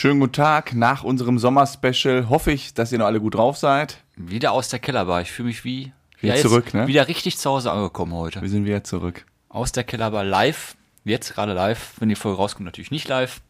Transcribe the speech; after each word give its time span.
Schönen 0.00 0.18
guten 0.18 0.32
Tag 0.32 0.74
nach 0.74 1.04
unserem 1.04 1.38
Sommerspecial. 1.38 2.30
Hoffe 2.30 2.52
ich, 2.52 2.72
dass 2.72 2.90
ihr 2.90 2.96
noch 2.96 3.04
alle 3.04 3.20
gut 3.20 3.34
drauf 3.34 3.58
seid. 3.58 3.98
Wieder 4.16 4.52
aus 4.52 4.70
der 4.70 4.78
Kellerbar. 4.78 5.20
Ich 5.20 5.30
fühle 5.30 5.48
mich 5.48 5.62
wie 5.62 5.92
Wieder 6.22 6.36
ja, 6.36 6.40
zurück, 6.40 6.72
ne? 6.72 6.86
Wieder 6.86 7.06
richtig 7.06 7.36
zu 7.36 7.50
Hause 7.50 7.70
angekommen 7.70 8.14
heute. 8.14 8.40
Wir 8.40 8.48
sind 8.48 8.64
wieder 8.64 8.82
zurück. 8.82 9.26
Aus 9.50 9.72
der 9.72 9.84
Kellerbar 9.84 10.24
live. 10.24 10.74
Jetzt 11.04 11.34
gerade 11.34 11.52
live. 11.52 11.96
Wenn 11.98 12.08
die 12.08 12.14
Folge 12.14 12.38
rauskommt, 12.38 12.64
natürlich 12.64 12.90
nicht 12.90 13.08
live. 13.08 13.42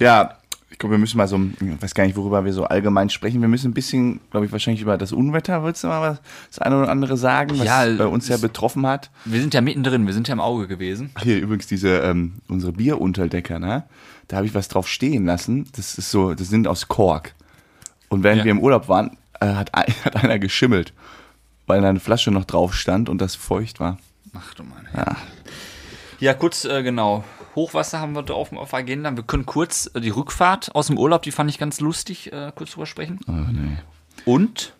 Ja, 0.00 0.36
ich 0.68 0.78
glaube, 0.78 0.96
wir 0.96 0.98
müssen 0.98 1.16
mal 1.16 1.26
so, 1.26 1.40
ich 1.58 1.82
weiß 1.82 1.94
gar 1.94 2.04
nicht, 2.04 2.16
worüber 2.16 2.44
wir 2.44 2.52
so 2.52 2.64
allgemein 2.64 3.08
sprechen. 3.08 3.40
Wir 3.40 3.48
müssen 3.48 3.70
ein 3.70 3.72
bisschen, 3.72 4.20
glaube 4.30 4.44
ich, 4.44 4.52
wahrscheinlich 4.52 4.82
über 4.82 4.98
das 4.98 5.12
Unwetter, 5.12 5.64
willst 5.64 5.82
du 5.82 5.88
mal 5.88 6.02
was, 6.02 6.20
das 6.50 6.58
eine 6.58 6.78
oder 6.78 6.90
andere 6.90 7.16
sagen, 7.16 7.58
was 7.58 7.64
Ja, 7.64 7.86
bei 7.96 8.06
uns 8.06 8.28
ja 8.28 8.36
betroffen 8.36 8.86
hat? 8.86 9.10
Wir 9.24 9.40
sind 9.40 9.54
ja 9.54 9.62
mittendrin. 9.62 10.06
Wir 10.06 10.12
sind 10.12 10.28
ja 10.28 10.34
im 10.34 10.40
Auge 10.40 10.68
gewesen. 10.68 11.08
Ach, 11.14 11.22
Hier 11.22 11.38
übrigens 11.38 11.66
diese, 11.66 12.00
ähm, 12.00 12.34
unsere 12.48 12.72
Bierunterdecker, 12.72 13.58
ne? 13.58 13.84
Da 14.28 14.36
habe 14.38 14.46
ich 14.46 14.54
was 14.54 14.68
drauf 14.68 14.88
stehen 14.88 15.26
lassen. 15.26 15.68
Das 15.76 15.98
ist 15.98 16.10
so, 16.10 16.34
das 16.34 16.48
sind 16.48 16.66
aus 16.66 16.88
Kork. 16.88 17.34
Und 18.08 18.22
während 18.22 18.38
Ja. 18.40 18.44
wir 18.44 18.50
im 18.52 18.60
Urlaub 18.60 18.88
waren, 18.88 19.16
äh, 19.40 19.46
hat, 19.54 19.74
ein, 19.74 19.86
hat 20.04 20.16
einer 20.16 20.38
geschimmelt, 20.38 20.92
weil 21.66 21.80
da 21.80 21.88
eine 21.88 22.00
Flasche 22.00 22.30
noch 22.30 22.44
drauf 22.44 22.74
stand 22.74 23.08
und 23.08 23.18
das 23.20 23.34
feucht 23.36 23.80
war. 23.80 23.98
Ach 24.34 24.54
du 24.54 24.62
Mann. 24.64 24.86
Ja. 24.94 25.16
Ja, 26.18 26.34
kurz, 26.34 26.64
äh, 26.64 26.82
genau. 26.82 27.24
Hochwasser 27.54 28.00
haben 28.00 28.14
wir 28.14 28.22
da 28.22 28.34
auf, 28.34 28.52
auf 28.52 28.72
Agenda. 28.74 29.14
Wir 29.16 29.22
können 29.22 29.46
kurz 29.46 29.90
äh, 29.94 30.00
die 30.00 30.10
Rückfahrt 30.10 30.74
aus 30.74 30.86
dem 30.88 30.98
Urlaub, 30.98 31.22
die 31.22 31.30
fand 31.32 31.50
ich 31.50 31.58
ganz 31.58 31.80
lustig, 31.80 32.32
äh, 32.32 32.52
kurz 32.54 32.70
drüber 32.72 32.86
sprechen. 32.86 33.20
Oh, 33.28 33.32
nee. 33.32 33.76
Und 34.24 34.72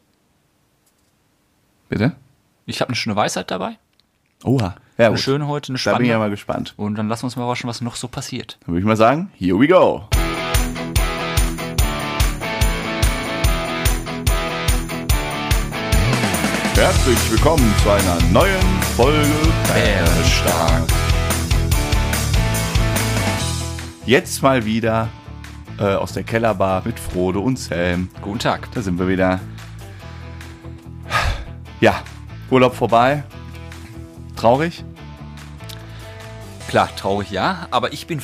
Bitte? 1.88 2.16
ich 2.66 2.80
habe 2.80 2.88
eine 2.88 2.96
schöne 2.96 3.16
Weisheit 3.16 3.50
dabei. 3.50 3.78
Oha. 4.44 4.76
Ja, 4.98 5.08
Eine 5.08 5.18
schöne 5.18 5.46
heute, 5.46 5.72
eine 5.72 5.78
Da 5.78 5.92
bin 5.96 6.06
ich 6.06 6.08
ja 6.08 6.14
spannende. 6.14 6.18
mal 6.18 6.30
gespannt. 6.30 6.74
Und 6.78 6.94
dann 6.96 7.08
lassen 7.08 7.22
wir 7.22 7.26
uns 7.26 7.36
mal 7.36 7.42
überraschen, 7.42 7.68
was 7.68 7.80
noch 7.82 7.96
so 7.96 8.08
passiert. 8.08 8.56
Dann 8.60 8.68
würde 8.68 8.80
ich 8.80 8.86
mal 8.86 8.96
sagen, 8.96 9.30
here 9.38 9.58
we 9.58 9.68
go. 9.68 10.04
Herzlich 16.74 17.30
willkommen 17.30 17.74
zu 17.82 17.90
einer 17.90 18.18
neuen 18.32 18.82
Folge 18.96 19.26
Bärenstark. 19.72 20.82
Jetzt 24.04 24.42
mal 24.42 24.64
wieder 24.64 25.08
äh, 25.78 25.94
aus 25.94 26.12
der 26.12 26.22
Kellerbar 26.22 26.82
mit 26.84 27.00
Frodo 27.00 27.40
und 27.40 27.58
Sam. 27.58 28.08
Guten 28.20 28.38
Tag. 28.38 28.68
Da 28.72 28.82
sind 28.82 28.98
wir 28.98 29.08
wieder. 29.08 29.40
Ja, 31.80 32.02
Urlaub 32.50 32.74
vorbei. 32.74 33.24
Traurig? 34.36 34.84
Klar, 36.68 36.94
traurig 36.96 37.30
ja, 37.30 37.68
aber 37.70 37.92
ich 37.92 38.06
bin. 38.06 38.20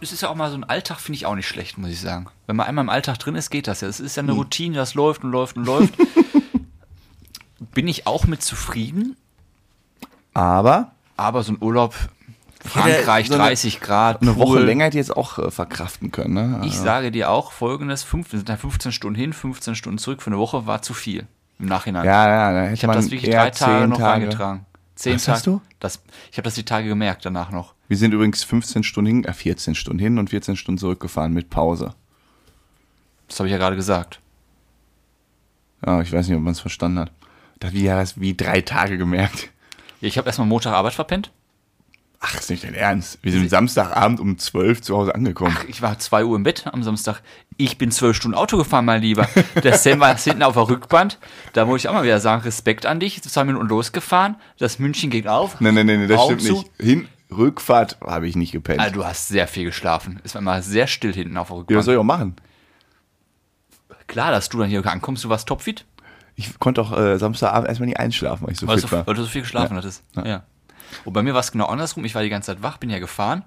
Es 0.00 0.12
ist 0.12 0.22
ja 0.22 0.30
auch 0.30 0.34
mal 0.34 0.50
so 0.50 0.56
ein 0.56 0.64
Alltag, 0.64 0.98
finde 1.00 1.16
ich 1.16 1.26
auch 1.26 1.34
nicht 1.34 1.46
schlecht, 1.46 1.76
muss 1.76 1.90
ich 1.90 2.00
sagen. 2.00 2.26
Wenn 2.46 2.56
man 2.56 2.66
einmal 2.66 2.82
im 2.84 2.88
Alltag 2.88 3.18
drin 3.18 3.34
ist, 3.34 3.50
geht 3.50 3.66
das 3.68 3.82
ja. 3.82 3.88
Es 3.88 4.00
ist 4.00 4.16
ja 4.16 4.22
eine 4.22 4.32
Routine, 4.32 4.74
das 4.74 4.94
läuft 4.94 5.22
und 5.22 5.30
läuft 5.30 5.56
und 5.56 5.64
läuft. 5.66 5.94
bin 7.74 7.86
ich 7.86 8.06
auch 8.06 8.26
mit 8.26 8.42
zufrieden, 8.42 9.16
Aber 10.32 10.92
aber 11.16 11.42
so 11.42 11.52
ein 11.52 11.58
Urlaub, 11.60 11.94
Frankreich, 12.64 13.28
so 13.28 13.34
eine- 13.34 13.44
30 13.44 13.80
Grad, 13.80 14.22
eine 14.22 14.36
Woche 14.36 14.46
Pool. 14.46 14.62
länger 14.64 14.86
hätte 14.86 14.98
ich 14.98 15.06
jetzt 15.06 15.16
auch 15.16 15.38
äh, 15.38 15.50
verkraften 15.50 16.10
können. 16.10 16.34
Ne? 16.34 16.60
Ich 16.64 16.78
sage 16.78 17.10
dir 17.10 17.30
auch 17.30 17.52
folgendes: 17.52 18.02
fünf, 18.02 18.32
wir 18.32 18.38
sind 18.38 18.48
da 18.48 18.56
15 18.56 18.92
Stunden 18.92 19.18
hin, 19.18 19.32
15 19.34 19.74
Stunden 19.74 19.98
zurück. 19.98 20.22
Für 20.22 20.28
eine 20.28 20.38
Woche 20.38 20.66
war 20.66 20.80
zu 20.80 20.94
viel 20.94 21.26
im 21.58 21.66
Nachhinein. 21.66 22.06
Ja, 22.06 22.52
ja, 22.52 22.60
hätte 22.62 22.74
ich 22.74 22.82
habe 22.84 22.94
das 22.94 23.10
wirklich 23.10 23.30
drei 23.30 23.50
Tage 23.50 23.86
noch 23.88 23.98
Tage. 23.98 24.22
reingetragen. 24.24 24.66
Zehn 25.00 25.14
Was 25.14 25.24
Tage. 25.24 25.36
hast 25.36 25.46
du? 25.46 25.62
Das, 25.78 26.02
ich 26.30 26.36
habe 26.36 26.44
das 26.44 26.54
die 26.56 26.64
Tage 26.64 26.86
gemerkt 26.86 27.24
danach 27.24 27.50
noch. 27.50 27.72
Wir 27.88 27.96
sind 27.96 28.12
übrigens 28.12 28.44
15 28.44 28.82
Stunden 28.82 29.22
hin, 29.22 29.24
äh 29.24 29.32
14 29.32 29.74
Stunden 29.74 29.98
hin 29.98 30.18
und 30.18 30.28
14 30.28 30.56
Stunden 30.56 30.78
zurückgefahren 30.78 31.32
mit 31.32 31.48
Pause. 31.48 31.94
Das 33.26 33.38
habe 33.40 33.48
ich 33.48 33.52
ja 33.52 33.56
gerade 33.56 33.76
gesagt. 33.76 34.20
Ja, 35.86 36.02
ich 36.02 36.12
weiß 36.12 36.28
nicht, 36.28 36.36
ob 36.36 36.42
man 36.42 36.52
es 36.52 36.60
verstanden 36.60 36.98
hat. 36.98 37.12
Da 37.60 37.68
hat 37.68 37.74
wie, 37.74 37.88
wie 38.20 38.36
drei 38.36 38.60
Tage 38.60 38.98
gemerkt. 38.98 39.48
Ich 40.02 40.18
habe 40.18 40.26
erstmal 40.28 40.46
Montag 40.46 40.74
Arbeit 40.74 40.92
verpennt. 40.92 41.30
Ach, 42.22 42.34
ist 42.34 42.50
nicht 42.50 42.64
dein 42.64 42.74
Ernst. 42.74 43.18
Wir 43.22 43.32
sind 43.32 43.48
Samstagabend 43.48 44.20
um 44.20 44.36
12 44.36 44.82
zu 44.82 44.94
Hause 44.94 45.14
angekommen. 45.14 45.56
Ach, 45.58 45.64
ich 45.66 45.80
war 45.80 45.98
2 45.98 46.26
Uhr 46.26 46.36
im 46.36 46.42
Bett 46.42 46.66
am 46.70 46.82
Samstag. 46.82 47.22
Ich 47.56 47.78
bin 47.78 47.90
zwölf 47.90 48.14
Stunden 48.14 48.36
Auto 48.36 48.58
gefahren, 48.58 48.84
mein 48.84 49.00
Lieber. 49.00 49.26
Der 49.64 49.78
Sam 49.78 50.00
war 50.00 50.14
hinten 50.18 50.42
auf 50.42 50.52
der 50.52 50.68
Rückband. 50.68 51.18
Da 51.54 51.64
muss 51.64 51.80
ich 51.80 51.88
auch 51.88 51.94
mal 51.94 52.04
wieder 52.04 52.20
sagen, 52.20 52.42
Respekt 52.42 52.84
an 52.84 53.00
dich. 53.00 53.22
Zwei 53.22 53.44
Minuten 53.44 53.68
losgefahren. 53.68 54.36
Das 54.58 54.78
München 54.78 55.08
ging 55.08 55.26
auf. 55.28 55.62
Nee, 55.62 55.72
nee, 55.72 55.82
nee, 55.82 55.96
nee 55.96 56.06
das 56.06 56.22
stimmt 56.24 56.42
zu. 56.42 56.52
nicht. 56.52 56.70
Hin, 56.78 57.08
Rückfahrt 57.30 57.96
habe 58.04 58.28
ich 58.28 58.36
nicht 58.36 58.52
gepennt. 58.52 58.80
Also, 58.80 58.96
du 58.96 59.04
hast 59.06 59.28
sehr 59.28 59.48
viel 59.48 59.64
geschlafen. 59.64 60.20
Es 60.22 60.34
war 60.34 60.42
immer 60.42 60.60
sehr 60.60 60.88
still 60.88 61.14
hinten 61.14 61.38
auf 61.38 61.48
der 61.48 61.56
ja, 61.56 61.60
was 61.60 61.68
Rückband. 61.68 61.84
soll 61.84 61.94
ich 61.94 62.00
auch 62.00 62.04
machen? 62.04 62.36
Klar, 64.08 64.30
dass 64.30 64.50
du 64.50 64.58
dann 64.58 64.68
hier 64.68 64.84
ankommst, 64.84 65.24
du 65.24 65.30
warst 65.30 65.48
topfit, 65.48 65.86
Ich 66.34 66.58
konnte 66.58 66.82
auch 66.82 66.92
äh, 66.92 67.16
Samstagabend 67.16 67.68
erstmal 67.68 67.86
nicht 67.86 67.98
einschlafen, 67.98 68.46
weil 68.46 68.52
ich 68.52 68.58
so 68.58 68.66
weil, 68.66 68.78
fit 68.78 68.90
du, 68.90 68.92
war. 68.92 69.06
weil 69.06 69.14
du 69.14 69.22
so 69.22 69.28
viel 69.28 69.42
geschlafen 69.42 69.76
hattest. 69.76 70.02
Ja. 70.16 70.42
Und 71.04 71.12
bei 71.12 71.22
mir 71.22 71.34
war 71.34 71.40
es 71.40 71.52
genau 71.52 71.66
andersrum. 71.66 72.04
Ich 72.04 72.14
war 72.14 72.22
die 72.22 72.30
ganze 72.30 72.46
Zeit 72.46 72.62
wach, 72.62 72.78
bin 72.78 72.90
ja 72.90 72.98
gefahren. 72.98 73.44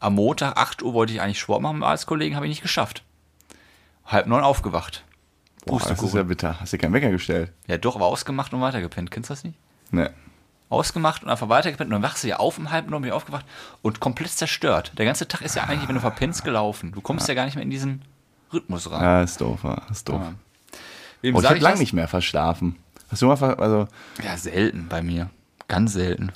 Am 0.00 0.14
Montag, 0.14 0.56
8 0.56 0.82
Uhr, 0.82 0.94
wollte 0.94 1.12
ich 1.12 1.20
eigentlich 1.20 1.40
Sport 1.40 1.62
machen 1.62 1.80
mit 1.80 1.88
als 1.88 2.06
Kollegen, 2.06 2.36
habe 2.36 2.46
ich 2.46 2.50
nicht 2.50 2.62
geschafft. 2.62 3.02
Halb 4.06 4.26
neun 4.26 4.44
aufgewacht. 4.44 5.04
Boah, 5.66 5.80
das 5.80 6.02
ist 6.02 6.14
ja 6.14 6.22
bitter. 6.22 6.60
Hast 6.60 6.72
du 6.72 6.78
keinen 6.78 6.92
Wecker 6.92 7.10
gestellt? 7.10 7.52
Ja, 7.66 7.76
doch, 7.78 7.96
aber 7.96 8.06
ausgemacht 8.06 8.52
und 8.54 8.60
weitergepennt. 8.60 9.10
Kennst 9.10 9.28
du 9.28 9.34
das 9.34 9.44
nicht? 9.44 9.58
Ne. 9.90 10.10
Ausgemacht 10.70 11.22
und 11.22 11.30
einfach 11.30 11.48
weitergepennt. 11.48 11.88
Und 11.88 12.00
dann 12.00 12.02
wachst 12.02 12.24
du 12.24 12.28
ja 12.28 12.36
auf 12.36 12.58
um 12.58 12.70
halb 12.70 12.88
neun, 12.88 13.02
bin 13.02 13.08
ich 13.08 13.14
aufgewacht 13.14 13.44
und 13.82 14.00
komplett 14.00 14.30
zerstört. 14.30 14.92
Der 14.96 15.04
ganze 15.04 15.26
Tag 15.28 15.42
ist 15.42 15.56
ja 15.56 15.64
eigentlich, 15.64 15.88
wenn 15.88 15.96
du 15.96 16.00
verpennst, 16.00 16.44
gelaufen. 16.44 16.92
Du 16.92 17.00
kommst 17.00 17.28
ja, 17.28 17.34
gar 17.34 17.44
nicht 17.44 17.54
mehr 17.54 17.64
in 17.64 17.70
diesen 17.70 18.02
Rhythmus 18.52 18.90
rein. 18.90 19.02
Ja, 19.02 19.22
ist 19.22 19.40
doof, 19.40 19.60
ja, 19.64 19.82
ist 19.90 20.08
doof. 20.08 20.20
Ja. 20.22 20.32
Wem 21.22 21.34
Oh, 21.34 21.40
ich 21.40 21.46
habe 21.46 21.58
lange 21.58 21.78
nicht 21.78 21.92
mehr 21.92 22.08
verschlafen. 22.08 22.76
Hast 23.10 23.22
du 23.22 23.26
mal, 23.26 23.36
ver 23.36 23.58
also, 23.58 23.88
Ja, 24.22 24.36
selten 24.36 24.88
bei 24.88 25.02
mir. 25.02 25.30
Ganz 25.66 25.94
selten. 25.94 26.32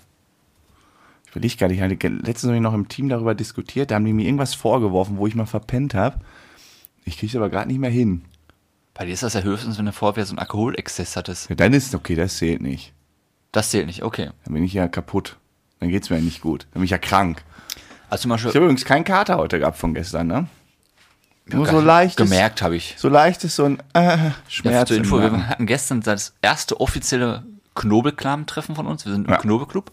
Ich 1.33 1.37
will 1.37 1.45
ich 1.47 1.57
gar 1.57 1.69
nicht, 1.69 1.79
ich 1.79 1.83
hatte 1.83 2.09
letztens 2.09 2.45
habe 2.51 2.57
ich 2.57 2.61
noch 2.63 2.75
im 2.75 2.89
Team 2.89 3.09
darüber 3.09 3.35
diskutiert, 3.35 3.91
da 3.91 3.95
haben 3.95 4.05
die 4.05 4.13
mir 4.13 4.27
irgendwas 4.27 4.55
vorgeworfen, 4.55 5.17
wo 5.17 5.27
ich 5.27 5.35
mal 5.35 5.47
verpennt 5.47 5.95
habe. 5.95 6.19
Ich 7.05 7.17
kriege 7.19 7.31
es 7.31 7.37
aber 7.37 7.49
gerade 7.49 7.69
nicht 7.69 7.79
mehr 7.81 7.91
hin. 7.91 8.23
Bei 8.95 9.07
dir 9.07 9.15
ist 9.15 9.23
das 9.23 9.33
ja 9.33 9.41
höchstens, 9.41 9.79
wenn 9.79 9.87
du 9.87 9.93
vorher 9.93 10.27
so 10.27 10.33
einen 10.33 10.39
Alkoholexzess 10.41 11.17
hattest. 11.17 11.49
Ja, 11.49 11.55
dann 11.57 11.73
ist 11.73 11.95
okay, 11.95 12.15
das 12.15 12.37
zählt 12.37 12.61
nicht. 12.61 12.93
Das 13.51 13.71
zählt 13.71 13.87
nicht, 13.87 14.03
okay. 14.03 14.31
Dann 14.45 14.53
bin 14.55 14.63
ich 14.63 14.75
ja 14.75 14.87
kaputt. 14.89 15.39
Dann 15.81 15.89
geht's 15.89 16.11
mir 16.11 16.17
ja 16.17 16.23
nicht 16.23 16.43
gut. 16.43 16.65
Dann 16.73 16.81
bin 16.81 16.85
ich 16.85 16.91
ja 16.91 16.99
krank. 16.99 17.43
Also 18.11 18.23
zum 18.23 18.31
Beispiel 18.31 18.51
Ich 18.51 18.55
habe 18.57 18.67
übrigens 18.67 18.85
keinen 18.85 19.05
Kater 19.05 19.39
heute 19.39 19.59
gehabt 19.59 19.79
von 19.79 19.95
gestern, 19.95 20.27
ne? 20.27 20.47
Nur 21.47 21.67
so 21.67 21.81
leicht. 21.81 22.19
gemerkt 22.19 22.61
habe 22.63 22.77
ich. 22.77 22.95
So 22.99 23.09
leicht 23.09 23.43
ist 23.45 23.57
so 23.57 23.65
ein 23.65 23.79
äh, 23.95 24.03
Ja, 24.03 24.35
Schmerz. 24.49 24.89
zur 24.89 24.99
im 24.99 25.03
Info, 25.05 25.19
wir 25.19 25.49
hatten 25.49 25.67
gestern 25.67 26.03
das 26.03 26.35
erste 26.43 26.79
offizielle 26.81 27.43
Knobelklamen-Treffen 27.75 28.77
von 28.77 28.87
uns. 28.87 29.05
Wir 29.07 29.13
sind 29.13 29.27
im 29.27 29.33
Ja. 29.33 29.39
Knobelclub. 29.39 29.91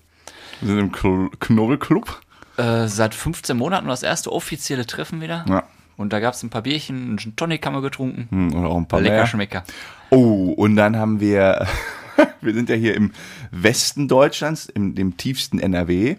Wir 0.61 0.67
sind 0.75 0.79
im 0.79 0.91
Knobelclub. 1.39 2.21
Äh, 2.57 2.87
seit 2.87 3.15
15 3.15 3.55
Monaten 3.57 3.87
das 3.87 4.03
erste 4.03 4.31
offizielle 4.31 4.85
Treffen 4.85 5.21
wieder. 5.21 5.45
Ja. 5.47 5.63
Und 5.97 6.13
da 6.13 6.19
gab 6.19 6.33
es 6.33 6.43
ein 6.43 6.49
paar 6.49 6.61
Bierchen, 6.61 6.95
einen 7.09 7.17
Gin 7.17 7.35
Tonic 7.35 7.65
haben 7.65 7.73
wir 7.73 7.81
getrunken. 7.81 8.27
Hm, 8.29 8.55
Oder 8.55 8.69
auch 8.69 8.77
ein 8.77 8.87
paar 8.87 9.01
Lecker 9.01 9.15
mehr. 9.15 9.27
Schmecker. 9.27 9.63
Oh, 10.09 10.51
und 10.55 10.75
dann 10.75 10.95
haben 10.95 11.19
wir, 11.19 11.67
wir 12.41 12.53
sind 12.53 12.69
ja 12.69 12.75
hier 12.75 12.95
im 12.95 13.11
Westen 13.51 14.07
Deutschlands, 14.07 14.65
im 14.67 14.95
dem 14.95 15.17
tiefsten 15.17 15.59
NRW. 15.59 16.15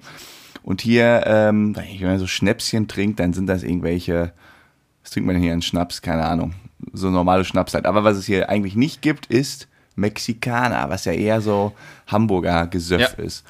Und 0.62 0.82
hier, 0.82 1.22
ähm, 1.26 1.74
wenn 1.76 2.08
man 2.08 2.18
so 2.18 2.26
Schnäpschen 2.26 2.88
trinkt, 2.88 3.20
dann 3.20 3.32
sind 3.32 3.46
das 3.46 3.62
irgendwelche, 3.62 4.32
was 5.02 5.12
trinkt 5.12 5.26
man 5.26 5.34
denn 5.36 5.42
hier 5.42 5.54
an 5.54 5.62
Schnaps? 5.62 6.02
Keine 6.02 6.26
Ahnung. 6.26 6.52
So 6.92 7.10
normale 7.10 7.44
Schnaps 7.44 7.72
halt. 7.74 7.86
Aber 7.86 8.04
was 8.04 8.16
es 8.18 8.26
hier 8.26 8.48
eigentlich 8.50 8.76
nicht 8.76 9.00
gibt, 9.00 9.26
ist 9.26 9.68
Mexikaner, 9.96 10.88
was 10.90 11.04
ja 11.06 11.12
eher 11.12 11.40
so 11.40 11.72
Hamburger 12.06 12.66
Gesöff 12.66 13.00
Ja. 13.00 13.24
ist. 13.24 13.44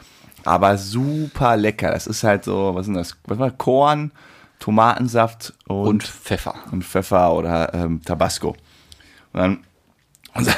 Aber 0.44 0.78
super 0.78 1.56
lecker. 1.56 1.90
Das 1.90 2.06
ist 2.06 2.22
halt 2.24 2.44
so, 2.44 2.74
was 2.74 2.86
sind 2.86 2.94
das? 2.94 3.16
Was 3.24 3.38
war 3.38 3.50
Korn, 3.50 4.10
Tomatensaft 4.58 5.54
und, 5.66 5.86
Und 5.86 6.02
Pfeffer. 6.04 6.54
und 6.70 6.84
Pfeffer 6.84 7.32
oder 7.34 7.74
ähm, 7.74 8.02
Tabasco. 8.02 8.50
Und 9.32 9.40
dann 9.40 9.58
unser, 10.34 10.54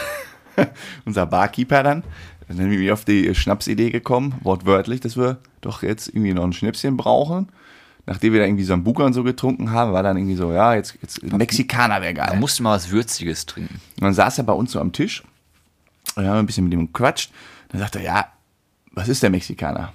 unser 1.04 1.26
Barkeeper 1.26 1.82
dann, 1.82 2.02
dann 2.48 2.56
sind 2.56 2.70
wir 2.70 2.92
auf 2.92 3.04
die 3.04 3.34
Schnapsidee 3.34 3.90
gekommen, 3.90 4.34
wortwörtlich, 4.42 5.00
dass 5.00 5.16
wir 5.16 5.38
doch 5.60 5.82
jetzt 5.82 6.08
irgendwie 6.08 6.34
noch 6.34 6.44
ein 6.44 6.52
Schnäpschen 6.52 6.96
brauchen. 6.96 7.48
Nachdem 8.04 8.32
wir 8.32 8.40
da 8.40 8.46
irgendwie 8.46 8.64
Sambuca 8.64 9.04
und 9.04 9.12
so 9.12 9.22
getrunken 9.22 9.70
haben, 9.70 9.92
war 9.92 10.02
dann 10.02 10.16
irgendwie 10.16 10.34
so, 10.34 10.52
ja, 10.52 10.74
jetzt, 10.74 10.98
jetzt 11.00 11.22
Mexikaner 11.22 12.02
wäre 12.02 12.14
geil. 12.14 12.30
Da 12.32 12.36
musst 12.36 12.58
du 12.58 12.64
mal 12.64 12.74
was 12.74 12.90
Würziges 12.90 13.46
trinken. 13.46 13.80
Und 13.96 14.02
dann 14.02 14.12
saß 14.12 14.38
er 14.38 14.44
bei 14.44 14.52
uns 14.52 14.72
so 14.72 14.80
am 14.80 14.92
Tisch 14.92 15.22
und 16.16 16.26
haben 16.26 16.38
ein 16.38 16.46
bisschen 16.46 16.64
mit 16.64 16.72
ihm 16.72 16.86
gequatscht. 16.88 17.30
Dann 17.68 17.80
sagt 17.80 17.94
er, 17.94 18.02
ja, 18.02 18.26
was 18.92 19.08
ist 19.08 19.22
der 19.22 19.30
Mexikaner? 19.30 19.92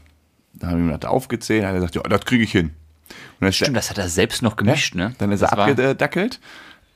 Dann 0.53 0.69
haben 0.71 0.87
wir 0.87 0.93
ihm 0.93 0.99
das 0.99 1.09
aufgezählt, 1.09 1.63
hat 1.63 1.69
er 1.71 1.75
gesagt, 1.75 1.95
ja, 1.95 2.01
das 2.03 2.21
kriege 2.25 2.43
ich 2.43 2.51
hin. 2.51 2.71
Dann 3.39 3.53
Stimmt, 3.53 3.77
das 3.77 3.89
hat 3.89 3.97
er 3.99 4.09
selbst 4.09 4.41
noch 4.41 4.55
gemischt, 4.55 4.95
ne? 4.95 5.13
Dann 5.19 5.31
ist 5.31 5.41
er 5.41 5.49
Das 5.49 5.57
war- 5.57 5.67
abgedackelt, 5.69 6.39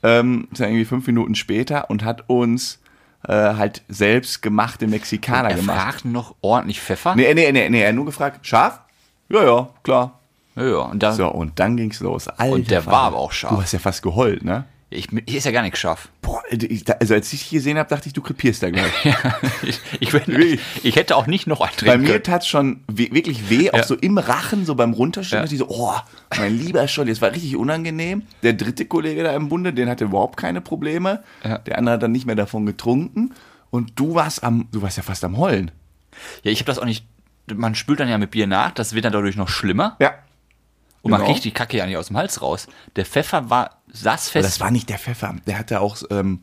ähm, 0.02 0.48
ist 0.50 0.60
dann 0.60 0.68
irgendwie 0.68 0.84
fünf 0.84 1.06
Minuten 1.06 1.34
später 1.34 1.88
und 1.90 2.04
hat 2.04 2.28
uns 2.28 2.80
äh, 3.28 3.32
halt 3.54 3.82
selbst 3.88 4.42
gemachte 4.42 4.88
Mexikaner 4.88 5.50
Er 5.50 5.56
gemacht. 5.56 5.80
fragt 5.80 6.04
noch 6.04 6.34
ordentlich 6.40 6.80
Pfeffer. 6.80 7.14
Nee, 7.14 7.32
nee, 7.34 7.52
nee, 7.52 7.68
nee, 7.68 7.80
er 7.80 7.90
hat 7.90 7.94
nur 7.94 8.04
gefragt, 8.06 8.44
scharf? 8.44 8.80
Ja, 9.28 9.44
ja, 9.44 9.68
klar. 9.84 10.18
Ja, 10.56 10.64
ja. 10.64 10.76
Und, 10.78 11.00
da, 11.04 11.12
So, 11.12 11.28
und 11.28 11.58
dann 11.60 11.76
ging's 11.76 12.00
los. 12.00 12.26
Alter, 12.26 12.52
Und 12.52 12.68
der 12.70 12.82
Vater. 12.82 12.96
war 12.96 13.02
aber 13.04 13.18
auch 13.18 13.30
scharf. 13.30 13.54
Du 13.54 13.62
hast 13.62 13.72
ja 13.72 13.78
fast 13.78 14.02
geheult, 14.02 14.44
ne? 14.44 14.64
Ich, 14.92 15.08
hier 15.28 15.38
ist 15.38 15.44
ja 15.44 15.50
gar 15.50 15.62
nichts 15.62 15.78
scharf. 15.78 16.08
Boah, 16.22 16.42
ich, 16.50 16.84
also 17.00 17.14
als 17.14 17.32
ich 17.32 17.40
dich 17.40 17.50
gesehen 17.50 17.78
habe, 17.78 17.88
dachte 17.88 18.06
ich, 18.08 18.12
du 18.12 18.20
krepierst 18.22 18.62
da 18.62 18.70
gleich. 18.70 18.92
ich, 19.62 19.80
ich, 20.00 20.10
bin, 20.12 20.58
ich 20.82 20.96
hätte 20.96 21.16
auch 21.16 21.26
nicht 21.26 21.46
noch 21.46 21.58
Bei 21.60 21.66
eintrinken 21.66 22.00
mir 22.02 22.08
können. 22.12 22.22
tat's 22.24 22.46
schon 22.46 22.84
wirklich 22.88 23.50
weh, 23.50 23.70
auch 23.70 23.78
Ja. 23.78 23.84
so 23.84 23.94
im 23.96 24.18
Rachen, 24.18 24.64
so 24.64 24.74
beim 24.74 24.92
Runterstehen, 24.92 25.44
Ja. 25.44 25.50
ich 25.50 25.58
so, 25.58 25.68
oh, 25.68 25.94
mein 26.38 26.56
lieber 26.58 26.86
Scholli, 26.88 27.10
das 27.10 27.20
war 27.20 27.32
richtig 27.32 27.56
unangenehm. 27.56 28.22
Der 28.42 28.52
dritte 28.52 28.84
Kollege 28.86 29.22
da 29.22 29.34
im 29.34 29.48
Bunde, 29.48 29.72
den 29.72 29.88
hatte 29.88 30.04
überhaupt 30.04 30.36
keine 30.36 30.60
Probleme. 30.60 31.22
Ja. 31.44 31.58
Der 31.58 31.78
andere 31.78 31.94
hat 31.94 32.02
dann 32.02 32.12
nicht 32.12 32.26
mehr 32.26 32.36
davon 32.36 32.66
getrunken. 32.66 33.32
Und 33.70 33.92
du 33.98 34.14
warst 34.14 34.44
am, 34.44 34.68
du 34.72 34.82
warst 34.82 34.96
ja 34.98 35.02
fast 35.02 35.24
am 35.24 35.38
Heulen. 35.38 35.70
Ja, 36.42 36.50
ich 36.50 36.58
habe 36.60 36.66
das 36.66 36.78
auch 36.78 36.84
nicht. 36.84 37.06
Man 37.52 37.74
spült 37.74 37.98
dann 38.00 38.08
ja 38.08 38.18
mit 38.18 38.30
Bier 38.30 38.46
nach, 38.46 38.70
das 38.70 38.94
wird 38.94 39.04
dann 39.04 39.12
dadurch 39.12 39.36
noch 39.36 39.48
schlimmer. 39.48 39.96
Ja. 40.00 40.12
Und 41.02 41.10
man 41.10 41.20
genau. 41.20 41.32
kriegt 41.32 41.44
die 41.44 41.50
Kacke 41.50 41.76
ja 41.78 41.86
nicht 41.86 41.96
aus 41.96 42.06
dem 42.08 42.16
Hals 42.16 42.40
raus. 42.42 42.68
Der 42.96 43.04
Pfeffer 43.04 43.50
war, 43.50 43.78
saß 43.92 44.26
Aber 44.28 44.32
fest. 44.32 44.46
das 44.46 44.60
war 44.60 44.70
nicht 44.70 44.88
der 44.88 44.98
Pfeffer. 44.98 45.34
Der 45.46 45.58
hatte 45.58 45.80
auch 45.80 45.96
ähm, 46.10 46.40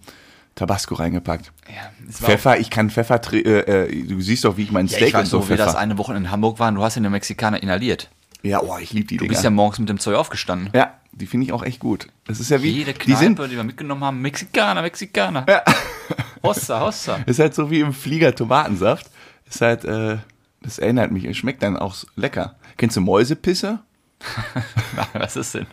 Tabasco 0.56 0.96
reingepackt. 0.96 1.52
ja, 1.68 1.92
Pfeffer, 2.12 2.60
ich 2.60 2.70
kann 2.70 2.90
Pfeffer, 2.90 3.22
äh, 3.34 3.40
äh, 3.88 4.04
du 4.06 4.20
siehst 4.20 4.44
doch, 4.44 4.58
wie 4.58 4.64
ich 4.64 4.72
mein 4.72 4.88
Ja, 4.88 4.98
Steak 4.98 5.08
ich 5.10 5.14
und 5.16 5.22
weiß 5.22 5.30
so 5.30 5.42
so, 5.42 5.50
wie 5.50 5.56
das 5.56 5.68
pfeffer. 5.68 5.80
eine 5.80 5.98
Woche 5.98 6.14
in 6.16 6.30
Hamburg 6.30 6.60
war. 6.60 6.68
und 6.68 6.76
Du 6.76 6.84
hast 6.84 6.96
ja 6.96 7.02
den 7.02 7.12
Mexikaner 7.12 7.64
inhaliert. 7.64 8.10
Ja, 8.42 8.62
oh, 8.62 8.78
ich 8.80 8.92
liebe 8.94 9.08
die 9.08 9.18
Du 9.18 9.24
Dinger. 9.24 9.30
bist 9.34 9.44
ja 9.44 9.50
morgens 9.50 9.80
mit 9.80 9.90
dem 9.90 10.00
Zeug 10.00 10.16
aufgestanden. 10.16 10.70
ja, 10.74 10.94
die 11.14 11.26
finde 11.26 11.46
ich 11.46 11.54
auch 11.54 11.64
echt 11.64 11.80
gut. 11.80 12.08
Das 12.26 12.40
ist 12.42 12.50
ja 12.52 12.62
wie, 12.62 12.70
Jede 12.70 12.94
die 12.94 13.00
Kneipe, 13.00 13.20
sind, 13.20 13.40
die, 13.40 13.56
wir 13.56 13.64
mitgenommen 13.64 14.04
haben, 14.04 14.22
Mexikaner, 14.22 14.82
Mexikaner. 14.82 15.46
Ja. 15.48 15.62
Hossa, 16.44 16.82
Hossa. 16.82 17.18
ist 17.26 17.40
halt 17.40 17.54
so 17.56 17.70
wie 17.72 17.80
im 17.82 17.94
Flieger 17.94 18.34
Tomatensaft. 18.36 19.08
Ist 19.50 19.62
halt, 19.62 19.84
äh, 19.86 20.18
das 20.62 20.80
erinnert 20.80 21.12
mich, 21.12 21.26
es 21.26 21.38
schmeckt 21.38 21.64
dann 21.64 21.78
auch 21.78 21.96
lecker. 22.16 22.56
Kennst 22.78 22.96
du 22.98 23.02
Mäusepisse? 23.02 23.80
Was 25.14 25.36
ist 25.36 25.56
denn? 25.56 25.68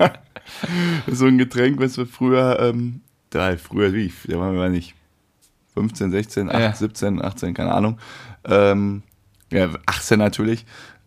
So 1.06 1.26
ein 1.26 1.38
Getränk, 1.38 1.81
was 1.81 1.96
wir 1.96 2.06
früher, 2.06 2.58
ähm, 2.60 3.00
da 3.31 3.56
früher 3.56 3.93
wie, 3.93 4.12
da 4.28 4.38
waren 4.38 4.54
wir 4.54 4.69
nicht 4.69 4.94
15, 5.75 6.10
16, 6.10 6.50
8, 6.50 6.58
Ja. 6.58 6.72
17, 6.72 7.22
18, 7.22 7.54
keine 7.54 7.72
Ahnung. 7.72 7.98
Ähm, 8.44 9.02
ja, 9.50 9.69
18 9.87 10.19
natürlich. 10.19 10.64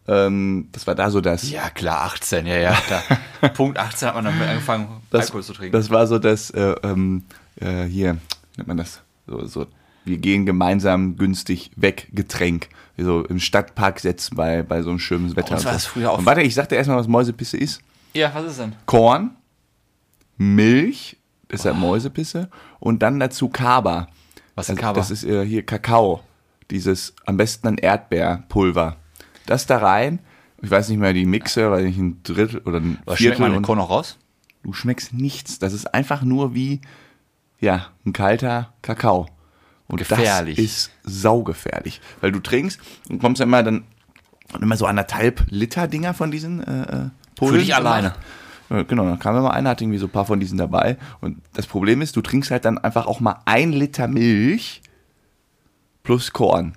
Ähm, 0.08 0.70
das 0.72 0.88
war 0.88 0.96
da 0.96 1.10
so 1.10 1.22
das. 1.22 1.50
Ja, 1.50 1.70
klar, 1.70 2.02
18, 2.02 2.46
ja, 2.46 2.58
ja. 2.58 2.78
Punkt 3.54 3.78
18 3.78 4.08
hat 4.08 4.16
man 4.16 4.26
dann 4.26 4.42
angefangen, 4.42 5.02
das, 5.12 5.26
Alkohol 5.26 5.44
zu 5.44 5.54
trinken. 5.54 5.72
Das 5.72 5.90
war 5.90 6.08
so 6.08 6.20
das, 6.20 6.50
äh, 6.52 6.76
ähm, 6.84 7.24
äh, 7.56 7.84
hier, 7.84 8.16
wie 8.16 8.58
nennt 8.58 8.68
man 8.68 8.78
das? 8.78 9.02
So, 9.28 9.46
so, 9.46 9.68
wir 10.06 10.18
gehen 10.18 10.46
gemeinsam 10.46 11.16
günstig 11.18 11.72
weg, 11.76 12.10
Getränk. 12.14 12.70
Wie 12.96 13.04
So 13.04 13.24
im 13.26 13.40
Stadtpark 13.40 14.00
setzen 14.00 14.36
bei, 14.36 14.64
bei 14.64 14.82
so 14.82 14.90
einem 14.90 15.00
schönen 15.00 15.36
Wetter. 15.36 15.56
und 15.56 15.66
das 15.66 15.86
früher 15.86 16.12
auch- 16.12 16.18
Und 16.20 16.26
warte, 16.26 16.42
ich 16.42 16.54
sagte 16.56 16.76
erstmal, 16.76 16.98
was 16.98 17.08
Mäusepisse 17.08 17.58
ist. 17.58 17.82
ja, 18.14 18.32
was 18.34 18.46
ist 18.46 18.60
denn? 18.60 18.74
Korn, 18.86 19.32
Milch, 20.38 21.18
deshalb 21.52 21.78
Mäusepisse, 21.78 22.50
und 22.80 23.02
dann 23.04 23.20
dazu 23.20 23.50
Kaba. 23.50 24.08
Was 24.56 24.66
ist 24.66 24.72
Also, 24.72 24.82
Kaba? 24.82 24.94
Das 25.00 25.12
ist 25.12 25.24
äh, 25.24 25.46
hier 25.46 25.66
Kakao. 25.66 26.22
Dieses, 26.72 27.14
am 27.26 27.38
besten 27.38 27.68
ein 27.68 27.78
Erdbeerpulver. 27.78 28.98
Das 29.46 29.66
da 29.66 29.78
rein. 29.78 30.20
Ich 30.62 30.70
weiß 30.70 30.90
nicht 30.90 31.00
mehr, 31.00 31.14
die 31.14 31.26
Mixe, 31.26 31.72
weil 31.72 31.86
ich 31.86 31.98
ein 31.98 32.22
Drittel 32.24 32.60
oder 32.66 32.80
ein 32.80 33.00
Was 33.06 33.18
schmeckt 33.18 33.36
Viertel. 33.38 33.42
man 33.42 33.54
den 33.54 33.62
Korn 33.64 33.78
noch 33.78 33.90
raus? 33.90 34.18
du 34.62 34.74
schmeckst 34.74 35.14
nichts. 35.14 35.58
Das 35.58 35.72
ist 35.72 35.94
einfach 35.94 36.22
nur 36.22 36.54
wie, 36.54 36.82
ja, 37.62 37.88
ein 38.06 38.12
kalter 38.12 38.74
Kakao. 38.82 39.28
Und 39.90 39.98
Gefährlich. 39.98 40.56
das 40.56 40.66
ist 40.66 40.92
saugefährlich. 41.04 42.00
Weil 42.22 42.32
du 42.32 42.40
trinkst 42.40 42.80
und 43.10 43.20
kommst 43.20 43.40
ja 43.40 43.46
immer 43.46 43.64
dann 43.64 43.84
immer 44.62 44.78
so 44.78 44.86
anderthalb 44.86 45.46
Liter 45.50 45.88
Dinger 45.88 46.14
von 46.14 46.32
diesen 46.32 46.64
äh, 46.64 46.82
äh, 46.82 47.10
Pullen 47.36 47.54
Für 47.54 47.60
dich 47.60 47.76
alleine. 47.76 48.14
Genau, 48.70 49.04
dann 49.04 49.18
kam 49.18 49.36
immer 49.36 49.52
einer, 49.52 49.72
hat 49.72 49.82
irgendwie 49.82 49.98
so 49.98 50.06
ein 50.06 50.12
paar 50.12 50.26
von 50.26 50.40
diesen 50.40 50.60
dabei. 50.60 50.98
Und 51.22 51.42
das 51.54 51.66
Problem 51.66 52.02
ist, 52.04 52.16
du 52.16 52.22
trinkst 52.22 52.52
halt 52.52 52.66
dann 52.66 52.78
einfach 52.78 53.08
auch 53.08 53.20
mal 53.20 53.42
ein 53.46 53.72
Liter 53.72 54.08
Milch 54.08 54.84
plus 56.04 56.34
Korn. 56.34 56.76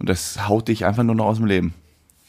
Und 0.00 0.08
das 0.08 0.48
haut 0.48 0.66
dich 0.66 0.86
einfach 0.86 1.04
nur 1.04 1.14
noch 1.14 1.26
aus 1.26 1.36
dem 1.36 1.46
Leben. 1.46 1.74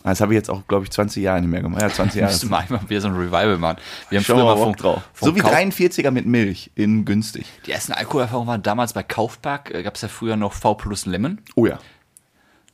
Das 0.03 0.21
habe 0.21 0.33
ich 0.33 0.37
jetzt 0.37 0.49
auch, 0.49 0.65
glaube 0.67 0.85
ich, 0.85 0.91
20 0.91 1.21
Jahre 1.21 1.41
nicht 1.41 1.49
mehr 1.49 1.61
gemacht. 1.61 1.81
Ja, 1.81 1.89
20 1.89 2.15
Jahre. 2.21 2.31
Müsste 2.31 2.47
mal 2.47 2.59
einmal 2.59 2.89
wieder 2.89 3.01
so 3.01 3.09
ein 3.09 3.15
Revival 3.15 3.57
machen. 3.57 3.77
Wir 4.09 4.19
haben 4.19 4.23
Schau 4.25 4.35
früher 4.35 4.45
mal 4.45 4.55
Bock 4.55 4.77
drauf. 4.77 5.01
So 5.19 5.35
wie 5.35 5.39
Kauf- 5.41 5.53
43er 5.53 6.11
mit 6.11 6.25
Milch 6.25 6.71
in 6.75 7.03
günstig. 7.05 7.45
Die 7.65 7.71
ersten 7.71 7.91
Alkoholerfahrungen 7.91 8.47
waren 8.47 8.63
damals 8.63 8.93
bei 8.93 9.03
Kaufpark, 9.03 9.71
äh, 9.73 9.83
gab 9.83 9.95
es 9.95 10.01
ja 10.01 10.07
früher 10.07 10.37
noch 10.37 10.53
V 10.53 10.75
plus 10.75 11.05
Lemon. 11.05 11.39
Oh 11.55 11.65
ja. 11.65 11.79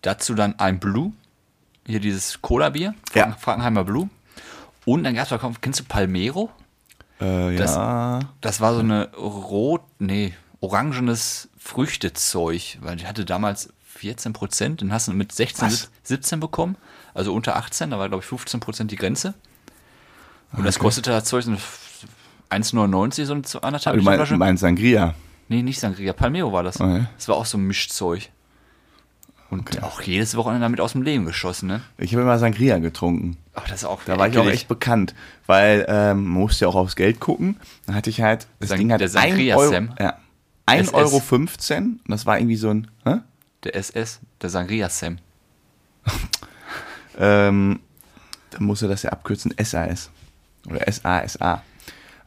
Dazu 0.01 0.35
dann 0.35 0.59
ein 0.59 0.79
Blue, 0.79 1.13
hier 1.87 1.99
dieses 1.99 2.41
Cola-Bier, 2.41 2.93
Ja. 3.15 3.23
Frank 3.23 3.39
Frankenheimer 3.41 3.83
Blue. 3.83 4.09
Und 4.85 5.03
dann 5.03 5.15
gab 5.15 5.23
es 5.23 5.29
da, 5.29 5.51
kennst 5.61 5.79
du 5.79 5.83
Palmero? 5.85 6.51
Äh, 7.19 7.55
Das- 7.55 7.75
ja. 7.75 8.19
Das 8.41 8.61
war 8.61 8.73
so 8.75 8.81
eine 8.81 9.11
rot, 9.15 9.81
nee, 9.97 10.33
orangenes 10.59 11.49
Früchtezeug, 11.57 12.77
weil 12.81 12.97
die 12.97 13.07
hatte 13.07 13.25
damals 13.25 13.69
14 13.95 14.33
Prozent, 14.33 14.81
den 14.81 14.91
hast 14.93 15.07
du 15.07 15.13
mit 15.13 15.31
16, 15.31 15.67
Was? 15.67 15.89
17 16.03 16.39
bekommen, 16.39 16.75
also 17.15 17.33
unter 17.33 17.55
18, 17.55 17.89
da 17.89 17.97
war 17.97 18.07
glaube 18.09 18.21
ich 18.23 18.27
15 18.29 18.59
Prozent 18.59 18.91
die 18.91 18.95
Grenze. 18.95 19.33
Und 20.53 20.63
das 20.65 20.77
kostete 20.77 21.09
das 21.09 21.25
Zeug 21.25 21.43
so 21.43 21.49
eine 21.51 21.59
1,99 22.63 23.25
so 23.25 23.33
eine 23.33 23.43
anderthalb 23.63 23.95
Du 23.95 24.01
Liter 24.01 24.13
Flasche. 24.15 24.37
meinst 24.37 24.61
Sangria. 24.61 25.15
Nee, 25.49 25.63
nicht 25.63 25.79
Sangria, 25.79 26.13
Palmero 26.13 26.51
war 26.53 26.63
das. 26.63 26.79
Okay. 26.79 27.05
Das 27.17 27.27
war 27.27 27.35
auch 27.35 27.45
so 27.45 27.57
ein 27.57 27.65
Mischzeug. 27.65 28.29
Und 29.49 29.61
Okay. 29.69 29.79
auch 29.83 30.01
jedes 30.01 30.35
Wochenende 30.35 30.63
damit 30.65 30.79
aus 30.81 30.93
dem 30.93 31.01
Leben 31.03 31.25
geschossen, 31.25 31.67
ne? 31.67 31.81
Ich 31.97 32.11
habe 32.13 32.23
immer 32.23 32.39
Sangria 32.39 32.79
getrunken. 32.79 33.37
Ach, 33.53 33.63
das 33.67 33.81
ist 33.81 33.85
auch 33.85 34.01
Da 34.05 34.17
war 34.17 34.27
ich 34.27 34.37
auch 34.39 34.47
echt 34.47 34.67
bekannt, 34.67 35.13
weil 35.45 35.85
ähm, 35.87 36.23
man 36.23 36.41
musste 36.41 36.65
ja 36.65 36.69
auch 36.69 36.75
aufs 36.75 36.95
Geld 36.95 37.19
gucken. 37.19 37.57
Dann 37.85 37.95
hatte 37.95 38.09
ich 38.09 38.21
halt, 38.21 38.47
das 38.59 38.69
Sang- 38.69 38.79
Ding 38.79 38.91
hat 38.91 39.01
der 39.01 39.05
1 39.07 39.13
Sangria 39.13 39.55
Euro, 39.55 39.71
Sam. 39.71 39.93
ja, 39.99 40.17
1 40.65 40.87
SS. 40.87 40.93
Euro 40.95 41.19
15 41.19 41.83
und 41.83 41.99
das 42.07 42.25
war 42.25 42.39
irgendwie 42.39 42.55
so 42.55 42.69
ein, 42.69 42.89
hä? 43.05 43.17
Der 43.63 43.75
SS, 43.75 44.19
der 44.41 44.49
Sangria 44.49 44.89
Sam. 44.89 45.17
Ähm, 47.17 47.79
dann 48.51 48.63
musste 48.63 48.87
das 48.87 49.03
ja 49.03 49.11
abkürzen 49.11 49.53
SAS. 49.61 50.09
Oder 50.69 50.91
SASA. 50.91 51.61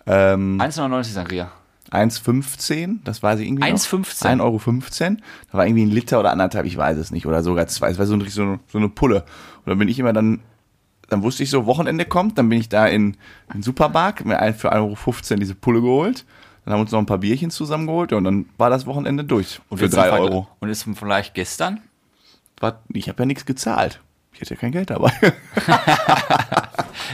Ähm, 0.07 0.61
1,99 0.61 1.05
Sangria. 1.05 1.51
1,15, 1.91 2.99
das 3.05 3.23
war 3.23 3.37
sie 3.37 3.47
irgendwie. 3.47 3.65
1,15? 3.65 4.25
1,15 4.27 4.43
Euro. 4.43 4.59
15. 4.59 5.23
Da 5.51 5.59
war 5.59 5.67
irgendwie 5.67 5.87
ein 5.87 5.91
Liter 5.91 6.21
oder 6.21 6.33
anderthalb, 6.33 6.67
ich 6.67 6.77
weiß 6.77 6.99
es 6.99 7.11
nicht. 7.11 7.27
Oder 7.27 7.43
sogar 7.43 7.67
zwei. 7.67 7.89
Es 7.91 7.99
war 7.99 8.07
so, 8.07 8.15
ein, 8.15 8.29
so, 8.29 8.43
eine, 8.43 8.61
so 8.71 8.79
eine 8.79 8.89
Pulle. 8.89 9.25
Und 9.65 9.67
dann 9.67 9.79
bin 9.79 9.89
ich 9.89 9.99
immer 9.99 10.13
dann, 10.13 10.41
dann 11.09 11.23
wusste 11.23 11.43
ich 11.43 11.51
so, 11.51 11.67
Wochenende 11.67 12.05
kommt, 12.05 12.37
dann 12.37 12.49
bin 12.49 12.59
ich 12.61 12.69
da 12.69 12.87
in, 12.87 13.17
den 13.53 13.63
Supermarkt, 13.63 14.25
mir 14.25 14.39
ein, 14.39 14.55
für 14.55 14.73
1,15 14.73 14.77
Euro 15.31 15.39
diese 15.41 15.55
Pulle 15.55 15.81
geholt. 15.81 16.27
Dann 16.65 16.75
haben 16.75 16.81
wir 16.81 16.83
uns 16.83 16.93
noch 16.93 16.99
ein 16.99 17.07
paar 17.07 17.19
Bierchen 17.19 17.51
zusammengeholt 17.51 18.13
und 18.13 18.25
dann 18.25 18.47
war 18.59 18.69
das 18.69 18.85
Wochenende 18.85 19.25
durch. 19.25 19.61
Und 19.71 19.79
für 19.79 19.85
jetzt 19.85 19.97
3 19.97 20.03
im 20.03 20.09
Vergleich- 20.11 20.31
Euro. 20.31 20.49
Und 20.61 20.69
ist 20.69 20.87
vielleicht 20.95 21.35
gestern? 21.35 21.81
Ich 22.93 23.09
habe 23.09 23.23
ja 23.23 23.27
nichts 23.27 23.47
gezahlt. 23.47 24.01
Ich 24.33 24.41
hatte 24.41 24.55
ja 24.55 24.61
kein 24.61 24.73
Geld 24.73 24.91
dabei. 24.91 25.13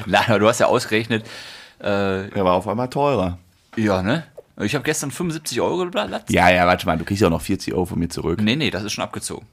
Nein, 0.07 0.25
aber 0.27 0.39
du 0.39 0.49
hast 0.49 0.61
ja 0.61 0.67
ausgerechnet, 0.67 1.27
äh, 1.81 2.29
Er 2.29 2.45
war 2.45 2.55
auf 2.55 2.69
einmal 2.69 2.91
teurer. 2.91 3.39
ja, 3.77 4.03
ne? 4.03 4.25
Ich 4.61 4.75
habe 4.77 4.85
gestern 4.85 5.11
75 5.11 5.61
Euro 5.61 5.91
gelatzt. 5.91 6.31
Ja, 6.31 6.49
ja, 6.49 6.65
warte 6.67 6.87
mal, 6.87 6.97
du 6.97 7.05
kriegst 7.05 7.21
ja 7.21 7.27
auch 7.27 7.33
noch 7.33 7.41
40 7.43 7.75
Euro 7.75 7.87
von 7.87 7.99
mir 7.99 8.09
zurück. 8.09 8.41
Nee, 8.41 8.55
nee, 8.55 8.71
das 8.71 8.85
ist 8.85 8.93
schon 8.93 9.03
abgezogen. 9.03 9.47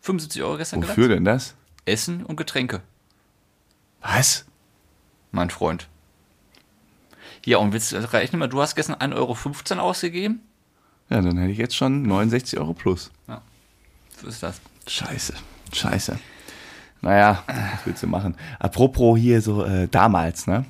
75 0.00 0.42
Euro 0.42 0.56
gestern 0.56 0.82
Wofür 0.82 1.08
gelatzt. 1.08 1.16
denn 1.16 1.24
das? 1.26 1.54
Essen 1.84 2.24
und 2.24 2.36
Getränke, 2.36 2.80
Was? 4.00 4.46
mein 5.30 5.50
Freund. 5.50 5.88
Ja, 7.44 7.58
und 7.58 7.72
willst 7.74 7.92
du 7.92 8.12
rechnen 8.12 8.38
mal, 8.38 8.48
du 8.48 8.60
hast 8.62 8.76
gestern 8.76 8.96
1,15 8.96 9.72
Euro 9.76 9.88
ausgegeben? 9.90 10.40
Ja, 11.10 11.20
dann 11.20 11.36
hätte 11.38 11.52
ich 11.52 11.58
jetzt 11.58 11.76
schon 11.76 12.02
69 12.02 12.58
Euro 12.58 12.72
plus. 12.72 13.10
So 14.20 14.26
ist 14.26 14.42
das. 14.42 14.60
Scheiße, 14.86 15.34
scheiße. 15.72 16.18
Naja, 17.02 17.42
was 17.46 17.86
willst 17.86 18.02
du 18.02 18.06
machen? 18.06 18.34
Apropos 18.58 19.18
hier 19.18 19.40
so 19.40 19.64
äh, 19.64 19.88
damals, 19.88 20.46
ne? 20.46 20.64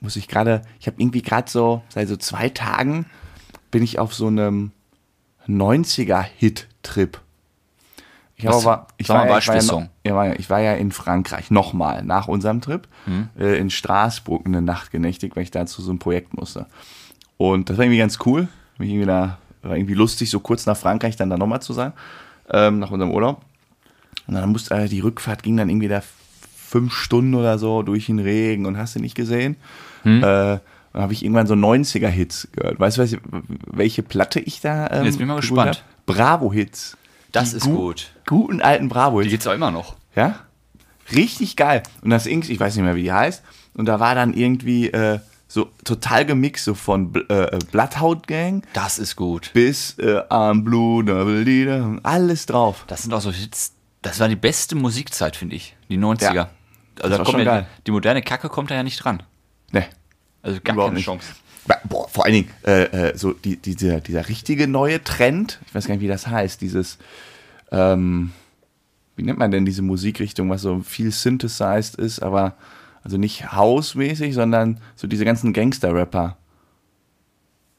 Muss 0.00 0.16
ich 0.16 0.28
gerade, 0.28 0.62
ich 0.80 0.86
habe 0.86 1.00
irgendwie 1.00 1.22
gerade 1.22 1.50
so, 1.50 1.82
seit 1.88 2.08
so 2.08 2.16
zwei 2.16 2.48
Tagen 2.48 3.06
bin 3.70 3.82
ich 3.82 3.98
auf 3.98 4.14
so 4.14 4.26
einem 4.28 4.72
90er-Hit-Trip. 5.48 7.18
Ich, 8.36 8.44
Was- 8.46 8.64
aber, 8.64 8.86
ich, 8.96 9.08
war 9.08 9.26
ja, 9.26 9.38
ich, 9.38 9.48
war 9.48 9.54
ja, 10.04 10.14
war 10.14 10.38
ich 10.38 10.50
war 10.50 10.60
ja 10.60 10.74
in 10.74 10.92
Frankreich, 10.92 11.50
nochmal, 11.50 12.04
nach 12.04 12.28
unserem 12.28 12.60
Trip, 12.60 12.86
Hm. 13.04 13.28
äh, 13.38 13.58
in 13.58 13.70
Straßburg 13.70 14.46
eine 14.46 14.62
Nacht 14.62 14.90
genächtigt, 14.92 15.34
weil 15.34 15.42
ich 15.42 15.50
da 15.50 15.66
zu 15.66 15.82
so 15.82 15.90
einem 15.90 15.98
Projekt 15.98 16.34
musste. 16.36 16.66
Und 17.36 17.68
das 17.70 17.76
war 17.78 17.84
irgendwie 17.84 17.98
ganz 17.98 18.18
cool. 18.26 18.48
Irgendwie 18.78 19.04
da, 19.06 19.38
war 19.62 19.76
irgendwie 19.76 19.94
lustig, 19.94 20.30
so 20.30 20.38
kurz 20.38 20.66
nach 20.66 20.76
Frankreich 20.76 21.16
dann 21.16 21.30
da 21.30 21.36
nochmal 21.36 21.62
zu 21.62 21.72
sein, 21.72 21.92
ähm, 22.50 22.78
nach 22.78 22.92
unserem 22.92 23.10
Urlaub. 23.12 23.44
Und 24.28 24.34
dann 24.34 24.48
musste 24.50 24.74
äh, 24.74 24.88
die 24.88 25.00
Rückfahrt 25.00 25.42
ging 25.42 25.56
dann 25.56 25.68
irgendwie 25.68 25.88
da 25.88 26.02
fünf 26.56 26.92
Stunden 26.94 27.34
oder 27.34 27.58
so 27.58 27.82
durch 27.82 28.06
den 28.06 28.18
Regen 28.20 28.66
und 28.66 28.76
hast 28.76 28.94
du 28.94 29.00
nicht 29.00 29.14
gesehen. 29.16 29.56
Hm. 30.02 30.18
Äh, 30.22 30.22
dann 30.92 31.02
habe 31.02 31.12
ich 31.12 31.24
irgendwann 31.24 31.46
so 31.46 31.54
90er-Hits 31.54 32.48
gehört. 32.52 32.78
Weißt 32.78 32.98
du, 32.98 33.18
welche, 33.72 34.02
Platte 34.02 34.38
ich 34.40 34.60
da. 34.60 34.86
Ähm, 34.90 35.04
Jetzt 35.06 35.16
bin 35.18 35.26
ich 35.26 35.28
mal 35.32 35.40
gespannt. 35.40 35.82
Bravo-Hits. 36.06 36.96
Das 37.32 37.50
Die 37.50 37.56
ist 37.58 37.64
gu- 37.64 37.74
gut. 37.76 38.10
Guten 38.26 38.60
alten 38.62 38.84
Die 38.84 38.88
Bravo-Hits. 38.94 39.30
gibt's 39.30 39.46
auch 39.46 39.52
immer 39.54 39.70
noch. 39.70 39.96
Ja? 40.14 40.40
Richtig 41.14 41.56
geil. 41.56 41.82
Und 42.02 42.10
das 42.10 42.26
Inks, 42.26 42.48
ich 42.48 42.58
weiß 42.60 42.74
nicht 42.76 42.84
mehr, 42.84 42.96
wie 42.96 43.02
die 43.02 43.12
heißt. 43.12 43.42
Und 43.74 43.86
da 43.86 44.00
war 44.00 44.14
dann 44.14 44.34
irgendwie 44.34 44.88
äh, 44.90 45.20
so 45.46 45.68
total 45.84 46.26
gemixt, 46.26 46.64
so 46.64 46.74
von 46.74 47.12
Bl- 47.12 47.28
äh, 47.30 47.58
Bloodhound 47.70 48.26
Gang 48.26 48.62
Das 48.74 48.98
ist 48.98 49.16
gut. 49.16 49.50
bis 49.54 49.98
äh, 49.98 50.18
I'm 50.30 50.64
Blue, 50.64 51.02
Double 51.04 51.42
Leader, 51.42 51.98
alles 52.02 52.44
drauf. 52.46 52.84
Das 52.88 53.02
sind 53.02 53.14
auch 53.14 53.20
so 53.22 53.30
Hits. 53.30 53.72
Das 54.08 54.20
war 54.20 54.28
die 54.28 54.36
beste 54.36 54.74
Musikzeit, 54.74 55.36
finde 55.36 55.56
ich. 55.56 55.76
Die 55.88 55.98
90er. 55.98 56.34
Ja. 56.34 56.50
Also 57.00 57.16
da 57.16 57.22
kommt 57.24 57.44
ja, 57.44 57.66
die 57.86 57.90
moderne 57.90 58.22
Kacke 58.22 58.48
kommt 58.48 58.70
da 58.70 58.74
ja 58.74 58.82
nicht 58.82 58.96
dran. 59.04 59.22
Ne. 59.70 59.86
Also 60.42 60.60
gar 60.62 60.74
Überhaupt 60.74 60.90
keine 60.90 60.96
nicht. 60.96 61.04
Chance. 61.04 61.26
Boah, 61.84 62.08
vor 62.08 62.24
allen 62.24 62.32
Dingen, 62.34 62.50
äh, 62.66 62.84
äh, 63.10 63.16
so 63.18 63.32
die, 63.34 63.56
dieser, 63.56 64.00
dieser 64.00 64.28
richtige 64.28 64.66
neue 64.66 65.04
Trend, 65.04 65.60
ich 65.66 65.74
weiß 65.74 65.86
gar 65.86 65.94
nicht, 65.94 66.02
wie 66.02 66.08
das 66.08 66.26
heißt, 66.26 66.60
dieses, 66.62 66.98
ähm, 67.70 68.32
wie 69.16 69.22
nennt 69.22 69.38
man 69.38 69.50
denn 69.50 69.66
diese 69.66 69.82
Musikrichtung, 69.82 70.48
was 70.48 70.62
so 70.62 70.80
viel 70.80 71.12
synthesized 71.12 71.96
ist, 71.96 72.20
aber 72.20 72.54
also 73.04 73.18
nicht 73.18 73.52
House-mäßig, 73.52 74.34
sondern 74.34 74.80
so 74.96 75.06
diese 75.06 75.24
ganzen 75.26 75.52
Gangster-Rapper, 75.52 76.38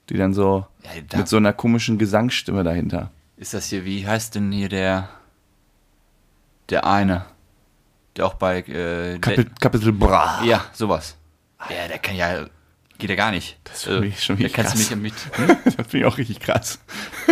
die 0.10 0.18
dann 0.18 0.34
so 0.34 0.66
Ja, 0.84 1.02
da- 1.08 1.18
mit 1.18 1.28
so 1.28 1.38
einer 1.38 1.54
komischen 1.54 1.98
Gesangsstimme 1.98 2.64
dahinter. 2.64 3.12
Ist 3.38 3.54
das 3.54 3.68
hier, 3.70 3.86
wie 3.86 4.06
heißt 4.06 4.36
denn 4.36 4.52
hier 4.52 4.70
der, 4.70 5.10
der 6.70 6.86
eine, 6.86 7.26
der 8.16 8.26
auch 8.26 8.34
bei, 8.36 8.60
äh, 8.60 9.20
Kapi 9.20 9.46
Capital 9.60 9.92
Bra. 9.92 10.42
ja, 10.44 10.66
sowas. 10.74 11.16
Ja, 11.70 11.88
der 11.88 12.00
kann 12.00 12.16
ja, 12.16 12.46
geht 12.98 13.10
ja 13.10 13.16
gar 13.16 13.32
nicht. 13.32 13.58
Das 13.66 13.78
ist 13.78 13.84
für 13.84 14.00
mich 14.00 14.24
schon 14.24 14.36
da 14.38 14.44
wirklich 14.44 14.54
kannst 14.54 14.74
du 14.74 14.78
krass. 14.78 14.96
mich 14.96 15.40
ja 15.40 15.48
mit, 15.48 15.66
das 15.66 15.76
finde 15.88 15.98
ich 16.00 16.06
auch 16.06 16.18
richtig 16.18 16.40
krass. 16.40 16.80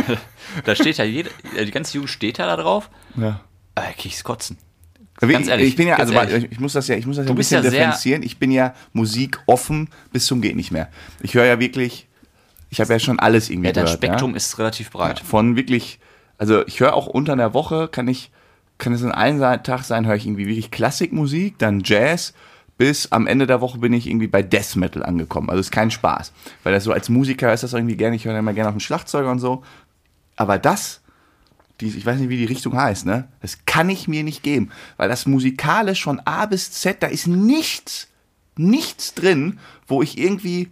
da 0.65 0.75
steht 0.75 0.97
ja 0.97 1.05
jeder, 1.05 1.29
äh, 1.55 1.65
die 1.65 1.71
ganze 1.71 1.95
Jugend 1.95 2.09
steht 2.09 2.37
ja 2.37 2.45
da 2.45 2.55
drauf, 2.57 2.89
Ja. 3.15 3.41
äh, 3.75 3.93
krieg 3.93 4.07
ich's 4.07 4.23
kotzen. 4.23 4.57
Aber 5.19 5.31
Ganz 5.31 5.45
ich, 5.47 5.51
ehrlich, 5.51 5.67
ich 5.69 5.75
bin 5.75 5.87
ja, 5.87 5.95
also 5.95 6.13
ehrlich. 6.13 6.51
ich 6.51 6.59
muss 6.59 6.73
das 6.73 6.87
ja, 6.87 6.95
ich 6.95 7.07
muss 7.07 7.15
das 7.15 7.25
ja 7.25 7.31
ein 7.31 7.35
bisschen 7.35 7.63
ja 7.63 7.69
differenzieren. 7.69 8.21
Ich 8.21 8.37
bin 8.37 8.51
ja 8.51 8.75
Musik 8.93 9.39
offen 9.47 9.89
bis 10.11 10.27
zum 10.27 10.41
geht 10.41 10.55
nicht 10.55 10.71
mehr. 10.71 10.89
Ich 11.21 11.33
höre 11.33 11.45
ja 11.45 11.59
wirklich, 11.59 12.07
ich 12.69 12.79
habe 12.81 12.93
ja 12.93 12.99
schon 12.99 13.17
alles 13.17 13.49
irgendwie 13.49 13.67
Ja, 13.69 13.73
dein 13.73 13.85
gehört. 13.85 13.97
Spektrum 14.03 14.31
ja? 14.31 14.37
ist 14.37 14.59
relativ 14.59 14.91
breit. 14.91 15.19
Von 15.19 15.55
wirklich, 15.55 15.99
also 16.37 16.65
ich 16.67 16.81
höre 16.81 16.93
auch 16.93 17.07
unter 17.07 17.35
der 17.35 17.55
Woche, 17.55 17.87
kann 17.87 18.07
ich, 18.07 18.29
kann 18.77 18.93
es 18.93 19.01
in 19.01 19.11
einem 19.11 19.39
Tag 19.63 19.83
sein, 19.83 20.05
höre 20.05 20.15
ich 20.15 20.25
irgendwie 20.25 20.47
wirklich 20.47 20.71
Klassikmusik, 20.71 21.57
dann 21.57 21.81
Jazz, 21.83 22.33
bis 22.77 23.11
am 23.11 23.25
Ende 23.25 23.47
der 23.47 23.61
Woche 23.61 23.79
bin 23.79 23.93
ich 23.93 24.07
irgendwie 24.07 24.27
bei 24.27 24.43
Death 24.43 24.75
Metal 24.75 25.03
angekommen. 25.03 25.49
Also 25.49 25.61
ist 25.61 25.71
kein 25.71 25.89
Spaß. 25.89 26.31
Weil 26.63 26.73
das 26.73 26.83
so 26.83 26.91
als 26.91 27.09
Musiker 27.09 27.51
ist 27.53 27.63
das 27.63 27.73
irgendwie 27.73 27.97
gerne, 27.97 28.15
ich 28.15 28.25
höre 28.25 28.37
immer 28.37 28.53
gerne 28.53 28.69
auf 28.69 28.75
den 28.75 28.81
Schlagzeuger 28.81 29.31
und 29.31 29.39
so. 29.39 29.63
Aber 30.35 30.59
das, 30.59 31.01
die, 31.81 31.87
ich 31.87 32.05
weiß 32.05 32.19
nicht, 32.19 32.29
wie 32.29 32.37
die 32.37 32.45
Richtung 32.45 32.77
heißt, 32.77 33.05
ne? 33.05 33.27
Das 33.41 33.65
kann 33.65 33.89
ich 33.89 34.07
mir 34.07 34.23
nicht 34.23 34.43
geben. 34.43 34.69
Weil 34.97 35.09
das 35.09 35.25
musikalisch 35.25 36.03
von 36.03 36.19
A 36.25 36.45
bis 36.45 36.71
Z, 36.71 37.01
da 37.01 37.07
ist 37.07 37.27
nichts, 37.27 38.09
nichts 38.55 39.15
drin, 39.15 39.59
wo 39.87 40.03
ich 40.03 40.19
irgendwie, 40.19 40.69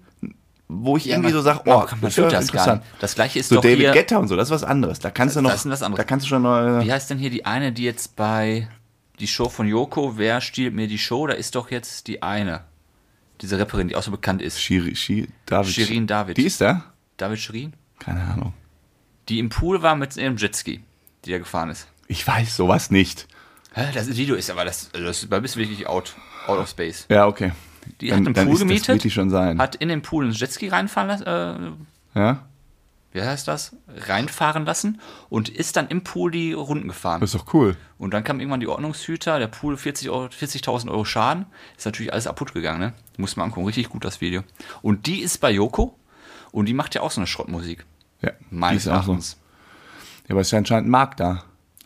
wo 0.67 0.97
ich 0.97 1.07
irgendwie 1.07 1.27
man- 1.31 1.33
so 1.33 1.41
sage, 1.41 1.61
man- 1.65 1.75
oh, 1.75 1.79
man 1.91 2.01
das 2.01 2.09
ist 2.09 2.15
tut 2.15 2.23
ja 2.31 2.39
das 2.39 2.51
gar 2.51 2.75
nicht. 2.75 2.85
Das 2.99 3.15
gleiche 3.15 3.39
ist 3.39 3.49
so 3.49 3.55
doch 3.55 3.61
David 3.61 3.79
hier- 3.79 3.91
Guetta 3.93 4.17
und 4.17 4.27
so, 4.27 4.35
das 4.35 4.47
ist 4.49 4.51
was 4.53 4.63
anderes. 4.63 4.99
Da 4.99 5.11
kannst 5.11 5.35
du 5.35 5.41
noch, 5.41 5.51
Das 5.51 5.65
ist 5.65 5.71
was 5.71 5.83
anderes. 5.83 6.03
da 6.03 6.07
kannst 6.07 6.25
du 6.25 6.29
schon 6.29 6.41
noch, 6.41 6.83
Wie 6.83 6.91
heißt 6.91 7.09
denn 7.09 7.17
hier 7.17 7.29
die 7.29 7.45
eine, 7.45 7.71
die 7.71 7.83
jetzt 7.83 8.15
bei 8.15 8.67
die 9.19 9.27
Show 9.27 9.47
von 9.49 9.67
Joko, 9.67 10.17
wer 10.17 10.41
stiehlt 10.41 10.73
mir 10.73 10.87
die 10.87 10.97
Show? 10.97 11.27
Da 11.27 11.33
ist 11.33 11.55
doch 11.55 11.71
jetzt 11.71 12.07
die 12.07 12.21
eine. 12.23 12.61
Diese 13.41 13.59
Rapperin, 13.59 13.87
die 13.89 13.95
auch 13.95 14.03
so 14.03 14.11
bekannt 14.11 14.41
ist. 14.41 14.59
Shiri, 14.61 14.95
Shiri, 14.95 15.27
David. 15.45 15.73
Shirin 15.73 16.07
David. 16.07 16.37
Die 16.37 16.45
ist 16.45 16.61
da? 16.61 16.83
David 17.17 17.39
Shirin? 17.39 17.73
Keine 17.99 18.21
Ahnung. 18.23 18.53
Die 19.29 19.39
im 19.39 19.49
Pool 19.49 19.81
war 19.81 19.95
mit 19.95 20.15
ihrem 20.17 20.37
Jetski, 20.37 20.83
die 21.25 21.31
da 21.31 21.37
gefahren 21.37 21.69
ist. 21.69 21.87
Ich 22.07 22.25
weiß 22.27 22.55
sowas 22.55 22.91
nicht. 22.91 23.27
Hä? 23.73 23.87
Das 23.93 24.07
Video 24.15 24.35
ist 24.35 24.49
aber 24.49 24.63
das, 24.65 24.89
also 24.93 25.05
das 25.07 25.27
da 25.29 25.39
bist 25.39 25.55
du 25.55 25.59
wirklich 25.59 25.87
out, 25.87 26.15
out 26.47 26.59
of 26.59 26.69
space. 26.69 27.05
Ja, 27.09 27.27
okay. 27.27 27.51
Die 28.01 28.11
hat 28.11 28.17
einen 28.17 28.33
Pool 28.33 28.43
ist, 28.43 28.51
Das 28.51 28.59
gemietet, 28.59 29.03
die 29.03 29.11
schon 29.11 29.29
sein. 29.29 29.59
hat 29.59 29.75
in 29.75 29.89
den 29.89 30.01
Pool 30.01 30.25
einen 30.25 30.33
Jetski 30.33 30.67
reinfahren 30.67 31.07
lassen, 31.09 31.77
äh, 32.15 32.19
ja? 32.19 32.39
wie 33.11 33.21
heißt 33.21 33.47
das? 33.47 33.75
Reinfahren 34.07 34.65
lassen 34.65 34.99
und 35.29 35.47
ist 35.49 35.77
dann 35.77 35.87
im 35.87 36.03
Pool 36.03 36.31
die 36.31 36.51
Runden 36.53 36.87
gefahren. 36.89 37.21
Das 37.21 37.33
ist 37.33 37.39
doch 37.41 37.53
cool. 37.53 37.77
Und 37.97 38.13
dann 38.13 38.23
kam 38.25 38.39
irgendwann 38.41 38.59
die 38.59 38.67
Ordnungshüter, 38.67 39.39
der 39.39 39.47
Pool 39.47 39.77
40 39.77 40.09
Euro- 40.09 40.25
40.000 40.27 40.89
Euro 40.91 41.05
Schaden. 41.05 41.45
Ist 41.77 41.85
natürlich 41.85 42.11
alles 42.11 42.25
kaputt 42.25 42.53
gegangen, 42.53 42.79
ne? 42.79 42.93
Muss 43.17 43.37
man 43.37 43.45
angucken, 43.45 43.65
richtig 43.67 43.87
gut 43.89 44.03
das 44.03 44.19
Video. 44.19 44.43
Und 44.81 45.05
die 45.07 45.21
ist 45.21 45.37
bei 45.39 45.51
Joko 45.51 45.97
und 46.51 46.65
die 46.67 46.73
macht 46.73 46.93
ja 46.95 47.01
auch 47.01 47.11
so 47.11 47.21
eine 47.21 47.27
Schrottmusik. 47.27 47.85
Ja, 48.21 48.31
Meines 48.49 48.83
auch 48.87 49.03
so. 49.03 49.11
Erachtens. 49.11 49.37
Ja, 50.27 50.31
aber 50.33 50.41
es 50.41 50.47
ist 50.47 50.51
ja 50.51 50.57
anscheinend 50.57 50.87
ein 50.87 50.91
Markt 50.91 51.19
da. 51.21 51.43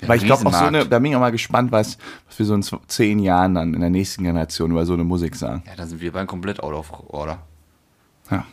Weil 0.08 0.18
ich 0.18 0.26
glaube 0.26 0.46
auch 0.46 0.54
so 0.54 0.66
eine, 0.66 0.86
da 0.86 1.00
bin 1.00 1.12
ich 1.12 1.16
auch 1.16 1.20
mal 1.22 1.32
gespannt, 1.32 1.72
was, 1.72 1.98
was 2.28 2.40
wir 2.40 2.46
so 2.46 2.56
in 2.56 2.64
zehn 2.88 3.20
Jahren 3.20 3.56
dann 3.56 3.74
in 3.74 3.82
der 3.82 3.90
nächsten 3.90 4.24
Generation 4.24 4.72
über 4.72 4.86
so 4.86 4.94
eine 4.94 5.04
Musik 5.04 5.36
sagen. 5.36 5.64
Ja, 5.68 5.76
dann 5.76 5.88
sind 5.90 6.00
wir 6.02 6.12
beide 6.14 6.26
komplett 6.26 6.62
out 6.64 6.74
of 6.74 6.92
order. 7.08 7.40
Ja. 8.32 8.46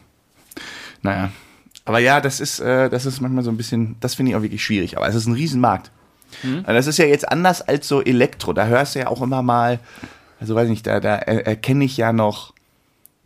Naja. 1.02 1.30
Aber 1.84 2.00
ja, 2.00 2.20
das 2.20 2.40
ist, 2.40 2.58
äh, 2.58 2.90
das 2.90 3.06
ist 3.06 3.20
manchmal 3.20 3.44
so 3.44 3.50
ein 3.50 3.56
bisschen, 3.56 3.94
das 4.00 4.16
finde 4.16 4.30
ich 4.32 4.36
auch 4.36 4.42
wirklich 4.42 4.64
schwierig. 4.64 4.96
Aber 4.96 5.06
es 5.06 5.14
ist 5.14 5.26
ein 5.26 5.34
Riesenmarkt. 5.34 5.92
Mhm. 6.42 6.58
Also 6.64 6.72
das 6.72 6.86
ist 6.88 6.98
ja 6.98 7.04
jetzt 7.04 7.30
anders 7.30 7.62
als 7.62 7.86
so 7.86 8.02
Elektro. 8.02 8.52
Da 8.52 8.66
hörst 8.66 8.96
du 8.96 8.98
ja 8.98 9.06
auch 9.06 9.22
immer 9.22 9.42
mal, 9.42 9.78
also 10.40 10.56
weiß 10.56 10.68
nicht, 10.68 10.84
da, 10.86 10.98
da 10.98 11.14
er- 11.14 11.46
erkenne 11.46 11.84
ich 11.84 11.96
ja 11.96 12.12
noch 12.12 12.54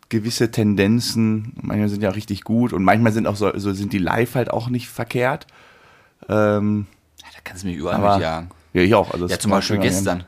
gewisse 0.09 0.51
Tendenzen. 0.51 1.53
Manchmal 1.59 1.89
sind 1.89 2.03
ja 2.03 2.11
auch 2.11 2.15
richtig 2.15 2.43
gut 2.43 2.71
und 2.71 2.83
manchmal 2.83 3.13
sind 3.13 3.25
auch 3.25 3.35
so, 3.35 3.57
so 3.57 3.73
sind 3.73 3.93
die 3.93 3.97
live 3.97 4.35
halt 4.35 4.51
auch 4.51 4.69
nicht 4.69 4.89
verkehrt. 4.89 5.47
Ähm, 6.29 6.85
kannst 7.43 7.63
du 7.63 7.67
mich 7.67 7.77
überall 7.77 7.95
aber 7.97 8.13
mitjagen. 8.15 8.49
ja, 8.73 8.81
ich 8.81 8.93
auch. 8.95 9.11
Also 9.11 9.27
Ja, 9.27 9.39
zum 9.39 9.51
Beispiel 9.51 9.77
gestern. 9.77 10.23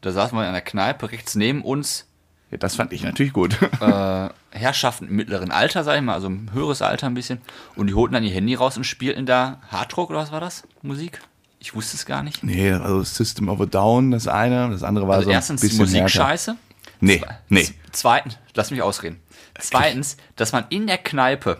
Da 0.00 0.10
saßen 0.12 0.36
wir 0.36 0.42
in 0.42 0.48
einer 0.48 0.60
Kneipe 0.60 1.10
rechts 1.12 1.34
neben 1.34 1.62
uns. 1.62 2.06
Ja, 2.50 2.58
das 2.58 2.74
fand 2.76 2.92
ich 2.92 3.02
natürlich 3.02 3.32
gut. 3.32 3.56
Äh, 3.80 4.28
Herrschaften 4.50 5.06
im 5.08 5.16
mittleren 5.16 5.50
Alter, 5.50 5.84
sag 5.84 5.96
ich 5.96 6.02
mal, 6.02 6.12
also 6.14 6.28
ein 6.28 6.50
höheres 6.52 6.82
Alter 6.82 7.06
ein 7.06 7.14
bisschen. 7.14 7.40
Und 7.76 7.86
die 7.86 7.94
holten 7.94 8.12
dann 8.14 8.24
ihr 8.24 8.30
Handy 8.30 8.54
raus 8.54 8.76
und 8.76 8.84
spielten 8.84 9.24
da 9.26 9.60
Hardrock 9.68 10.10
oder 10.10 10.18
was 10.18 10.32
war 10.32 10.40
das? 10.40 10.64
Musik? 10.82 11.20
Ich 11.60 11.74
wusste 11.74 11.96
es 11.96 12.04
gar 12.04 12.22
nicht. 12.22 12.42
nee, 12.42 12.72
also 12.72 13.02
System 13.04 13.48
of 13.48 13.60
a 13.60 13.66
Down, 13.66 14.10
das 14.10 14.26
eine, 14.28 14.68
das 14.70 14.82
andere 14.82 15.06
war 15.08 15.14
Also 15.14 15.26
so 15.26 15.30
ein 15.30 15.34
erstens 15.34 15.60
die 15.60 15.68
bisschen 15.68 15.80
Musik 15.80 16.00
härter. 16.00 16.10
scheiße. 16.10 16.56
Nee, 17.00 17.22
nee. 17.48 17.68
Zweitens, 17.92 18.36
lass 18.54 18.70
mich 18.70 18.82
ausreden. 18.82 19.20
Zweitens, 19.58 20.16
dass 20.36 20.52
man 20.52 20.64
in 20.70 20.86
der 20.88 20.98
Kneipe 20.98 21.58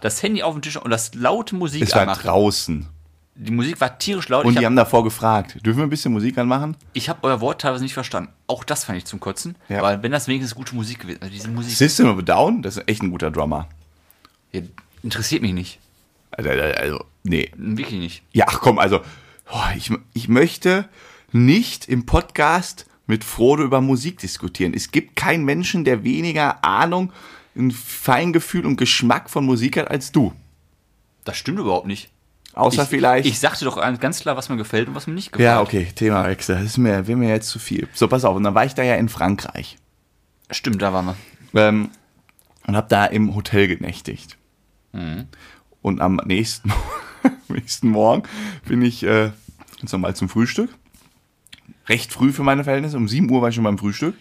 das 0.00 0.22
Handy 0.22 0.42
auf 0.42 0.54
dem 0.54 0.62
Tisch 0.62 0.76
und 0.76 0.90
das 0.90 1.14
laute 1.14 1.54
Musik 1.56 1.82
Es 1.82 1.92
war 1.94 2.02
anmacht. 2.02 2.24
draußen. 2.24 2.88
Die 3.34 3.50
Musik 3.50 3.80
war 3.80 3.98
tierisch 3.98 4.28
laut. 4.28 4.44
Und 4.44 4.50
ich 4.50 4.54
die 4.54 4.58
habe 4.58 4.66
haben 4.66 4.76
davor 4.76 5.04
gefragt, 5.04 5.56
dürfen 5.64 5.78
wir 5.78 5.84
ein 5.84 5.90
bisschen 5.90 6.12
Musik 6.12 6.36
anmachen? 6.36 6.76
hab 6.96 7.24
euer 7.24 7.40
Wort 7.40 7.62
teilweise 7.62 7.82
nicht 7.82 7.94
verstanden. 7.94 8.30
Auch 8.46 8.62
das 8.62 8.84
fand 8.84 8.98
ich 8.98 9.06
zum 9.06 9.20
Kotzen. 9.20 9.56
Ja. 9.68 9.80
Weil 9.80 10.02
wenn 10.02 10.12
das 10.12 10.28
wenigstens 10.28 10.54
gute 10.54 10.74
Musik 10.74 11.00
gewesen 11.00 11.22
wäre, 11.22 11.30
diese 11.30 11.48
Musik 11.48 11.74
System 11.74 12.08
of 12.08 12.22
Down, 12.24 12.60
das 12.62 12.76
ist 12.76 12.88
echt 12.88 13.02
ein 13.02 13.10
guter 13.10 13.30
Drummer. 13.30 13.68
ja, 14.52 14.60
interessiert 15.02 15.40
mich 15.40 15.54
nicht. 15.54 15.78
Also, 16.30 16.50
also 16.50 17.04
nee. 17.22 17.50
Wirklich 17.56 18.00
nicht. 18.00 18.22
Ja, 18.32 18.46
ach 18.48 18.60
komm, 18.60 18.78
also, 18.78 19.00
ich, 19.76 19.90
ich 20.12 20.28
möchte 20.28 20.88
nicht 21.32 21.88
im 21.88 22.04
Podcast 22.04 22.86
mit 23.06 23.24
Frodo 23.24 23.62
über 23.64 23.80
Musik 23.80 24.18
diskutieren. 24.18 24.74
Es 24.74 24.90
gibt 24.90 25.16
keinen 25.16 25.44
Menschen, 25.44 25.84
der 25.84 26.04
weniger 26.04 26.64
Ahnung, 26.64 27.12
ein 27.56 27.70
Feingefühl 27.70 28.66
und 28.66 28.76
Geschmack 28.76 29.28
von 29.28 29.44
Musik 29.44 29.76
hat 29.76 29.90
als 29.90 30.12
du. 30.12 30.32
Das 31.24 31.36
stimmt 31.36 31.58
überhaupt 31.58 31.86
nicht. 31.86 32.10
Außer 32.54 32.82
ich, 32.82 32.88
vielleicht. 32.88 33.26
Ich 33.26 33.38
sagte 33.40 33.64
doch 33.64 33.80
ganz 33.98 34.20
klar, 34.20 34.36
was 34.36 34.48
mir 34.48 34.56
gefällt 34.56 34.88
und 34.88 34.94
was 34.94 35.06
mir 35.06 35.14
nicht 35.14 35.32
gefällt. 35.32 35.46
ja, 35.46 35.60
okay, 35.60 35.88
Themawechsel. 35.94 36.56
Das 36.56 36.64
ist 36.64 36.78
mir, 36.78 37.06
wäre 37.06 37.16
mir 37.16 37.30
jetzt 37.30 37.48
zu 37.48 37.58
viel. 37.58 37.88
So, 37.94 38.08
pass 38.08 38.24
auf. 38.24 38.36
Und 38.36 38.44
dann 38.44 38.54
war 38.54 38.64
ich 38.64 38.74
da 38.74 38.82
ja 38.82 38.94
in 38.96 39.08
Frankreich. 39.08 39.78
Stimmt, 40.50 40.82
da 40.82 40.92
waren 40.92 41.06
wir. 41.06 41.16
Ähm, 41.54 41.90
und 42.66 42.76
habe 42.76 42.88
da 42.88 43.06
im 43.06 43.34
Hotel 43.34 43.68
genächtigt. 43.68 44.36
Mhm. 44.92 45.28
Und 45.80 46.00
am 46.00 46.20
nächsten, 46.24 46.72
nächsten 47.48 47.88
Morgen 47.88 48.22
bin 48.66 48.82
ich 48.82 49.02
äh, 49.02 49.32
ganz 49.78 49.92
normal 49.92 50.14
zum 50.14 50.28
Frühstück. 50.28 50.70
Recht 51.88 52.12
früh 52.12 52.32
für 52.32 52.42
meine 52.44 52.64
Verhältnisse. 52.64 52.96
Um 52.96 53.08
7 53.08 53.30
Uhr 53.30 53.42
war 53.42 53.48
ich 53.48 53.54
schon 53.54 53.64
beim 53.64 53.78
Frühstück. 53.78 54.14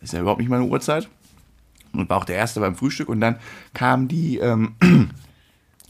Ist 0.00 0.12
ja 0.12 0.20
überhaupt 0.20 0.40
nicht 0.40 0.48
meine 0.48 0.64
Uhrzeit. 0.64 1.08
Und 1.92 2.08
war 2.10 2.18
auch 2.18 2.24
der 2.24 2.36
Erste 2.36 2.60
beim 2.60 2.74
Frühstück. 2.74 3.08
Und 3.08 3.20
dann 3.20 3.36
kam 3.74 4.08
die, 4.08 4.38
ähm, 4.38 4.74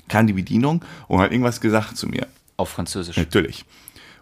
kam 0.08 0.26
die 0.26 0.32
Bedienung 0.32 0.84
und 1.08 1.20
hat 1.20 1.32
irgendwas 1.32 1.60
gesagt 1.60 1.96
zu 1.96 2.06
mir. 2.06 2.26
Auf 2.56 2.70
Französisch. 2.70 3.16
Natürlich. 3.16 3.64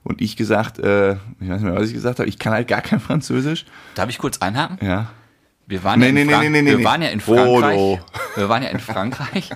Und 0.02 0.20
ich 0.20 0.36
gesagt, 0.36 0.78
äh, 0.78 1.12
ich 1.12 1.18
weiß 1.40 1.60
nicht 1.60 1.62
mehr, 1.62 1.74
was 1.76 1.88
ich 1.88 1.94
gesagt 1.94 2.18
habe, 2.18 2.28
ich 2.28 2.38
kann 2.38 2.52
halt 2.52 2.68
gar 2.68 2.80
kein 2.82 3.00
Französisch. 3.00 3.64
Darf 3.94 4.08
ich 4.10 4.18
kurz 4.18 4.38
einhaken? 4.38 4.78
Ja. 4.86 5.10
Wir 5.66 5.82
waren, 5.82 5.98
Nee, 6.00 6.06
ja, 6.06 6.08
in 6.10 6.14
nee, 6.16 6.24
nee, 6.24 6.32
Frank- 6.32 6.50
nee, 6.50 6.64
wir 6.66 6.84
waren 6.84 7.00
ja 7.02 7.08
in 7.08 7.20
Frankreich. 7.20 7.74
Frodo. 7.78 8.00
Wir 8.36 8.48
waren 8.50 8.62
ja 8.62 8.68
in 8.68 8.80
Frankreich. 8.80 9.50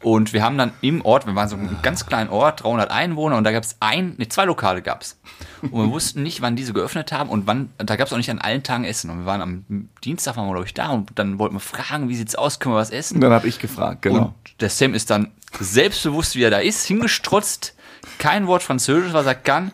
Und 0.00 0.32
wir 0.32 0.42
haben 0.42 0.58
dann 0.58 0.72
im 0.80 1.04
Ort, 1.04 1.26
wir 1.26 1.34
waren 1.36 1.48
so 1.48 1.54
ein 1.56 1.78
ganz 1.82 2.06
kleinen 2.06 2.28
Ort, 2.28 2.64
300 2.64 2.90
Einwohner, 2.90 3.36
und 3.36 3.44
da 3.44 3.52
gab 3.52 3.62
es 3.62 3.76
ein, 3.78 4.14
nee, 4.18 4.26
zwei 4.28 4.44
Lokale 4.44 4.82
gab 4.82 5.02
es. 5.02 5.18
Und 5.62 5.72
wir 5.72 5.90
wussten 5.92 6.22
nicht, 6.24 6.42
wann 6.42 6.56
diese 6.56 6.72
geöffnet 6.72 7.12
haben 7.12 7.30
und 7.30 7.46
wann, 7.46 7.70
da 7.78 7.94
gab 7.96 8.08
es 8.08 8.12
auch 8.12 8.16
nicht 8.16 8.30
an 8.30 8.40
allen 8.40 8.62
Tagen 8.64 8.82
Essen. 8.84 9.10
Und 9.10 9.18
wir 9.20 9.26
waren 9.26 9.40
am 9.40 9.88
Dienstag, 10.02 10.36
waren 10.36 10.46
wir, 10.48 10.52
glaube 10.54 10.66
ich, 10.66 10.74
da 10.74 10.88
und 10.90 11.10
dann 11.16 11.38
wollten 11.38 11.54
wir 11.54 11.60
fragen, 11.60 12.08
wie 12.08 12.16
sieht's 12.16 12.34
aus, 12.34 12.58
können 12.58 12.74
wir 12.74 12.78
was 12.80 12.90
essen? 12.90 13.16
Und 13.16 13.20
dann 13.20 13.32
habe 13.32 13.46
ich 13.46 13.60
gefragt, 13.60 14.02
genau. 14.02 14.34
Und 14.44 14.60
der 14.60 14.70
Sam 14.70 14.92
ist 14.94 15.08
dann 15.10 15.30
selbstbewusst, 15.60 16.36
wie 16.36 16.42
er 16.42 16.50
da 16.50 16.58
ist, 16.58 16.86
hingestrotzt, 16.86 17.74
kein 18.18 18.46
Wort 18.46 18.62
Französisch, 18.62 19.12
was 19.12 19.26
er 19.26 19.34
kann. 19.34 19.72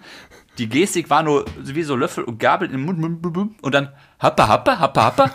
Die 0.59 0.69
Gestik 0.69 1.09
war 1.11 1.23
nur 1.23 1.45
wie 1.57 1.83
so 1.83 1.95
Löffel 1.95 2.25
und 2.25 2.39
Gabel 2.39 2.71
im 2.71 2.85
Mund 2.85 3.59
und 3.63 3.75
dann 3.75 3.91
happa, 4.19 4.49
happa, 4.49 4.79
happa, 4.79 5.05
happa. 5.05 5.31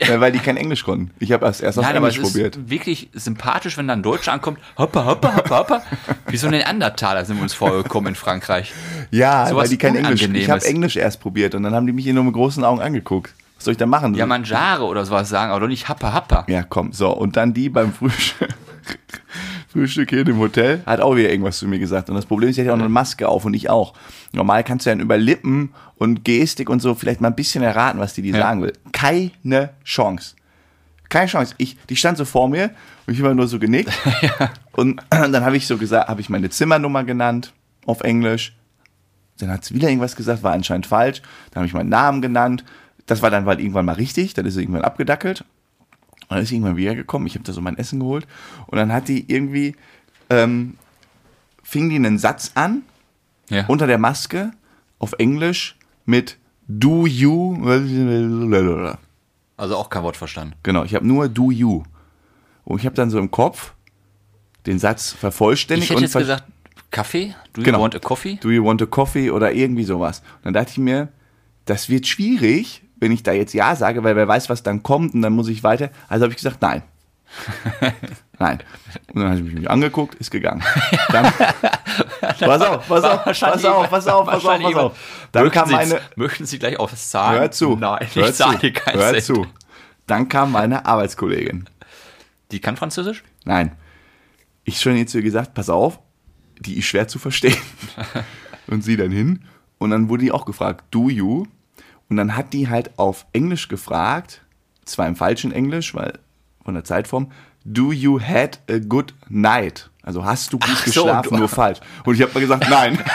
Ja, 0.00 0.20
weil 0.20 0.32
die 0.32 0.38
kein 0.38 0.56
Englisch 0.56 0.84
konnten. 0.84 1.10
Ich 1.18 1.32
habe 1.32 1.46
erst, 1.46 1.62
erst 1.62 1.78
auf 1.78 1.84
Nein, 1.84 1.96
aber 1.96 2.08
es 2.08 2.16
Englisch 2.16 2.32
probiert. 2.32 2.56
ist 2.56 2.70
wirklich 2.70 3.08
sympathisch, 3.12 3.78
wenn 3.78 3.88
dann 3.88 4.00
ein 4.00 4.02
Deutscher 4.02 4.32
ankommt. 4.32 4.58
Hoppa, 4.76 5.04
hoppa, 5.04 5.36
hoppa, 5.36 5.58
hoppa. 5.58 5.82
Wie 6.28 6.36
so 6.36 6.48
ein 6.48 6.52
Neandertaler 6.52 7.24
sind 7.24 7.36
wir 7.36 7.42
uns 7.42 7.54
vorgekommen 7.54 8.08
in 8.08 8.14
Frankreich. 8.14 8.72
Ja, 9.10 9.46
sowas 9.46 9.62
weil 9.62 9.68
die 9.70 9.78
kein 9.78 9.96
Englisch. 9.96 10.22
Ich 10.22 10.50
habe 10.50 10.64
Englisch 10.64 10.96
erst 10.96 11.20
probiert 11.20 11.54
und 11.54 11.62
dann 11.62 11.74
haben 11.74 11.86
die 11.86 11.92
mich 11.92 12.04
hier 12.04 12.14
nur 12.14 12.24
mit 12.24 12.34
großen 12.34 12.64
Augen 12.64 12.80
angeguckt. 12.80 13.32
Was 13.56 13.64
soll 13.64 13.72
ich 13.72 13.78
da 13.78 13.86
machen? 13.86 14.14
Ja, 14.14 14.26
Manjare 14.26 14.84
oder 14.84 15.06
sowas 15.06 15.28
sagen, 15.28 15.50
aber 15.50 15.60
doch 15.60 15.68
nicht 15.68 15.88
Happa, 15.88 16.12
Happa. 16.12 16.44
Ja, 16.48 16.62
komm, 16.62 16.92
so. 16.92 17.10
Und 17.10 17.36
dann 17.36 17.54
die 17.54 17.70
beim 17.70 17.92
Frühstück, 17.92 18.50
Frühstück 19.68 20.10
hier 20.10 20.26
im 20.26 20.38
Hotel, 20.38 20.82
hat 20.86 21.00
auch 21.00 21.16
wieder 21.16 21.30
irgendwas 21.30 21.58
zu 21.58 21.66
mir 21.68 21.78
gesagt. 21.78 22.08
Und 22.08 22.16
das 22.16 22.26
Problem 22.26 22.50
ist, 22.50 22.56
sie 22.56 22.62
hat 22.62 22.66
ja 22.66 22.74
auch 22.74 22.78
eine 22.78 22.88
Maske 22.88 23.28
auf 23.28 23.44
und 23.44 23.54
ich 23.54 23.68
auch. 23.68 23.94
Normal 24.32 24.64
kannst 24.64 24.86
du 24.86 24.90
ja 24.90 24.96
über 24.96 25.18
Lippen 25.18 25.72
und 25.96 26.24
Gestik 26.24 26.70
und 26.70 26.80
so 26.80 26.94
vielleicht 26.94 27.20
mal 27.20 27.28
ein 27.28 27.34
bisschen 27.36 27.62
erraten, 27.62 27.98
was 28.00 28.14
die 28.14 28.22
die 28.22 28.30
Ja. 28.30 28.38
sagen 28.38 28.62
will. 28.62 28.72
Keine 28.92 29.70
Chance. 29.84 30.34
Keine 31.08 31.26
Chance. 31.28 31.54
Ich, 31.58 31.76
die 31.88 31.96
stand 31.96 32.18
so 32.18 32.24
vor 32.24 32.48
mir 32.48 32.70
und 33.06 33.14
ich 33.14 33.22
war 33.22 33.34
nur 33.34 33.46
so 33.48 33.58
genickt. 33.58 33.92
Und 34.72 35.00
dann 35.10 35.44
habe 35.44 35.56
ich 35.56 35.66
so 35.66 35.78
gesagt, 35.78 36.08
habe 36.08 36.20
ich 36.20 36.28
meine 36.28 36.50
Zimmernummer 36.50 37.04
genannt 37.04 37.52
auf 37.86 38.00
Englisch. 38.02 38.54
Dann 39.38 39.50
hat 39.50 39.64
sie 39.64 39.74
wieder 39.74 39.88
irgendwas 39.88 40.16
gesagt, 40.16 40.42
war 40.42 40.52
anscheinend 40.52 40.86
falsch. 40.86 41.22
Dann 41.50 41.60
habe 41.60 41.66
ich 41.66 41.72
meinen 41.74 41.88
Namen 41.88 42.20
genannt. 42.22 42.64
Das 43.06 43.22
war 43.22 43.30
dann 43.30 43.46
halt 43.46 43.60
irgendwann 43.60 43.84
mal 43.86 43.94
richtig. 43.94 44.34
Dann 44.34 44.44
ist 44.46 44.54
sie 44.54 44.60
irgendwann 44.62 44.82
abgedackelt. 44.82 45.44
Und 46.28 46.34
dann 46.36 46.42
ist 46.42 46.48
sie 46.48 46.56
irgendwann 46.56 46.76
wiedergekommen. 46.76 47.26
Ich 47.26 47.34
habe 47.34 47.44
da 47.44 47.52
so 47.52 47.60
mein 47.60 47.78
Essen 47.78 48.00
geholt. 48.00 48.26
Und 48.66 48.76
dann 48.78 48.92
hat 48.92 49.08
die 49.08 49.30
irgendwie, 49.32 49.76
ähm, 50.30 50.76
fing 51.62 51.88
die 51.88 51.96
einen 51.96 52.18
Satz 52.18 52.52
an 52.54 52.82
Ja. 53.48 53.66
unter 53.66 53.86
der 53.86 53.98
Maske 53.98 54.50
auf 54.98 55.12
Englisch 55.18 55.76
mit 56.04 56.36
Do 56.68 57.06
you. 57.06 57.56
Also 59.56 59.76
auch 59.76 59.88
kein 59.88 60.02
Wort 60.02 60.16
verstanden. 60.16 60.54
Genau, 60.62 60.84
ich 60.84 60.94
habe 60.94 61.06
nur 61.06 61.28
Do 61.28 61.50
you. 61.50 61.84
Und 62.64 62.80
ich 62.80 62.86
habe 62.86 62.96
dann 62.96 63.10
so 63.10 63.18
im 63.18 63.30
Kopf 63.30 63.72
den 64.66 64.78
Satz 64.80 65.12
vervollständigt. 65.12 65.90
Ich 65.90 65.94
hätte 65.94 66.02
jetzt 66.02 66.12
ver- 66.12 66.20
gesagt, 66.20 66.44
Kaffee? 66.90 67.34
Do 67.52 67.60
you 67.60 67.64
Genau. 67.64 67.80
want 67.80 67.94
a 67.94 67.98
coffee? 68.00 68.36
Do 68.40 68.50
you 68.50 68.64
want 68.64 68.82
a 68.82 68.86
coffee 68.86 69.30
oder 69.30 69.52
irgendwie 69.52 69.84
sowas. 69.84 70.20
Und 70.38 70.46
dann 70.46 70.54
dachte 70.54 70.72
ich 70.72 70.78
mir, 70.78 71.08
das 71.64 71.88
wird 71.88 72.06
schwierig, 72.06 72.82
wenn 72.96 73.12
ich 73.12 73.22
da 73.22 73.32
jetzt 73.32 73.52
Ja 73.52 73.76
sage, 73.76 74.02
weil 74.04 74.16
wer 74.16 74.28
weiß, 74.28 74.48
was 74.48 74.62
dann 74.62 74.82
kommt 74.82 75.14
und 75.14 75.22
dann 75.22 75.32
muss 75.32 75.48
ich 75.48 75.62
weiter. 75.62 75.90
Also 76.08 76.24
habe 76.24 76.32
ich 76.32 76.36
gesagt, 76.36 76.62
nein. 76.62 76.82
nein. 78.38 78.62
Und 79.12 79.22
dann 79.22 79.30
habe 79.30 79.40
ich 79.40 79.54
mich 79.54 79.70
angeguckt, 79.70 80.14
ist 80.16 80.30
gegangen. 80.30 80.62
Dann, 81.08 81.32
pass 82.38 82.62
auf, 82.62 82.88
pass 82.88 83.04
auf, 83.04 83.24
pass 83.24 83.42
auf, 83.42 83.54
pass 83.54 83.64
auf, 83.64 83.90
pass 83.90 84.06
auf, 84.06 84.26
pass 84.26 84.74
auf. 84.74 84.98
Dann 85.32 85.44
möchten 85.44 85.58
kam 85.58 85.68
Sie, 85.68 85.74
meine, 85.74 86.00
möchten 86.14 86.46
Sie 86.46 86.58
gleich 86.58 86.78
aufs 86.78 87.10
Zahlen? 87.10 87.40
hör 87.40 87.50
zu, 87.50 87.76
Nein, 87.76 88.06
hör 88.14 88.28
ich 88.28 88.34
zu, 88.34 88.44
kein 88.44 88.94
hör 88.94 89.12
Cent. 89.12 89.24
zu. 89.24 89.46
Dann 90.06 90.28
kam 90.28 90.52
meine 90.52 90.86
Arbeitskollegin. 90.86 91.68
Die 92.52 92.60
kann 92.60 92.76
Französisch? 92.76 93.24
Nein. 93.44 93.72
Ich 94.64 94.80
schon 94.80 94.96
jetzt 94.96 95.14
ihr 95.14 95.22
gesagt, 95.22 95.54
pass 95.54 95.68
auf, 95.68 95.98
die 96.58 96.78
ist 96.78 96.86
schwer 96.86 97.08
zu 97.08 97.18
verstehen. 97.18 97.56
und 98.68 98.82
sie 98.82 98.96
dann 98.96 99.10
hin. 99.10 99.44
Und 99.78 99.90
dann 99.90 100.08
wurde 100.08 100.24
die 100.24 100.32
auch 100.32 100.46
gefragt, 100.46 100.84
do 100.90 101.10
you? 101.10 101.46
Und 102.08 102.16
dann 102.16 102.36
hat 102.36 102.52
die 102.52 102.68
halt 102.68 102.98
auf 102.98 103.26
Englisch 103.32 103.68
gefragt, 103.68 104.42
zwar 104.84 105.06
im 105.08 105.16
falschen 105.16 105.52
Englisch, 105.52 105.94
weil 105.94 106.18
von 106.64 106.74
der 106.74 106.84
Zeitform, 106.84 107.32
do 107.64 107.90
you 107.92 108.20
had 108.20 108.60
a 108.70 108.78
good 108.78 109.12
night? 109.28 109.90
Also 110.02 110.24
hast 110.24 110.52
du 110.52 110.58
gut 110.58 110.68
Ach 110.72 110.78
so, 110.86 111.02
geschlafen, 111.04 111.30
du- 111.30 111.36
nur 111.38 111.48
falsch. 111.60 111.80
Und 112.04 112.14
ich 112.14 112.22
habe 112.22 112.32
mal 112.32 112.40
gesagt, 112.40 112.68
nein. 112.70 112.98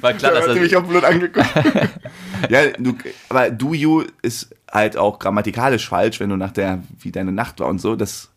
War 0.00 0.12
klar, 0.14 0.32
Da 0.32 0.38
dass 0.38 0.46
das, 0.48 0.58
mich 0.58 0.74
auch 0.76 0.82
blöd 0.82 1.04
angeguckt. 1.04 1.46
ja, 2.48 2.66
du, 2.78 2.96
aber 3.28 3.50
do 3.50 3.72
you 3.74 4.04
ist 4.22 4.48
halt 4.72 4.96
auch 4.96 5.18
grammatikalisch 5.18 5.88
falsch, 5.88 6.18
wenn 6.18 6.30
du 6.30 6.36
nach 6.36 6.50
der, 6.50 6.80
wie 7.00 7.12
deine 7.12 7.30
Nacht 7.32 7.60
war 7.60 7.68
und 7.68 7.80
so, 7.80 7.94
das 7.94 8.30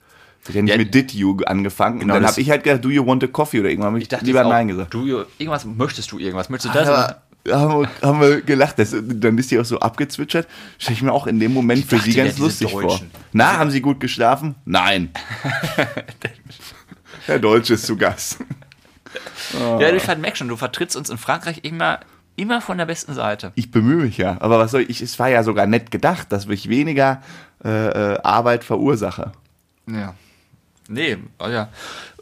wird 0.46 0.56
ja 0.58 0.62
nicht 0.62 0.78
mit 0.78 0.94
did 0.94 1.14
you 1.14 1.38
angefangen. 1.46 2.00
Genau, 2.00 2.16
und 2.16 2.22
dann 2.22 2.30
habe 2.32 2.40
ich 2.40 2.50
halt 2.52 2.64
gesagt, 2.64 2.86
do 2.86 2.90
you 2.90 3.06
want 3.06 3.24
a 3.24 3.28
coffee 3.28 3.60
oder 3.62 3.70
irgendwann 3.70 3.88
habe 3.90 3.98
ich, 3.98 4.04
ich 4.04 4.10
dachte 4.10 4.26
lieber 4.26 4.46
auch, 4.46 4.50
nein 4.50 4.68
gesagt. 4.68 4.94
Du, 4.94 5.26
irgendwas, 5.38 5.66
möchtest 5.66 6.12
du 6.12 6.20
irgendwas? 6.20 6.50
Möchtest 6.50 6.74
du 6.76 6.78
das? 6.78 6.88
Aber 6.88 7.22
haben 7.48 7.82
wir, 7.82 7.90
haben 8.02 8.22
wir 8.22 8.42
gelacht, 8.42 8.80
das, 8.80 8.94
dann 8.94 9.38
ist 9.38 9.52
die 9.52 9.60
auch 9.60 9.66
so 9.66 9.80
abgezwitschert. 9.80 10.48
Stelle 10.78 10.96
ich 10.96 11.02
mir 11.02 11.14
auch 11.14 11.28
in 11.28 11.40
dem 11.40 11.54
Moment 11.54 11.86
für 11.86 12.00
sie 12.00 12.14
ganz 12.14 12.38
lustig 12.38 12.72
vor. 12.72 13.00
Na, 13.32 13.58
haben 13.58 13.72
sie 13.72 13.82
gut 13.82 14.00
geschlafen? 14.00 14.56
Nein. 14.66 15.12
Der 17.28 17.40
Deutsche 17.40 17.76
ist 17.76 17.86
zu 17.86 17.96
Gast. 17.96 18.40
Ja, 19.54 19.92
du 19.92 20.16
merkst 20.18 20.38
schon, 20.38 20.48
du 20.48 20.58
vertrittst 20.58 20.96
uns 20.96 21.10
in 21.10 21.18
Frankreich 21.18 21.62
immer, 21.64 22.00
immer 22.36 22.62
von 22.62 22.78
der 22.78 22.86
besten 22.86 23.14
Seite. 23.14 23.52
Ich 23.56 23.72
bemühe 23.72 24.04
mich 24.04 24.18
ja. 24.18 24.38
Aber 24.40 24.60
was 24.60 24.72
soll 24.72 24.86
ich, 24.88 25.02
es 25.02 25.18
war 25.20 25.30
ja 25.30 25.44
sogar 25.44 25.68
nett 25.68 25.92
gedacht, 25.92 26.32
dass 26.32 26.48
ich 26.48 26.70
weniger 26.70 27.22
äh, 27.64 28.14
äh, 28.14 28.20
Arbeit 28.22 28.64
verursache. 28.64 29.32
Ja. 29.88 30.14
Nee, 30.88 31.18
oh 31.40 31.48
ja. 31.48 31.70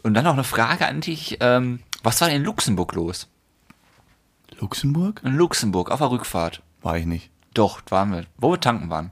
Und 0.02 0.14
dann 0.14 0.24
noch 0.24 0.34
eine 0.34 0.44
Frage 0.44 0.86
an 0.86 1.00
dich. 1.00 1.38
Ähm, 1.40 1.80
was 2.02 2.20
war 2.20 2.28
denn 2.28 2.38
in 2.38 2.44
Luxemburg 2.44 2.94
los? 2.94 3.28
Luxemburg? 4.58 5.20
In 5.24 5.36
Luxemburg, 5.36 5.90
auf 5.90 5.98
der 5.98 6.10
Rückfahrt. 6.10 6.62
War 6.82 6.96
ich 6.98 7.06
nicht. 7.06 7.30
Doch, 7.54 7.80
waren 7.88 8.12
wir. 8.12 8.24
Wo 8.36 8.52
wir 8.52 8.60
tanken 8.60 8.90
waren. 8.90 9.10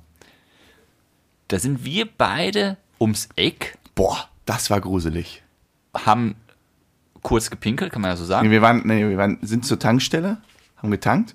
Da 1.48 1.59
sind 1.59 1.85
wir 1.85 2.06
beide 2.06 2.76
ums 3.00 3.28
Eck, 3.37 3.78
Boah, 3.94 4.28
das 4.44 4.70
war 4.70 4.80
gruselig. 4.80 5.42
haben 5.94 6.37
kurz 7.22 7.50
gepinkelt, 7.50 7.92
kann 7.92 8.02
man 8.02 8.11
ja 8.12 8.16
so 8.16 8.24
sagen. 8.24 8.46
Nee, 8.46 8.52
wir 8.52 8.62
waren, 8.62 8.82
nee, 8.85 9.09
wir 9.09 9.16
waren, 9.16 9.38
sind 9.42 9.64
zur 9.64 9.78
Tankstelle, 9.78 10.38
haben 10.76 10.90
getankt. 10.90 11.35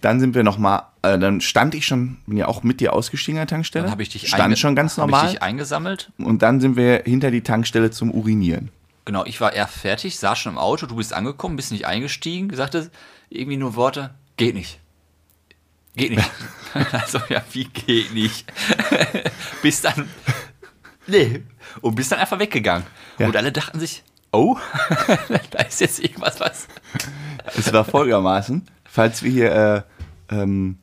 Dann 0.00 0.20
sind 0.20 0.34
wir 0.34 0.42
noch 0.42 0.58
mal, 0.58 0.90
äh, 1.02 1.18
dann 1.18 1.40
stand 1.40 1.74
ich 1.74 1.86
schon, 1.86 2.18
bin 2.26 2.36
ja 2.36 2.48
auch 2.48 2.62
mit 2.62 2.80
dir 2.80 2.92
ausgestiegen 2.92 3.38
an 3.38 3.46
der 3.46 3.56
Tankstelle. 3.56 3.84
Dann 3.84 3.92
habe 3.92 4.02
ich 4.02 4.10
dich 4.10 4.28
stand 4.28 4.58
schon 4.58 4.74
ganz 4.74 4.98
hab 4.98 5.06
normal. 5.06 5.26
Ich 5.26 5.32
dich 5.32 5.42
eingesammelt. 5.42 6.10
Und 6.18 6.42
dann 6.42 6.60
sind 6.60 6.76
wir 6.76 7.02
hinter 7.04 7.30
die 7.30 7.42
Tankstelle 7.42 7.90
zum 7.90 8.10
Urinieren. 8.10 8.70
Genau, 9.04 9.24
ich 9.24 9.40
war 9.40 9.52
eher 9.52 9.68
fertig, 9.68 10.18
saß 10.18 10.38
schon 10.38 10.52
im 10.52 10.58
Auto, 10.58 10.86
du 10.86 10.96
bist 10.96 11.12
angekommen, 11.12 11.56
bist 11.56 11.70
nicht 11.70 11.86
eingestiegen, 11.86 12.54
sagte 12.54 12.90
irgendwie 13.28 13.56
nur 13.56 13.74
Worte, 13.74 14.14
geht 14.36 14.54
nicht. 14.54 14.80
Geht 15.94 16.10
nicht. 16.10 16.30
also, 16.92 17.18
ja, 17.28 17.42
wie 17.52 17.64
geht 17.64 18.12
nicht? 18.12 18.52
bist 19.62 19.84
dann, 19.84 20.08
nee, 21.06 21.42
und 21.80 21.94
bist 21.94 22.12
dann 22.12 22.18
einfach 22.18 22.38
weggegangen. 22.38 22.86
Ja. 23.18 23.26
Und 23.26 23.36
alle 23.36 23.52
dachten 23.52 23.80
sich, 23.80 24.02
oh, 24.32 24.56
da 25.50 25.62
ist 25.62 25.80
jetzt 25.80 26.00
irgendwas, 26.00 26.40
was. 26.40 26.68
Es 27.56 27.72
war 27.72 27.84
folgendermaßen, 27.84 28.66
falls 28.84 29.22
wir 29.22 29.30
hier 29.30 29.86
äh, 30.30 30.34
ähm, 30.34 30.78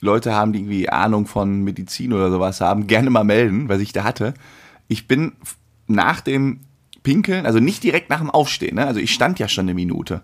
Leute 0.00 0.34
haben, 0.34 0.52
die 0.52 0.60
irgendwie 0.60 0.88
Ahnung 0.88 1.26
von 1.26 1.62
Medizin 1.64 2.12
oder 2.12 2.30
sowas 2.30 2.60
haben, 2.60 2.86
gerne 2.86 3.10
mal 3.10 3.24
melden, 3.24 3.68
was 3.68 3.80
ich 3.80 3.92
da 3.92 4.04
hatte. 4.04 4.34
Ich 4.86 5.08
bin 5.08 5.32
nach 5.86 6.20
dem 6.20 6.60
Pinkeln, 7.02 7.46
also 7.46 7.58
nicht 7.58 7.82
direkt 7.82 8.10
nach 8.10 8.20
dem 8.20 8.30
Aufstehen, 8.30 8.76
ne? 8.76 8.86
also 8.86 9.00
ich 9.00 9.12
stand 9.12 9.38
ja 9.38 9.48
schon 9.48 9.64
eine 9.64 9.74
Minute. 9.74 10.22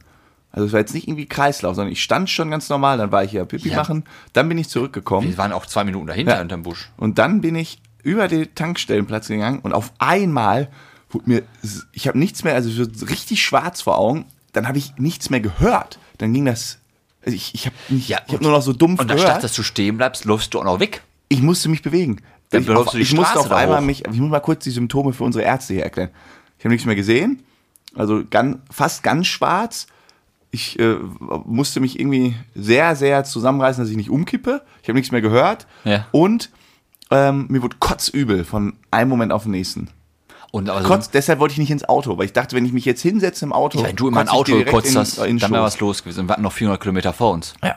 Also 0.55 0.67
es 0.67 0.73
war 0.73 0.79
jetzt 0.81 0.95
nicht 0.95 1.09
irgendwie 1.09 1.27
Kreislauf, 1.27 1.75
sondern 1.75 1.93
ich 1.93 2.01
stand 2.03 2.31
schon 2.31 2.49
ganz 2.49 2.69
normal, 2.69 2.97
dann 2.97 3.11
war 3.11 3.25
ich 3.25 3.33
hier 3.33 3.45
Pipi 3.45 3.71
Ja. 3.71 3.77
machen, 3.79 4.05
dann 4.35 4.49
bin 4.49 4.57
ich 4.57 4.69
zurückgekommen. 4.69 5.29
Wir 5.29 5.37
waren 5.37 5.53
auch 5.53 5.67
zwei 5.67 5.83
Minuten 5.83 6.07
dahinter 6.07 6.35
Ja. 6.35 6.39
hinterm 6.39 6.63
Busch. 6.63 6.91
Und 6.97 7.19
dann 7.19 7.41
bin 7.41 7.57
ich 7.57 7.81
über 8.05 8.29
den 8.29 8.55
Tankstellenplatz 8.55 9.27
gegangen 9.27 9.59
und 9.59 9.73
auf 9.73 9.93
einmal 9.99 10.69
wurde 11.11 11.29
mir, 11.29 11.43
ich 11.93 12.07
habe 12.07 12.19
nichts 12.19 12.45
mehr, 12.45 12.55
also 12.55 12.71
so 12.71 13.07
richtig 13.07 13.43
schwarz 13.43 13.83
vor 13.83 13.99
Augen, 13.99 14.27
dann 14.53 14.69
habe 14.69 14.79
ich 14.79 14.95
nichts 14.97 15.29
mehr 15.29 15.41
gehört. 15.41 15.99
Dann 16.19 16.33
ging 16.33 16.45
das, 16.45 16.79
also 17.25 17.35
ich, 17.35 17.53
ich 17.55 17.67
habe 17.67 17.75
Ja, 17.89 18.19
ich 18.29 18.35
und- 18.35 18.43
nur 18.43 18.53
noch 18.53 18.63
so 18.63 18.73
dumpf 18.73 19.01
Und 19.01 19.09
gehört. 19.09 19.23
statt 19.29 19.43
dass 19.43 19.55
du 19.55 19.65
stehen 19.65 19.97
bleibst, 19.97 20.25
läufst 20.25 20.55
du 20.55 20.61
auch 20.61 20.65
noch 20.65 20.79
weg. 20.79 21.03
ich 21.29 21.43
musste 21.43 21.69
mich 21.69 21.83
bewegen. 21.83 22.21
Dann 22.51 22.63
ich, 22.63 22.69
läufst 22.69 22.87
auf, 22.89 22.93
du 22.93 22.99
die 22.99 23.03
ich 23.03 23.13
musste 23.15 23.31
Straße 23.33 23.41
auf 23.41 23.49
da 23.49 23.57
einmal 23.57 23.81
hoch. 23.81 23.85
mich, 23.87 24.05
ich 24.07 24.21
muss 24.21 24.31
mal 24.31 24.39
kurz 24.39 24.63
die 24.63 24.71
Symptome 24.71 25.13
für 25.13 25.25
unsere 25.25 25.45
Ärzte 25.45 25.75
hier 25.75 25.83
erklären. 25.83 26.11
Ich 26.59 26.65
habe 26.65 26.73
nichts 26.73 26.87
mehr 26.87 26.95
gesehen, 26.95 27.43
also 27.97 28.23
ganz, 28.31 28.59
fast 28.71 29.03
ganz 29.03 29.27
schwarz. 29.27 29.89
Ich 30.55 30.79
äh, 30.79 30.95
musste 31.45 31.81
mich 31.81 31.99
irgendwie 31.99 32.37
sehr, 32.55 32.95
sehr 32.97 33.25
zusammenreißen, 33.25 33.83
dass 33.83 33.91
ich 33.91 33.97
nicht 33.97 34.09
umkippe. 34.11 34.63
Ich 34.83 34.89
habe 34.89 34.97
nichts 34.97 35.11
mehr 35.11 35.21
gehört. 35.21 35.67
Ja. 35.85 36.07
Und 36.13 36.51
ähm, 37.11 37.47
mir 37.49 37.61
wurde 37.63 37.77
kotzübel 37.81 38.45
von 38.45 38.75
einem 38.91 39.11
Moment 39.11 39.33
auf 39.33 39.43
den 39.43 39.51
nächsten. 39.53 39.89
Und 40.53 40.71
also, 40.71 40.87
Kotz, 40.89 41.11
deshalb 41.11 41.41
wollte 41.41 41.53
ich 41.55 41.59
nicht 41.59 41.73
ins 41.73 41.85
Auto, 41.89 42.17
weil 42.17 42.27
ich 42.27 42.33
dachte, 42.33 42.55
wenn 42.55 42.65
ich 42.65 42.73
mich 42.73 42.85
jetzt 42.85 43.03
hinsetze 43.03 43.45
im 43.45 43.53
Auto. 43.53 43.83
wenn 43.83 43.97
du 43.97 44.07
in 44.07 44.15
mein 44.15 44.29
Auto 44.29 44.57
in- 44.57 44.73
hast, 44.97 45.19
in 45.19 45.25
den 45.25 45.39
dann 45.39 45.51
wäre 45.51 45.65
was 45.65 45.81
los 45.81 46.05
gewesen. 46.05 46.29
Wir 46.29 46.33
hatten 46.35 46.43
noch 46.43 46.53
400 46.53 46.81
Kilometer 46.81 47.13
vor 47.13 47.33
uns. 47.33 47.55
Ja. 47.63 47.75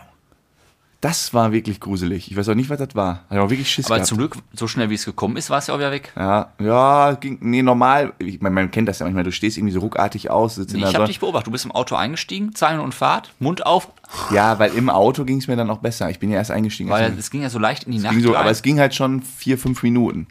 Das 1.00 1.32
war 1.32 1.52
wirklich 1.52 1.80
gruselig. 1.80 2.32
Ich 2.32 2.36
weiß 2.36 2.50
auch 2.50 2.56
nicht, 2.56 2.72
was 2.72 2.80
das 2.80 2.96
war. 2.96 3.24
Ich 3.30 3.38
auch 3.38 3.52
wirklich 3.52 3.70
Schiss 3.70 3.86
Aber 3.86 3.96
gehabt. 3.98 4.08
zum 4.08 4.18
Glück, 4.18 4.36
so 4.54 4.68
schnell 4.68 4.90
wie 4.90 4.96
es 4.96 5.06
gekommen 5.06 5.38
ist, 5.38 5.52
war 5.52 5.60
es 5.60 5.68
ja 5.68 5.76
auch 5.76 5.78
wieder 5.78 5.92
weg. 5.92 6.12
Ja, 6.16 6.52
ja, 6.60 7.14
ging, 7.14 7.38
nee, 7.42 7.62
normal. 7.62 8.14
Ich 8.18 8.42
meine, 8.42 8.56
man 8.56 8.72
kennt 8.72 8.90
das 8.90 8.98
ja 8.98 9.06
manchmal. 9.06 9.24
Du 9.24 9.32
stehst 9.32 9.58
irgendwie 9.58 9.74
so 9.76 9.80
ruckartig 9.82 10.32
aus, 10.32 10.56
sitzt 10.56 10.72
in 10.74 10.78
Ich 10.78 10.82
der 10.82 10.88
habe 10.88 10.98
Sonne. 10.98 11.08
dich 11.10 11.20
beobachtet. 11.20 11.48
Du 11.48 11.52
bist 11.52 11.66
im 11.66 11.72
Auto 11.72 11.96
eingestiegen, 11.96 12.56
zwei 12.56 12.72
Minuten 12.72 12.94
Fahrt, 12.94 13.32
Mund 13.38 13.64
auf, 13.66 13.90
Ja, 14.32 14.58
weil 14.58 14.74
im 14.74 14.90
Auto 14.90 15.24
ging 15.24 15.38
es 15.38 15.48
mir 15.48 15.56
dann 15.56 15.70
auch 15.70 15.78
besser. 15.80 16.10
Ich 16.10 16.18
bin 16.18 16.32
ja 16.32 16.38
erst 16.38 16.50
eingestiegen. 16.50 16.90
weil 16.90 17.04
Also, 17.04 17.18
es 17.20 17.30
ging 17.30 17.44
ja 17.44 17.52
so 17.52 17.60
leicht 17.60 17.84
in 17.84 17.92
die 17.92 17.98
es 18.00 18.04
Nacht 18.04 18.14
ging 18.16 18.24
so, 18.24 18.32
rein. 18.32 18.42
aber 18.42 18.50
es 18.50 18.64
ging 18.64 18.80
halt 18.80 18.96
schon 18.96 19.22
vier, 19.22 19.60
fünf 19.60 19.84
Minuten. 19.84 20.28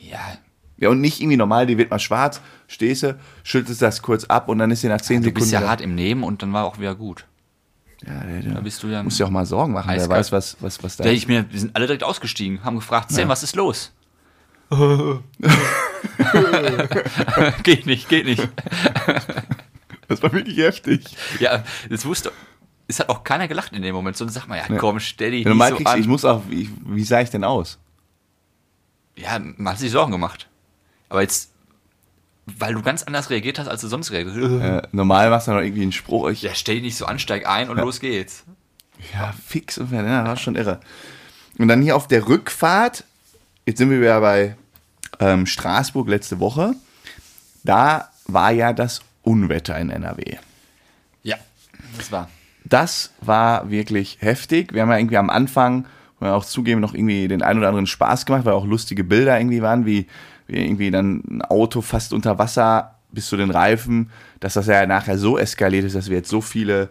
ja, 0.00 0.18
Ja, 0.76 0.88
und 0.88 1.00
nicht 1.00 1.20
irgendwie 1.20 1.36
normal, 1.36 1.66
die 1.66 1.78
wird 1.78 1.90
mal 1.92 2.00
schwarz, 2.00 2.40
stehst 2.66 3.04
du, 3.04 3.16
schüttelst 3.44 3.80
das 3.80 4.02
kurz 4.02 4.24
ab 4.24 4.48
und 4.48 4.58
dann 4.58 4.72
ist 4.72 4.80
sie 4.80 4.88
nach 4.88 5.00
10 5.00 5.18
Du 5.22 5.26
Sekunden. 5.28 5.34
bist 5.40 5.52
ja 5.52 5.60
hart 5.68 5.80
im 5.80 5.94
Nehmen 5.94 6.24
und 6.24 6.42
dann 6.42 6.52
war 6.52 6.64
auch 6.64 6.78
wieder 6.80 6.96
gut. 6.96 7.26
Ja, 8.06 8.20
der, 8.24 8.40
der, 8.42 8.54
Da 8.54 8.60
bist 8.60 8.82
du 8.82 8.88
ja. 8.88 9.02
musst 9.02 9.18
dir 9.20 9.26
auch 9.26 9.30
mal 9.30 9.44
Sorgen 9.46 9.72
machen, 9.72 9.88
wer 9.88 9.94
Eiskalt. 9.96 10.10
weiß, 10.20 10.32
was, 10.32 10.56
was, 10.60 10.82
was 10.82 10.96
da 10.96 11.04
ist. 11.04 11.10
ich 11.12 11.28
mir, 11.28 11.44
wir 11.50 11.60
sind 11.60 11.76
alle 11.76 11.86
direkt 11.86 12.02
ausgestiegen, 12.04 12.64
haben 12.64 12.76
gefragt, 12.76 13.10
Sam, 13.12 13.28
was 13.28 13.42
ist 13.42 13.56
los? 13.56 13.92
geht 17.62 17.86
nicht, 17.86 18.08
geht 18.08 18.26
nicht. 18.26 18.48
Das 20.08 20.22
war 20.22 20.32
wirklich 20.32 20.56
heftig. 20.58 21.04
Ja, 21.40 21.64
das 21.88 22.04
wusste. 22.04 22.32
Es 22.88 22.98
hat 22.98 23.08
auch 23.08 23.22
keiner 23.22 23.46
gelacht 23.48 23.72
in 23.72 23.82
dem 23.82 23.94
Moment, 23.94 24.16
sondern 24.16 24.34
sagt 24.34 24.48
man, 24.48 24.58
ja, 24.58 24.64
komm, 24.78 24.98
stell 24.98 25.30
dich 25.32 25.44
Ja, 25.44 25.54
nicht 25.54 25.68
so 25.68 25.76
kriegst 25.76 25.92
an. 25.94 26.00
ich 26.00 26.08
muss 26.08 26.24
auch, 26.24 26.42
wie, 26.48 26.68
wie 26.86 27.04
sah 27.04 27.20
ich 27.20 27.30
denn 27.30 27.44
aus? 27.44 27.78
Ja, 29.16 29.38
man 29.38 29.72
hat 29.74 29.78
sich 29.78 29.90
Sorgen 29.92 30.10
gemacht. 30.12 30.48
Aber 31.08 31.20
jetzt, 31.22 31.52
weil 32.46 32.74
du 32.74 32.82
ganz 32.82 33.02
anders 33.02 33.30
reagiert 33.30 33.58
hast, 33.58 33.68
als 33.68 33.80
du 33.80 33.88
sonst 33.88 34.10
reagierst. 34.10 34.38
Äh, 34.62 34.82
normal 34.92 35.30
machst 35.30 35.48
du 35.48 35.52
noch 35.52 35.60
irgendwie 35.60 35.82
einen 35.82 35.92
Spruch. 35.92 36.28
Ich, 36.30 36.42
Ja, 36.42 36.54
stell 36.54 36.76
dich 36.76 36.84
nicht 36.84 36.96
so 36.96 37.06
an, 37.06 37.18
steig 37.18 37.46
ein 37.48 37.68
und 37.70 37.78
los 37.78 38.00
geht's. 38.00 38.44
ja, 39.14 39.32
fix 39.46 39.78
und 39.78 39.88
fertig. 39.88 40.10
Ja, 40.10 40.24
war 40.24 40.36
schon 40.36 40.56
irre. 40.56 40.80
Und 41.58 41.68
dann 41.68 41.82
hier 41.82 41.96
auf 41.96 42.08
der 42.08 42.26
Rückfahrt, 42.26 43.04
jetzt 43.66 43.78
sind 43.78 43.90
wir 43.90 44.00
wieder 44.00 44.20
bei 44.20 44.56
ähm, 45.18 45.46
Straßburg 45.46 46.08
letzte 46.08 46.40
Woche. 46.40 46.74
Da 47.64 48.08
war 48.26 48.50
ja 48.52 48.72
das 48.72 49.02
Unwetter 49.22 49.78
in 49.78 49.90
NRW. 49.90 50.36
Ja, 51.22 51.36
das 51.96 52.10
war. 52.10 52.30
Das 52.64 53.12
war 53.20 53.70
wirklich 53.70 54.18
heftig. 54.20 54.72
Wir 54.72 54.82
haben 54.82 54.90
ja 54.90 54.98
irgendwie 54.98 55.16
am 55.18 55.30
Anfang, 55.30 55.86
man 56.20 56.30
auch 56.30 56.44
zugeben, 56.44 56.80
noch 56.80 56.94
irgendwie 56.94 57.28
den 57.28 57.42
ein 57.42 57.58
oder 57.58 57.68
anderen 57.68 57.86
Spaß 57.86 58.26
gemacht, 58.26 58.44
weil 58.44 58.52
auch 58.54 58.64
lustige 58.66 59.04
Bilder 59.04 59.38
irgendwie 59.38 59.62
waren, 59.62 59.86
wie 59.86 60.06
irgendwie 60.50 60.90
dann 60.90 61.22
ein 61.28 61.42
Auto 61.42 61.80
fast 61.82 62.12
unter 62.12 62.38
Wasser 62.38 62.94
bis 63.12 63.26
zu 63.28 63.36
den 63.36 63.50
Reifen, 63.50 64.10
dass 64.40 64.54
das 64.54 64.66
ja 64.66 64.86
nachher 64.86 65.18
so 65.18 65.36
eskaliert 65.38 65.84
ist, 65.84 65.94
dass 65.96 66.08
wir 66.10 66.16
jetzt 66.18 66.28
so 66.30 66.40
viele 66.40 66.88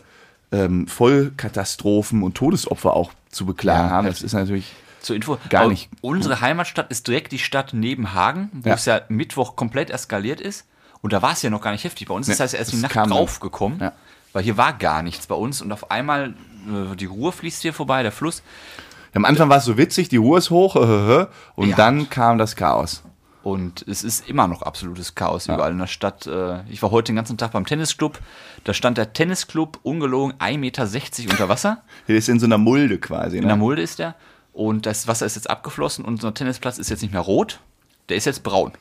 ähm, 0.52 0.88
Vollkatastrophen 0.88 2.24
und 2.24 2.36
Todesopfer 2.36 2.94
auch 2.94 3.12
zu 3.30 3.46
beklagen 3.46 3.86
Ja, 3.86 3.90
haben. 3.90 4.08
Das 4.08 4.22
ist 4.22 4.34
natürlich 4.34 4.74
Zur 5.02 5.16
Info, 5.16 5.38
Gar 5.50 5.62
aber 5.62 5.72
nicht. 5.72 5.90
Unsere 6.02 6.42
Heimatstadt 6.42 6.92
ist 6.92 7.08
direkt 7.08 7.32
die 7.32 7.40
Stadt 7.40 7.70
neben 7.74 8.14
Hagen, 8.14 8.50
wo 8.54 8.70
Ja. 8.70 8.76
es 8.76 8.86
ja 8.86 9.02
Mittwoch 9.08 9.56
komplett 9.56 9.90
eskaliert 9.92 10.42
ist. 10.42 10.66
Und 11.02 11.14
da 11.14 11.22
war 11.22 11.32
es 11.32 11.42
ja 11.42 11.50
noch 11.50 11.62
gar 11.62 11.72
nicht 11.72 11.86
heftig. 11.86 12.10
Bei 12.10 12.14
uns 12.14 12.28
ist 12.28 12.38
Nee, 12.40 12.44
das 12.44 12.54
erst 12.54 12.74
die 12.74 12.78
Nacht 12.78 12.96
draufgekommen, 12.96 13.80
Ja. 13.80 13.94
weil 14.34 14.44
hier 14.44 14.58
war 14.58 14.74
gar 14.74 15.02
nichts 15.04 15.28
bei 15.28 15.36
uns. 15.36 15.62
Und 15.62 15.72
auf 15.72 15.90
einmal, 15.92 16.34
äh, 16.92 16.96
die 16.98 17.06
Ruhr 17.06 17.32
fließt 17.32 17.62
hier 17.62 17.74
vorbei, 17.74 18.04
der 18.04 18.12
Fluss. 18.12 18.44
Am 19.14 19.24
Anfang 19.24 19.48
war 19.48 19.58
es 19.58 19.66
so 19.66 19.78
witzig, 19.78 20.10
die 20.10 20.18
Ruhe 20.18 20.40
ist 20.40 20.50
hoch, 20.50 20.76
und 21.56 21.70
Ja. 21.70 21.76
dann 21.78 22.10
kam 22.10 22.38
das 22.38 22.58
Chaos. 22.58 23.02
Und 23.42 23.86
es 23.88 24.04
ist 24.04 24.28
immer 24.30 24.48
noch 24.48 24.64
absolutes 24.64 25.16
Chaos 25.16 25.48
überall 25.48 25.72
in 25.72 25.78
der 25.78 25.88
Stadt. 25.88 26.28
Äh, 26.28 26.62
Ich 26.70 26.82
war 26.84 26.92
heute 26.92 27.12
den 27.12 27.16
ganzen 27.16 27.38
Tag 27.38 27.52
beim 27.54 27.66
Tennisclub. 27.66 28.20
Da 28.66 28.74
stand 28.74 28.98
der 28.98 29.14
Tennisclub 29.14 29.80
ungelogen 29.84 30.34
1,60 30.40 30.58
Meter 30.58 30.84
unter 31.32 31.50
Wasser. 31.50 31.82
Hier 32.08 32.18
ist 32.18 32.28
in 32.28 32.40
so 32.40 32.46
einer 32.46 32.58
Mulde 32.58 32.98
quasi. 33.00 33.38
In 33.38 33.44
der 33.44 33.56
Ne? 33.56 33.60
Mulde 33.62 33.82
ist 33.82 34.00
der. 34.00 34.16
Und 34.52 34.86
das 34.86 35.08
Wasser 35.08 35.26
ist 35.26 35.36
jetzt 35.36 35.50
abgeflossen 35.50 36.04
und 36.04 36.16
unser 36.16 36.34
Tennisplatz 36.34 36.78
ist 36.80 36.90
jetzt 36.90 37.02
nicht 37.02 37.12
mehr 37.14 37.22
rot. 37.22 37.60
Der 38.10 38.18
ist 38.18 38.26
jetzt 38.26 38.44
braun. 38.44 38.74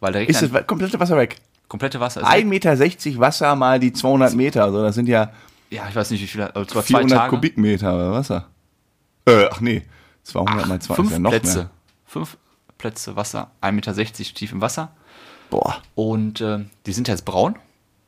Weil 0.00 0.12
der 0.14 0.26
Ist 0.28 0.40
das 0.40 0.66
komplette 0.66 0.98
Wasser 0.98 1.16
weg? 1.18 1.36
komplette 1.68 1.98
Wasser 2.00 2.20
ist 2.22 2.26
1,60 2.28 2.44
Meter 2.46 3.20
Wasser 3.20 3.56
mal 3.56 3.78
die 3.80 3.92
200 3.92 4.34
Meter, 4.34 4.62
also 4.64 4.82
das 4.82 4.94
sind 4.94 5.08
ja 5.08 5.32
Ja, 5.68 5.82
ich 5.88 5.96
weiß 5.96 6.10
nicht, 6.12 6.22
wie 6.22 6.26
viel. 6.28 6.40
Also 6.42 6.60
es 6.62 6.74
war 6.74 6.82
zwei 6.82 6.98
400 7.00 7.18
Tage. 7.18 7.30
Kubikmeter 7.30 8.12
Wasser. 8.12 8.46
Äh, 9.26 9.46
ach 9.50 9.60
nee, 9.60 9.82
200 10.22 10.66
mal 10.68 10.80
2 10.80 10.92
ist 10.94 10.96
Fünf 10.96 11.10
ja 11.10 11.18
noch 11.18 11.30
Plätze. 11.30 11.58
mehr. 11.58 11.70
Fünf 12.06 12.38
Plätze 12.78 13.16
Wasser. 13.16 13.50
1,60 13.62 13.72
Meter 13.72 13.94
tief 14.34 14.52
im 14.52 14.60
Wasser. 14.60 14.92
Boah. 15.50 15.80
Und 15.94 16.40
äh, 16.40 16.64
die 16.86 16.92
sind 16.92 17.08
jetzt 17.08 17.24
braun, 17.24 17.56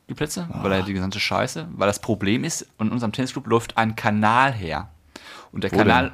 die 0.09 0.13
Plätze, 0.13 0.47
weil 0.61 0.71
Ah. 0.73 0.77
er 0.77 0.83
die 0.83 0.93
gesamte 0.93 1.19
Scheiße. 1.19 1.67
Weil 1.71 1.87
das 1.87 1.99
Problem 1.99 2.43
ist, 2.43 2.67
in 2.79 2.89
unserem 2.91 3.11
Tennisclub 3.11 3.47
läuft 3.47 3.77
ein 3.77 3.95
Kanal 3.95 4.53
her. 4.53 4.89
Und 5.51 5.63
der 5.63 5.71
Wo 5.71 5.77
Kanal 5.77 6.09
denn? 6.09 6.13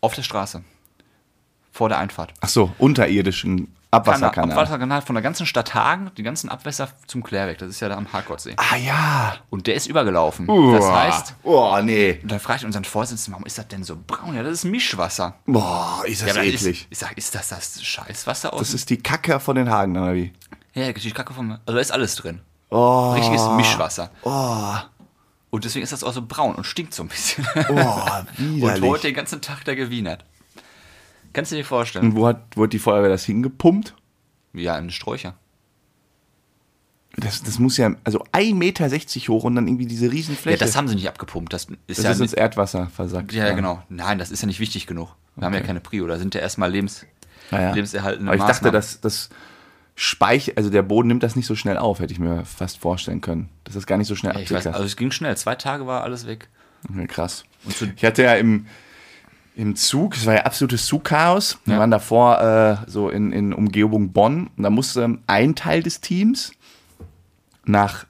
auf 0.00 0.14
der 0.14 0.22
Straße. 0.22 0.62
Vor 1.72 1.88
der 1.88 1.98
Einfahrt. 1.98 2.32
Ach 2.40 2.48
so, 2.48 2.72
unterirdischen 2.78 3.72
Abwasserkanal. 3.90 4.50
Abwasserkanal 4.58 5.00
von 5.02 5.14
der 5.14 5.22
ganzen 5.22 5.46
Stadt 5.46 5.74
Hagen, 5.74 6.10
die 6.18 6.22
ganzen 6.22 6.50
Abwässer 6.50 6.88
zum 7.06 7.22
Klärweg. 7.22 7.56
Das 7.58 7.68
ist 7.70 7.80
ja 7.80 7.88
da 7.88 7.96
am 7.96 8.12
Hartgottsee. 8.12 8.54
ah 8.58 8.76
ja. 8.76 9.36
Und 9.48 9.66
der 9.66 9.76
ist 9.76 9.86
übergelaufen. 9.86 10.48
Uah. 10.48 10.76
Das 10.78 10.90
heißt, 10.90 11.34
oh 11.42 11.78
nee. 11.82 12.18
und 12.22 12.30
dann 12.30 12.38
frage 12.40 12.58
ich 12.58 12.64
unseren 12.66 12.84
Vorsitzenden, 12.84 13.32
warum 13.32 13.46
ist 13.46 13.56
das 13.56 13.66
denn 13.68 13.84
so 13.84 13.96
braun? 14.06 14.34
Ja, 14.34 14.42
das 14.42 14.52
ist 14.52 14.64
Mischwasser. 14.64 15.34
Boah, 15.46 16.02
ist 16.06 16.20
das 16.20 16.28
Ja, 16.28 16.34
aber 16.34 16.44
ist, 16.44 16.62
eklig. 16.62 16.86
ich 16.90 16.98
sag, 16.98 17.16
ist 17.16 17.34
das 17.34 17.48
das 17.48 17.82
Scheißwasser 17.82 18.52
aus? 18.52 18.60
Das 18.60 18.74
ist 18.74 18.90
die 18.90 18.98
Kacke 18.98 19.40
von 19.40 19.56
den 19.56 19.70
Hagen, 19.70 19.96
oder 19.96 20.14
wie? 20.14 20.32
ja, 20.74 20.92
die 20.92 21.10
Kacke 21.12 21.32
vom. 21.32 21.52
Also 21.52 21.72
da 21.72 21.78
ist 21.78 21.90
alles 21.92 22.14
drin. 22.16 22.40
Oh. 22.70 23.12
Richtiges 23.12 23.48
Mischwasser. 23.56 24.10
Oh, 24.22 24.74
Und 25.48 25.64
deswegen 25.64 25.82
ist 25.82 25.94
das 25.94 26.04
auch 26.04 26.12
so 26.12 26.20
braun 26.20 26.54
und 26.56 26.64
stinkt 26.64 26.92
so 26.92 27.02
ein 27.02 27.08
bisschen. 27.08 27.46
oh, 27.70 27.72
und 27.72 28.38
widerlich. 28.38 28.82
heute 28.90 29.02
den 29.08 29.14
ganzen 29.14 29.40
Tag 29.40 29.64
da 29.64 29.74
gewienert. 29.74 30.26
Kannst 31.38 31.52
du 31.52 31.56
dir 31.56 31.64
vorstellen? 31.64 32.06
Und 32.06 32.16
wo 32.16 32.26
hat, 32.26 32.42
wo 32.56 32.64
hat 32.64 32.72
die 32.72 32.78
Feuerwehr 32.78 33.08
das 33.10 33.24
hingepumpt? 33.24 33.94
Ja, 34.54 34.76
in 34.78 34.90
Sträucher. 34.90 35.34
Das, 37.16 37.42
das 37.42 37.58
muss 37.58 37.76
ja, 37.76 37.92
also 38.04 38.22
1,60 38.32 38.54
Meter 38.54 38.88
hoch 39.32 39.44
und 39.44 39.56
dann 39.56 39.66
irgendwie 39.66 39.86
diese 39.86 40.10
Riesenfläche. 40.10 40.58
Ja, 40.58 40.64
das 40.64 40.76
haben 40.76 40.86
sie 40.88 40.94
nicht 40.94 41.08
abgepumpt. 41.08 41.52
Das 41.52 41.66
ist 41.86 41.98
das 41.98 42.04
ja 42.04 42.10
ist 42.12 42.20
ins 42.20 42.32
Erdwasser 42.32 42.88
versackt. 42.94 43.32
ja, 43.32 43.52
genau. 43.54 43.82
Nein, 43.88 44.18
das 44.18 44.30
ist 44.30 44.40
ja 44.42 44.46
nicht 44.46 44.60
wichtig 44.60 44.86
genug. 44.86 45.14
Wir 45.36 45.46
haben 45.46 45.54
ja 45.54 45.60
keine 45.60 45.80
Prio. 45.80 46.06
Da 46.06 46.18
sind 46.18 46.34
ja 46.34 46.40
erstmal 46.40 46.70
Lebens, 46.70 47.06
Naja. 47.50 47.72
lebenserhaltende 47.72 48.30
Aber 48.30 48.36
ich 48.36 48.40
dachte, 48.42 48.52
Maßnahmen. 48.66 48.72
dass 48.72 49.00
das 49.00 49.30
Speich, 49.94 50.56
also 50.56 50.70
der 50.70 50.82
Boden 50.82 51.08
nimmt 51.08 51.24
das 51.24 51.34
nicht 51.34 51.46
so 51.46 51.56
schnell 51.56 51.76
auf, 51.76 51.98
hätte 51.98 52.12
ich 52.12 52.20
mir 52.20 52.44
fast 52.44 52.78
vorstellen 52.78 53.20
können. 53.20 53.48
Dass 53.64 53.74
das 53.74 53.86
gar 53.86 53.96
nicht 53.98 54.06
so 54.06 54.14
schnell 54.14 54.34
Ja, 54.34 54.40
absickert. 54.40 54.74
also 54.74 54.84
es 54.84 54.96
ging 54.96 55.10
schnell. 55.10 55.36
Zwei 55.36 55.56
Tage 55.56 55.86
war 55.88 56.04
alles 56.04 56.26
weg. 56.26 56.48
Okay, 56.88 57.06
krass. 57.08 57.44
Ich 57.96 58.04
hatte 58.04 58.22
ja 58.22 58.34
im, 58.34 58.66
im 59.58 59.74
Zug, 59.74 60.14
es 60.16 60.24
war 60.24 60.34
ja 60.34 60.42
absolutes 60.42 60.86
Zugchaos. 60.86 61.58
Wir 61.64 61.74
Ja. 61.74 61.80
waren 61.80 61.90
davor 61.90 62.40
äh, 62.86 62.88
so 62.90 63.10
in, 63.10 63.32
in 63.32 63.52
Umgebung 63.52 64.12
Bonn 64.12 64.50
und 64.56 64.62
da 64.62 64.70
musste 64.70 65.18
ein 65.26 65.54
Teil 65.56 65.82
des 65.82 66.00
Teams 66.00 66.52
nach 67.64 68.06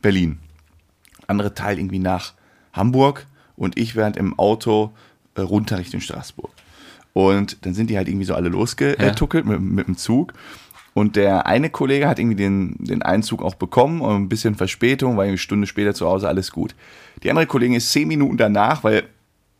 Berlin, 0.00 0.38
andere 1.26 1.52
Teil 1.54 1.78
irgendwie 1.78 1.98
nach 1.98 2.32
Hamburg 2.72 3.26
und 3.54 3.78
ich 3.78 3.96
während 3.96 4.16
im 4.16 4.38
Auto 4.38 4.92
äh, 5.34 5.42
runter 5.42 5.76
Richtung 5.78 6.00
Straßburg. 6.00 6.50
Und 7.12 7.66
dann 7.66 7.74
sind 7.74 7.90
die 7.90 7.98
halt 7.98 8.08
irgendwie 8.08 8.24
so 8.24 8.34
alle 8.34 8.48
losgetuckelt 8.48 9.44
mit, 9.44 9.60
mit 9.60 9.88
dem 9.88 9.96
Zug. 9.98 10.32
Und 10.94 11.16
der 11.16 11.46
eine 11.46 11.68
Kollege 11.68 12.08
hat 12.08 12.18
irgendwie 12.18 12.36
den, 12.36 12.76
den 12.78 13.02
Einzug 13.02 13.42
auch 13.42 13.56
bekommen 13.56 14.00
und 14.00 14.14
ein 14.14 14.28
bisschen 14.30 14.54
Verspätung, 14.54 15.16
war 15.18 15.24
irgendwie 15.24 15.32
eine 15.32 15.38
Stunde 15.38 15.66
später 15.66 15.92
zu 15.94 16.06
Hause, 16.06 16.28
alles 16.28 16.50
gut. 16.50 16.74
Die 17.22 17.28
andere 17.30 17.46
Kollegin 17.46 17.76
ist 17.76 17.92
zehn 17.92 18.08
Minuten 18.08 18.38
danach, 18.38 18.84
weil 18.84 19.04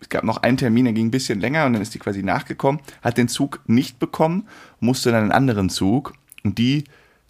es 0.00 0.08
gab 0.08 0.24
noch 0.24 0.38
einen 0.38 0.56
Termin, 0.56 0.84
der 0.84 0.94
ging 0.94 1.06
ein 1.08 1.10
bisschen 1.10 1.40
länger 1.40 1.66
und 1.66 1.72
dann 1.72 1.82
ist 1.82 1.94
die 1.94 1.98
quasi 1.98 2.22
nachgekommen, 2.22 2.80
hat 3.02 3.18
den 3.18 3.28
Zug 3.28 3.60
nicht 3.66 3.98
bekommen, 3.98 4.46
musste 4.80 5.10
dann 5.10 5.22
einen 5.22 5.32
anderen 5.32 5.70
Zug 5.70 6.14
und 6.44 6.58
die, 6.58 6.84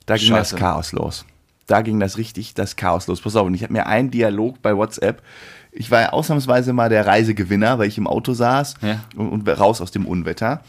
da 0.07 0.16
ging 0.16 0.28
Scheiße. 0.28 0.52
das 0.57 0.61
Chaos 0.61 0.92
los. 0.92 1.24
Da 1.66 1.83
ging 1.83 2.00
das 2.00 2.16
richtig, 2.16 2.54
das 2.54 2.76
Chaos 2.76 3.07
los. 3.09 3.20
Pass 3.20 3.37
auf, 3.37 3.46
und 3.46 3.54
ich 3.54 3.62
habe 3.62 3.72
mir 3.74 3.87
einen 3.87 4.11
Dialog 4.11 4.62
bei 4.62 4.74
WhatsApp. 4.76 5.22
Ich 5.70 5.90
war 5.90 6.00
ja 6.00 6.09
ausnahmsweise 6.12 6.72
mal 6.72 6.88
der 6.88 7.07
Reisegewinner, 7.07 7.78
weil 7.78 7.88
ich 7.88 7.98
im 7.98 8.07
Auto 8.07 8.33
saß 8.33 8.74
Ja. 8.81 9.04
und, 9.16 9.28
und 9.28 9.48
raus 9.48 9.81
aus 9.83 9.90
dem 9.90 10.07
Unwetter. 10.07 10.62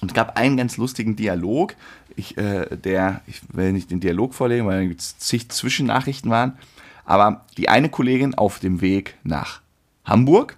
Und 0.00 0.10
es 0.12 0.14
gab 0.14 0.36
einen 0.38 0.56
ganz 0.56 0.76
lustigen 0.76 1.16
Dialog, 1.16 1.74
ich, 2.14 2.36
äh, 2.38 2.76
der, 2.76 3.22
ich 3.26 3.40
will 3.52 3.72
nicht 3.72 3.90
den 3.90 4.00
Dialog 4.00 4.34
vorlegen, 4.34 4.66
weil 4.66 4.90
es 4.92 5.18
zig 5.18 5.48
Zwischennachrichten 5.48 6.30
waren, 6.30 6.58
aber 7.04 7.44
die 7.56 7.68
eine 7.68 7.88
Kollegin 7.88 8.34
auf 8.34 8.60
dem 8.60 8.80
Weg 8.80 9.16
nach 9.24 9.62
Hamburg, 10.04 10.56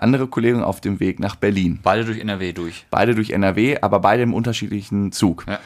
andere 0.00 0.26
Kollegin 0.26 0.62
auf 0.62 0.80
dem 0.80 0.98
Weg 1.00 1.20
nach 1.20 1.36
Berlin. 1.36 1.78
beide 1.82 2.04
durch 2.04 2.18
NRW 2.18 2.52
durch. 2.52 2.86
Beide 2.90 3.14
durch 3.14 3.30
NRW, 3.30 3.78
aber 3.80 4.00
beide 4.00 4.22
im 4.22 4.34
unterschiedlichen 4.34 5.12
Zug. 5.12 5.44
Ja. 5.46 5.60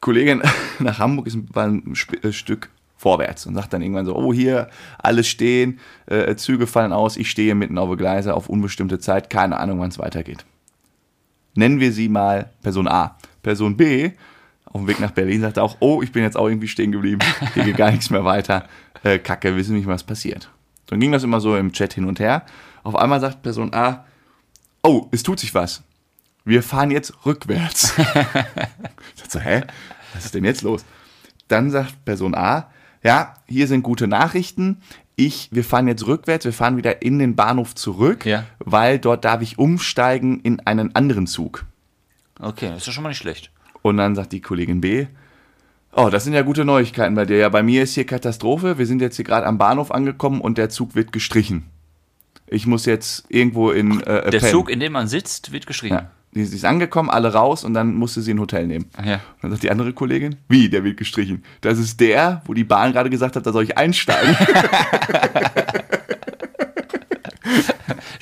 Kollegin 0.00 0.42
nach 0.78 0.98
Hamburg 0.98 1.26
ist 1.26 1.38
ein 1.54 1.94
äh, 2.22 2.32
Stück 2.32 2.70
vorwärts 2.96 3.46
und 3.46 3.54
sagt 3.54 3.72
dann 3.72 3.82
irgendwann 3.82 4.06
so, 4.06 4.16
oh 4.16 4.32
hier, 4.32 4.68
alles 4.98 5.26
stehen, 5.26 5.80
äh, 6.06 6.36
Züge 6.36 6.66
fallen 6.66 6.92
aus, 6.92 7.16
ich 7.16 7.30
stehe 7.30 7.54
mitten 7.54 7.78
auf 7.78 7.96
Gleise 7.96 8.34
auf 8.34 8.48
unbestimmte 8.48 8.98
Zeit, 9.00 9.28
keine 9.28 9.58
Ahnung, 9.58 9.80
wann 9.80 9.88
es 9.88 9.98
weitergeht. 9.98 10.44
Nennen 11.54 11.80
wir 11.80 11.92
sie 11.92 12.08
mal 12.08 12.50
Person 12.62 12.88
A. 12.88 13.16
Person 13.42 13.76
B, 13.76 14.12
auf 14.66 14.80
dem 14.80 14.86
Weg 14.86 15.00
nach 15.00 15.10
Berlin, 15.10 15.40
sagt 15.40 15.58
auch, 15.58 15.76
oh, 15.80 16.00
ich 16.00 16.12
bin 16.12 16.22
jetzt 16.22 16.36
auch 16.36 16.46
irgendwie 16.46 16.68
stehen 16.68 16.92
geblieben, 16.92 17.20
hier 17.54 17.64
geht 17.64 17.76
gar 17.76 17.90
nichts 17.90 18.10
mehr 18.10 18.24
weiter, 18.24 18.66
äh, 19.02 19.18
kacke, 19.18 19.56
wissen 19.56 19.74
nicht, 19.74 19.86
was 19.86 20.04
passiert. 20.04 20.48
Dann 20.86 21.00
ging 21.00 21.12
das 21.12 21.22
immer 21.24 21.40
so 21.40 21.56
im 21.56 21.72
Chat 21.72 21.94
hin 21.94 22.04
und 22.04 22.18
her. 22.20 22.44
Auf 22.82 22.96
einmal 22.96 23.20
sagt 23.20 23.42
Person 23.42 23.72
A, 23.72 24.04
oh, 24.82 25.08
es 25.12 25.22
tut 25.22 25.40
sich 25.40 25.54
was. 25.54 25.82
Wir 26.44 26.62
fahren 26.62 26.90
jetzt 26.90 27.24
rückwärts. 27.24 27.92
ich 27.98 28.04
dachte 28.04 29.30
so, 29.30 29.40
hä? 29.40 29.62
Was 30.14 30.24
ist 30.26 30.34
denn 30.34 30.44
jetzt 30.44 30.62
los? 30.62 30.84
Dann 31.48 31.70
sagt 31.70 32.04
Person 32.04 32.34
A, 32.34 32.70
ja, 33.02 33.34
hier 33.48 33.66
sind 33.68 33.82
gute 33.82 34.06
Nachrichten. 34.08 34.82
Ich, 35.16 35.48
wir 35.52 35.64
fahren 35.64 35.88
jetzt 35.88 36.06
rückwärts, 36.06 36.44
wir 36.44 36.52
fahren 36.52 36.76
wieder 36.76 37.02
in 37.02 37.18
den 37.18 37.36
Bahnhof 37.36 37.74
zurück, 37.74 38.24
Ja. 38.26 38.44
weil 38.58 38.98
dort 38.98 39.24
darf 39.24 39.42
ich 39.42 39.58
umsteigen 39.58 40.40
in 40.40 40.60
einen 40.60 40.94
anderen 40.94 41.26
Zug. 41.26 41.64
Okay, 42.40 42.74
ist 42.76 42.86
ja 42.86 42.92
schon 42.92 43.02
mal 43.04 43.10
nicht 43.10 43.18
schlecht. 43.18 43.50
Und 43.82 43.98
dann 43.98 44.14
sagt 44.14 44.32
die 44.32 44.40
Kollegin 44.40 44.80
B, 44.80 45.06
oh, 45.94 46.08
das 46.10 46.24
sind 46.24 46.32
ja 46.32 46.42
gute 46.42 46.64
Neuigkeiten 46.64 47.14
bei 47.14 47.24
dir. 47.24 47.38
Ja, 47.38 47.48
bei 47.48 47.62
mir 47.62 47.82
ist 47.82 47.94
hier 47.94 48.06
Katastrophe. 48.06 48.78
Wir 48.78 48.86
sind 48.86 49.00
jetzt 49.00 49.16
hier 49.16 49.24
gerade 49.24 49.46
am 49.46 49.58
Bahnhof 49.58 49.90
angekommen 49.90 50.40
und 50.40 50.58
der 50.58 50.68
Zug 50.68 50.94
wird 50.94 51.12
gestrichen. 51.12 51.64
Ich 52.46 52.66
muss 52.66 52.84
jetzt 52.86 53.24
irgendwo 53.28 53.70
in 53.70 54.00
äh, 54.02 54.30
Der 54.30 54.38
pennen. 54.38 54.52
Zug, 54.52 54.70
in 54.70 54.80
dem 54.80 54.92
man 54.92 55.08
sitzt, 55.08 55.52
wird 55.52 55.66
geschrieben. 55.66 55.94
Ja. 55.94 56.10
Die 56.34 56.44
sie 56.46 56.56
ist 56.56 56.64
angekommen, 56.64 57.10
alle 57.10 57.34
raus 57.34 57.62
und 57.62 57.74
dann 57.74 57.94
musste 57.94 58.22
sie 58.22 58.32
ein 58.32 58.40
Hotel 58.40 58.66
nehmen. 58.66 58.86
Ach 58.96 59.04
ja. 59.04 59.14
Und 59.16 59.42
dann 59.42 59.50
sagt 59.50 59.64
die 59.64 59.70
andere 59.70 59.92
Kollegin, 59.92 60.36
wie, 60.48 60.70
der 60.70 60.82
wird 60.82 60.96
gestrichen? 60.96 61.44
Das 61.60 61.78
ist 61.78 62.00
der, 62.00 62.40
wo 62.46 62.54
die 62.54 62.64
Bahn 62.64 62.92
gerade 62.92 63.10
gesagt 63.10 63.36
hat, 63.36 63.46
da 63.46 63.52
soll 63.52 63.64
ich 63.64 63.76
einsteigen. 63.76 64.34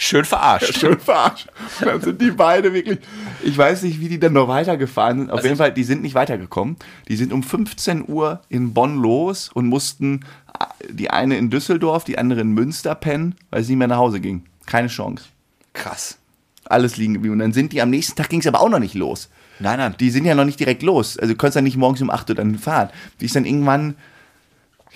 Schön 0.03 0.25
verarscht. 0.25 0.79
Schön 0.79 0.99
verarscht. 0.99 1.49
Und 1.81 1.87
dann 1.87 2.01
sind 2.01 2.23
die 2.23 2.31
beide 2.31 2.73
wirklich, 2.73 3.01
ich 3.43 3.57
weiß 3.57 3.83
nicht, 3.83 4.01
wie 4.01 4.09
die 4.09 4.19
dann 4.19 4.33
noch 4.33 4.49
weitergefahren 4.49 5.19
sind. 5.19 5.31
Auf 5.31 5.37
Also 5.37 5.49
jeden 5.49 5.59
Fall, 5.59 5.73
die 5.73 5.85
sind 5.85 6.01
nicht 6.01 6.15
weitergekommen. 6.15 6.77
Die 7.09 7.17
sind 7.17 7.35
um 7.35 7.43
15 7.43 8.09
Uhr 8.09 8.41
in 8.49 8.73
Bonn 8.73 8.97
los 8.97 9.51
und 9.53 9.67
mussten 9.67 10.25
äh, 10.59 10.65
die 10.91 11.11
eine 11.11 11.37
in 11.37 11.51
Düsseldorf, 11.51 12.05
die 12.05 12.17
andere 12.17 12.41
in 12.41 12.53
Münster 12.53 12.95
pennen, 12.95 13.35
weil 13.51 13.63
sie 13.63 13.73
nicht 13.73 13.79
mehr 13.81 13.89
nach 13.89 13.99
Hause 13.99 14.21
ging. 14.21 14.45
Keine 14.65 14.89
Chance. 14.89 15.27
Krass. 15.75 16.17
Alles 16.65 16.97
liegen 16.97 17.13
geblieben. 17.15 17.35
Und 17.35 17.41
dann 17.41 17.53
sind 17.53 17.73
die 17.75 17.83
am 17.83 17.91
nächsten 17.91 18.17
Tag 18.17 18.31
ging 18.31 18.41
es 18.41 18.47
aber 18.47 18.63
auch 18.63 18.71
noch 18.71 18.79
nicht 18.79 18.95
los. 18.95 19.29
Nein, 19.59 19.79
nein. 19.79 19.95
Die 20.01 20.09
sind 20.09 20.25
ja 20.25 20.35
noch 20.35 20.47
nicht 20.47 20.59
direkt 20.61 20.83
los. 20.83 21.19
Also 21.19 21.35
du 21.35 21.37
konntest 21.37 21.57
dann 21.57 21.65
nicht 21.65 21.77
morgens 21.77 22.01
um 22.01 22.09
8 22.09 22.31
Uhr 22.31 22.37
dann 22.37 22.59
fahren. 22.59 22.89
Die 23.21 23.27
ist 23.27 23.37
dann 23.37 23.45
irgendwann, 23.45 23.97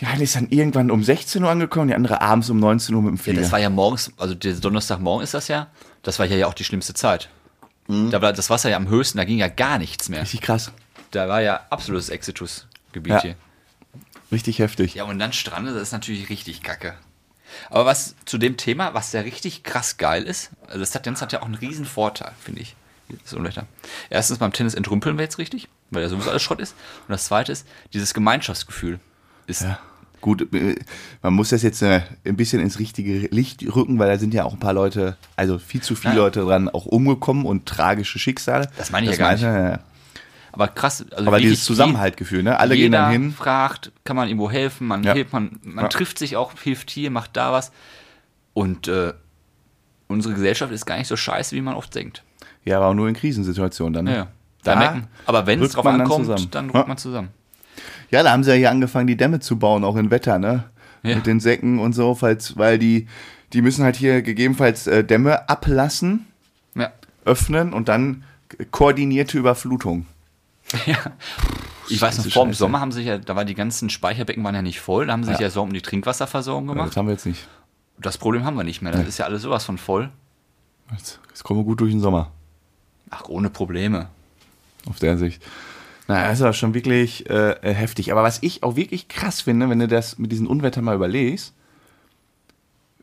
ja, 0.04 0.16
die 0.16 0.24
ist 0.24 0.36
dann 0.36 0.48
irgendwann 0.50 0.90
um 0.90 1.02
16 1.02 1.42
Uhr 1.42 1.50
angekommen, 1.50 1.88
die 1.88 1.94
andere 1.94 2.20
abends 2.20 2.50
um 2.50 2.58
19 2.58 2.94
Uhr 2.94 3.02
mit 3.02 3.10
dem 3.12 3.16
Ja, 3.16 3.22
Flieger. 3.22 3.40
das 3.42 3.52
war 3.52 3.58
ja 3.58 3.70
morgens, 3.70 4.12
also 4.16 4.34
der 4.34 4.54
Donnerstagmorgen 4.54 5.22
ist 5.24 5.34
das 5.34 5.48
ja. 5.48 5.68
Das 6.02 6.18
war 6.18 6.26
ja, 6.26 6.36
ja 6.36 6.46
auch 6.46 6.54
die 6.54 6.64
schlimmste 6.64 6.94
Zeit. 6.94 7.28
Da 7.86 8.22
war 8.22 8.32
das 8.32 8.48
Wasser 8.50 8.70
ja 8.70 8.76
am 8.76 8.88
höchsten, 8.88 9.18
da 9.18 9.24
ging 9.24 9.38
ja 9.38 9.48
gar 9.48 9.78
nichts 9.78 10.08
mehr. 10.08 10.22
richtig 10.22 10.40
krass. 10.40 10.72
Da 11.10 11.28
war 11.28 11.42
ja 11.42 11.60
absolutes 11.70 12.08
Exitus-Gebiet 12.08 13.12
Ja. 13.12 13.20
hier. 13.22 13.34
Richtig 14.32 14.58
heftig. 14.58 14.94
Ja, 14.94 15.04
und 15.04 15.18
dann 15.18 15.32
Strande, 15.32 15.72
das 15.74 15.82
ist 15.82 15.92
natürlich 15.92 16.28
richtig 16.30 16.62
kacke. 16.62 16.94
Aber 17.70 17.84
was 17.84 18.16
zu 18.24 18.38
dem 18.38 18.56
Thema, 18.56 18.94
was 18.94 19.12
ja 19.12 19.20
richtig 19.20 19.62
krass 19.62 19.96
geil 19.96 20.24
ist, 20.24 20.50
also 20.66 20.80
das 20.80 20.90
Tennis 20.90 21.20
hat 21.22 21.32
ja 21.32 21.40
auch 21.42 21.44
einen 21.46 21.54
riesen 21.54 21.84
Vorteil, 21.84 22.32
finde 22.42 22.62
ich. 22.62 22.74
Das 23.22 23.34
Unwetter. 23.34 23.66
Erstens 24.08 24.38
beim 24.38 24.52
Tennis 24.52 24.72
entrümpeln 24.74 25.18
wir 25.18 25.24
jetzt 25.24 25.36
richtig, 25.38 25.68
weil 25.90 26.02
ja 26.02 26.08
sowieso 26.08 26.30
alles 26.30 26.42
Schrott 26.42 26.58
ist. 26.58 26.74
Und 27.06 27.12
das 27.12 27.26
zweite 27.26 27.52
ist, 27.52 27.66
dieses 27.92 28.14
Gemeinschaftsgefühl 28.14 28.98
ist 29.46 29.60
Ja. 29.60 29.78
Gut, 30.24 30.54
äh, 30.54 30.74
man 31.20 31.34
muss 31.34 31.50
das 31.50 31.60
jetzt 31.62 31.82
äh, 31.82 32.00
ein 32.24 32.37
bisschen 32.37 32.58
ins 32.62 32.78
richtige 32.78 33.28
Licht 33.28 33.62
rücken, 33.76 33.98
weil 33.98 34.08
da 34.10 34.16
sind 34.18 34.32
ja 34.32 34.44
auch 34.44 34.54
ein 34.54 34.58
paar 34.58 34.72
Leute, 34.72 35.18
also 35.37 35.58
viel 35.58 35.82
zu 35.82 35.94
viele 35.94 36.14
Ja. 36.14 36.20
Leute 36.20 36.40
dran 36.40 36.70
auch 36.70 36.87
umgekommen 36.87 37.44
und 37.44 37.66
tragische 37.66 38.18
Schicksale. 38.18 38.70
Das 38.78 38.90
meine 38.90 39.04
ich 39.04 39.12
ja 39.12 39.18
gar 39.18 39.28
meinte- 39.28 39.44
ja, 39.44 39.80
aber 40.50 40.68
krass. 40.68 41.04
Also 41.10 41.26
Aber 41.28 41.40
dieses 41.40 41.64
Zusammenhaltgefühl, 41.64 42.42
ne? 42.42 42.58
Alle 42.58 42.74
gehen 42.74 42.92
dann 42.92 43.12
hin. 43.12 43.32
fragt, 43.32 43.92
kann 44.04 44.16
man 44.16 44.28
irgendwo 44.28 44.50
helfen, 44.50 44.87
man 44.87 45.02
Ja. 45.04 45.12
hilft, 45.12 45.34
man, 45.34 45.60
man 45.62 45.90
trifft 45.90 46.18
sich 46.18 46.37
auch, 46.38 46.52
hilft 46.58 46.90
hier, 46.90 47.10
macht 47.10 47.37
da 47.37 47.52
was. 47.52 47.70
Und 48.54 48.88
äh, 48.88 49.12
unsere 50.08 50.32
Gesellschaft 50.32 50.72
ist 50.72 50.87
gar 50.87 50.96
nicht 50.96 51.08
so 51.08 51.16
scheiße, 51.16 51.54
wie 51.54 51.60
man 51.60 51.74
oft 51.74 51.94
denkt. 51.94 52.22
Ja, 52.64 52.78
aber 52.78 52.87
auch 52.87 52.94
nur 52.94 53.08
in 53.08 53.14
Krisensituationen 53.14 53.92
dann. 53.92 54.04
Ne? 54.06 54.14
Ja, 54.16 54.26
Da 54.62 54.76
merken, 54.76 55.08
aber 55.26 55.46
wenn 55.46 55.60
es 55.62 55.72
drauf 55.72 55.84
dann 55.84 56.00
ankommt, 56.00 56.24
zusammen. 56.24 56.48
dann 56.50 56.70
rückt 56.70 56.88
man 56.88 56.96
zusammen. 56.96 57.28
Ja, 58.14 58.22
da 58.22 58.31
haben 58.31 58.44
sie 58.44 58.50
ja 58.50 58.57
hier 58.57 58.70
angefangen, 58.70 59.09
die 59.09 59.16
Dämme 59.16 59.40
zu 59.40 59.59
bauen, 59.59 59.83
auch 59.83 59.96
in 59.96 60.11
Wetter, 60.12 60.38
ne? 60.38 60.64
Ja. 61.03 61.16
Mit 61.16 61.27
den 61.27 61.40
Säcken 61.40 61.81
und 61.81 61.94
so, 61.94 62.14
falls, 62.14 62.57
weil 62.57 62.79
die, 62.79 63.09
die 63.53 63.61
müssen 63.61 63.83
halt 63.85 63.96
hier 63.96 64.22
gegebenenfalls 64.22 64.87
äh, 64.87 65.03
Dämme 65.03 65.48
ablassen, 65.48 66.27
Ja. 66.77 66.92
öffnen 67.24 67.72
und 67.72 67.88
dann 67.88 68.22
koordinierte 68.70 69.37
Überflutung. 69.37 70.07
Ich 71.90 72.00
weiß 72.00 72.16
noch, 72.24 72.33
vor 72.33 72.46
dem. 72.46 72.55
Sommer 72.55 72.81
haben 72.81 72.92
sich 72.92 73.05
ja, 73.05 73.18
da 73.18 73.37
war 73.37 73.44
die 73.44 73.55
ganzen 73.55 73.90
Speicherbecken 73.90 74.42
waren 74.42 74.55
ja 74.55 74.62
nicht 74.62 74.81
voll, 74.81 75.07
da 75.07 75.12
haben 75.12 75.22
sie 75.22 75.31
sich 75.33 75.40
Ja. 75.40 75.48
ja 75.48 75.50
so 75.50 75.61
um 75.62 75.70
die 75.74 75.83
Trinkwasserversorgung 75.83 76.66
Das 76.68 76.74
gemacht. 76.74 76.96
haben 76.96 77.07
wir 77.09 77.12
jetzt 77.12 77.27
nicht. 77.27 77.46
Das 77.98 78.16
Problem 78.16 78.44
haben 78.44 78.57
wir 78.57 78.64
nicht 78.64 78.81
mehr, 78.81 78.90
das 78.92 79.03
Nee. 79.03 79.09
ist 79.09 79.18
ja 79.18 79.27
alles 79.27 79.42
sowas 79.42 79.64
von 79.66 79.77
voll. 79.77 80.09
Jetzt, 80.92 81.20
jetzt 81.29 81.44
kommen 81.44 81.61
wir 81.61 81.64
gut 81.64 81.81
durch 81.81 81.90
den 81.90 82.00
Sommer. 82.00 82.31
Ach, 83.11 83.24
ohne 83.29 83.50
Probleme. 83.50 84.09
auf 84.88 84.98
der 84.98 85.18
Sicht. 85.18 85.42
Na, 86.06 86.28
das 86.28 86.38
ist 86.38 86.42
aber 86.42 86.52
schon 86.52 86.74
wirklich 86.74 87.28
äh, 87.30 87.52
äh, 87.62 87.72
heftig. 87.74 88.12
Aber 88.12 88.22
was 88.22 88.42
ich 88.42 88.62
auch 88.62 88.76
wirklich 88.76 89.08
krass 89.08 89.40
finde, 89.40 89.70
wenn 89.70 89.78
du 89.78 89.88
das 89.88 90.18
mit 90.18 90.30
diesen 90.32 90.46
Unwettern 90.46 90.84
mal 90.84 90.94
überlegst, 90.94 91.54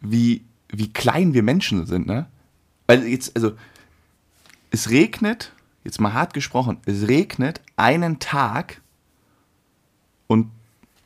wie, 0.01 0.43
wie 0.69 0.91
klein 0.91 1.33
wir 1.33 1.43
Menschen 1.43 1.85
sind, 1.85 2.07
ne? 2.07 2.27
Weil 2.87 3.05
jetzt, 3.07 3.35
also, 3.35 3.53
es 4.69 4.89
regnet, 4.89 5.51
jetzt 5.83 5.99
mal 5.99 6.13
hart 6.13 6.33
gesprochen, 6.33 6.77
es 6.85 7.07
regnet 7.07 7.61
einen 7.75 8.19
Tag 8.19 8.81
und 10.27 10.51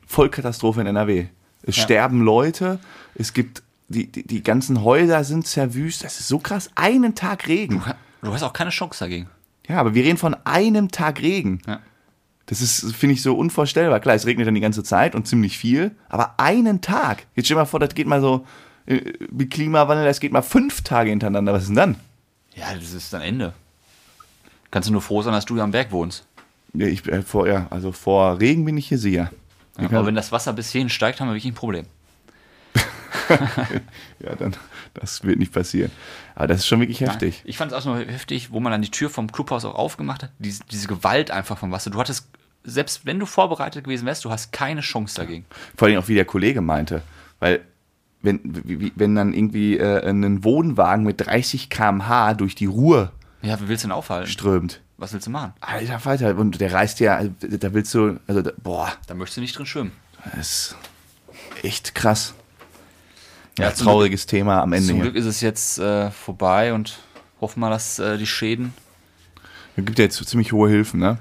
Vollkatastrophe 0.07 0.81
in 0.81 0.87
NRW. 0.87 1.27
Es 1.63 1.77
Ja. 1.77 1.83
sterben 1.83 2.21
Leute, 2.21 2.79
es 3.15 3.33
gibt, 3.33 3.63
die, 3.87 4.11
die, 4.11 4.25
die 4.25 4.43
ganzen 4.43 4.83
Häuser 4.83 5.23
sind 5.23 5.47
zerwüst. 5.47 6.03
Das 6.03 6.19
ist 6.19 6.27
so 6.27 6.39
krass. 6.39 6.69
Einen 6.75 7.15
Tag 7.15 7.47
Regen. 7.47 7.81
Du 8.21 8.33
hast 8.33 8.43
auch 8.43 8.53
keine 8.53 8.69
Chance 8.71 8.99
dagegen. 8.99 9.29
Ja, 9.67 9.79
aber 9.79 9.95
wir 9.95 10.03
reden 10.03 10.17
von 10.17 10.35
einem 10.45 10.89
Tag 10.89 11.21
Regen. 11.21 11.61
Ja. 11.67 11.79
Das 12.45 12.61
ist, 12.61 12.93
finde 12.95 13.13
ich, 13.13 13.21
so 13.21 13.35
unvorstellbar. 13.35 13.99
Klar, 13.99 14.15
es 14.15 14.25
regnet 14.25 14.47
dann 14.47 14.53
die 14.53 14.61
ganze 14.61 14.83
Zeit 14.83 15.15
und 15.15 15.27
ziemlich 15.27 15.57
viel, 15.57 15.95
aber 16.09 16.35
einen 16.37 16.81
Tag. 16.81 17.25
Jetzt 17.35 17.47
stell 17.47 17.55
dir 17.55 17.61
mal 17.61 17.65
vor, 17.65 17.79
das 17.79 17.95
geht 17.95 18.05
mal 18.05 18.21
so 18.21 18.45
äh, 18.85 19.13
mit 19.31 19.49
Klimawandel, 19.49 20.05
das 20.05 20.19
geht 20.19 20.31
mal 20.31 20.43
fünf 20.43 20.81
Tage 20.81 21.09
hintereinander. 21.09 21.53
Was 21.53 21.63
ist 21.63 21.69
denn 21.69 21.75
dann? 21.75 21.95
Ja, 22.55 22.73
das 22.75 22.93
ist 22.93 23.11
dann 23.11 23.21
Ende. 23.21 23.53
Kannst 24.69 24.89
du 24.89 24.93
nur 24.93 25.01
froh 25.01 25.21
sein, 25.21 25.33
dass 25.33 25.45
du 25.45 25.55
hier 25.55 25.63
am 25.63 25.71
Berg 25.71 25.91
wohnst. 25.91 26.25
Ja, 26.73 26.85
ich, 26.85 27.07
äh, 27.07 27.21
vor, 27.23 27.47
ja, 27.47 27.67
also 27.69 27.91
vor 27.91 28.39
Regen 28.39 28.65
bin 28.65 28.77
ich 28.77 28.89
hier 28.89 28.99
sicher. 28.99 29.31
Ja, 29.79 29.85
aber 29.85 30.05
wenn 30.05 30.15
das 30.15 30.31
Wasser 30.31 30.53
bis 30.53 30.71
hierhin 30.71 30.89
steigt, 30.89 31.19
haben 31.19 31.27
wir 31.27 31.33
wirklich 31.33 31.51
ein 31.51 31.55
Problem. 31.55 31.85
Ja, 34.19 34.35
dann, 34.35 34.55
das 34.93 35.23
wird 35.23 35.39
nicht 35.39 35.51
passieren. 35.53 35.91
Aber 36.35 36.47
das 36.47 36.59
ist 36.59 36.67
schon 36.67 36.79
wirklich 36.79 37.01
heftig. 37.01 37.41
Ich 37.45 37.57
fand 37.57 37.71
es 37.71 37.77
auch 37.77 37.85
noch 37.85 37.97
heftig, 37.97 38.51
wo 38.51 38.59
man 38.59 38.71
dann 38.71 38.81
die 38.81 38.89
Tür 38.91 39.09
vom 39.09 39.31
Clubhaus 39.31 39.65
auch 39.65 39.75
aufgemacht 39.75 40.23
hat. 40.23 40.31
Diese, 40.39 40.63
diese 40.71 40.87
Gewalt 40.87 41.31
einfach 41.31 41.57
vom 41.57 41.71
Wasser. 41.71 41.89
Du 41.91 41.99
hattest, 41.99 42.27
selbst 42.63 43.05
wenn 43.05 43.19
du 43.19 43.25
vorbereitet 43.25 43.83
gewesen 43.83 44.05
wärst, 44.05 44.25
du 44.25 44.31
hast 44.31 44.51
keine 44.51 44.81
Chance 44.81 45.15
dagegen. 45.15 45.45
Vor 45.77 45.87
allem 45.87 45.99
auch, 45.99 46.07
wie 46.07 46.15
der 46.15 46.25
Kollege 46.25 46.61
meinte. 46.61 47.01
Weil, 47.39 47.61
wenn, 48.21 48.39
wie, 48.43 48.91
wenn 48.95 49.15
dann 49.15 49.33
irgendwie 49.33 49.77
äh, 49.77 50.09
ein 50.09 50.43
Wohnwagen 50.43 51.05
mit 51.05 51.21
30 51.25 51.69
km/h 51.69 52.33
durch 52.35 52.55
die 52.55 52.65
Ruhr 52.65 53.11
Ja, 53.43 53.59
wie 53.61 53.67
willst 53.67 53.83
du 53.83 53.89
denn 53.89 53.95
aufhalten? 53.95 54.29
strömt. 54.31 54.81
Was 54.97 55.11
willst 55.13 55.27
du 55.27 55.31
machen? 55.31 55.53
Alter 55.59 55.99
Falter, 55.99 56.35
und 56.37 56.59
der 56.61 56.71
reißt 56.71 57.01
ja, 57.01 57.21
da 57.41 57.73
willst 57.73 57.93
du, 57.93 58.17
also, 58.27 58.41
da, 58.41 58.51
boah, 58.63 58.93
Da 59.07 59.13
möchtest 59.13 59.37
du 59.37 59.41
nicht 59.41 59.57
drin 59.57 59.65
schwimmen. 59.65 59.91
das 60.35 60.39
ist 60.39 60.75
echt 61.63 61.93
krass. 61.95 62.33
Ja, 63.57 63.71
trauriges 63.71 64.25
Thema 64.25 64.61
am 64.61 64.73
Ende 64.73 64.87
Zum 64.87 64.95
hier. 64.95 65.03
Glück 65.05 65.15
ist 65.15 65.25
es 65.25 65.41
jetzt 65.41 65.79
äh, 65.79 66.11
vorbei 66.11 66.73
und 66.73 66.99
hoffen 67.41 67.59
mal, 67.61 67.69
dass 67.69 67.99
äh, 67.99 68.17
die 68.17 68.27
Schäden. 68.27 68.73
Es 69.77 69.85
gibt 69.85 69.97
ja 69.99 70.05
jetzt 70.05 70.23
ziemlich 70.27 70.51
hohe 70.51 70.69
Hilfen, 70.69 70.99
ne? 70.99 71.17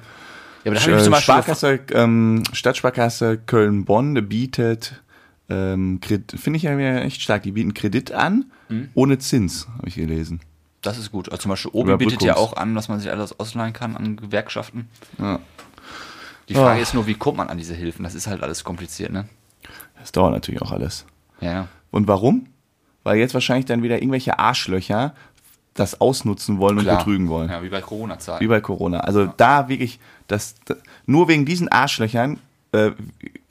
Ja, 0.64 0.70
aber 0.70 0.74
da 0.74 0.80
habe 0.82 0.96
ich 0.96 1.02
zum 1.02 1.10
Beispiel. 1.12 1.34
Sparkasse, 1.34 1.80
ähm, 1.92 2.42
Stadtsparkasse 2.52 3.38
Köln-Bonn 3.38 4.28
bietet, 4.28 5.02
ähm, 5.48 6.00
finde 6.02 6.56
ich 6.56 6.62
ja 6.62 6.76
echt 7.00 7.20
stark, 7.22 7.42
die 7.42 7.52
bieten 7.52 7.74
Kredit 7.74 8.12
an, 8.12 8.46
Mhm. 8.70 8.88
ohne 8.94 9.18
Zins, 9.18 9.68
habe 9.76 9.88
ich 9.88 9.94
gelesen. 9.96 10.40
Das 10.80 10.98
ist 10.98 11.12
gut. 11.12 11.28
Also 11.30 11.42
zum 11.42 11.50
Beispiel 11.50 11.70
Obi 11.72 11.96
bietet 11.96 12.22
ja 12.22 12.36
auch 12.36 12.56
an, 12.56 12.74
dass 12.74 12.88
man 12.88 12.98
sich 12.98 13.10
alles 13.10 13.38
ausleihen 13.38 13.72
kann 13.74 13.96
an 13.96 14.16
Gewerkschaften. 14.16 14.88
Ja. 15.18 15.38
Die 16.48 16.54
Frage 16.54 16.78
Ah. 16.78 16.82
ist 16.82 16.94
nur, 16.94 17.06
wie 17.06 17.14
kommt 17.14 17.36
man 17.38 17.48
an 17.48 17.58
diese 17.58 17.74
Hilfen? 17.74 18.02
Das 18.04 18.14
ist 18.14 18.26
halt 18.26 18.42
alles 18.42 18.64
kompliziert, 18.64 19.12
ne? 19.12 19.26
Das 20.00 20.12
dauert 20.12 20.32
natürlich 20.32 20.60
auch 20.62 20.72
alles. 20.72 21.04
Ja, 21.40 21.52
ja. 21.52 21.68
Und 21.94 22.08
warum? 22.08 22.46
Weil 23.04 23.18
jetzt 23.18 23.34
wahrscheinlich 23.34 23.66
dann 23.66 23.84
wieder 23.84 23.98
irgendwelche 23.98 24.38
Arschlöcher 24.38 25.14
das 25.74 26.00
ausnutzen 26.00 26.58
wollen 26.58 26.78
und 26.78 26.84
Klar. 26.84 26.98
betrügen 26.98 27.28
wollen. 27.28 27.50
Ja, 27.50 27.62
wie 27.62 27.68
bei 27.68 27.80
Corona-Zeiten. 27.80 28.42
Wie 28.42 28.48
bei 28.48 28.60
Corona. 28.60 29.00
Also 29.00 29.26
da 29.26 29.68
wirklich, 29.68 30.00
das, 30.26 30.56
nur 31.06 31.28
wegen 31.28 31.44
diesen 31.46 31.68
Arschlöchern 31.68 32.38
äh, 32.72 32.90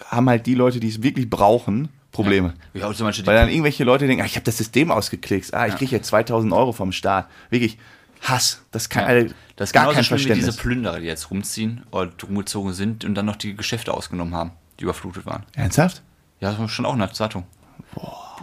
haben 0.08 0.28
halt 0.30 0.46
die 0.46 0.56
Leute, 0.56 0.80
die 0.82 0.90
es 0.90 1.02
wirklich 1.04 1.30
brauchen, 1.30 1.88
Probleme. 2.12 2.54
Ja, 2.74 2.88
und 2.88 2.96
zum 2.98 3.08
Beispiel 3.08 3.24
die 3.24 3.28
Weil 3.28 3.38
dann 3.38 3.50
irgendwelche 3.50 3.84
Leute 3.86 4.08
denken, 4.08 4.22
ah, 4.24 4.26
ich 4.26 4.36
habe 4.36 4.44
das 4.44 4.58
System 4.58 4.92
ausgeklickt, 4.92 5.54
ah, 5.54 5.66
ich 5.66 5.72
Ja. 5.74 5.78
kriege 5.78 5.92
jetzt 5.96 6.08
2000 6.08 6.52
Euro 6.54 6.72
vom 6.74 6.92
Staat. 6.92 7.28
Wirklich, 7.50 7.78
Hass. 8.22 8.62
Das 8.72 8.90
kann 8.90 9.04
Ja. 9.04 9.08
alle, 9.10 9.34
Das 9.56 9.70
ist 9.70 9.74
gar 9.74 9.86
kein 9.94 10.04
schlimm 10.04 10.20
wie 10.20 10.24
Verständnis. 10.24 10.46
diese 10.56 10.62
Plünderer, 10.62 11.00
die 11.00 11.06
jetzt 11.08 11.30
rumziehen 11.32 11.84
oder 11.92 12.12
rumgezogen 12.22 12.74
sind 12.74 13.06
und 13.06 13.16
dann 13.16 13.26
noch 13.26 13.36
die 13.38 13.56
Geschäfte 13.56 13.94
ausgenommen 13.94 14.34
haben, 14.36 14.52
die 14.80 14.84
überflutet 14.84 15.26
waren. 15.26 15.44
Ernsthaft? 15.56 16.02
Ja, 16.42 16.50
das 16.52 16.60
war 16.60 16.68
schon 16.70 16.86
auch 16.86 16.94
in 16.94 17.00
der 17.00 17.14
Zeitung. 17.14 17.46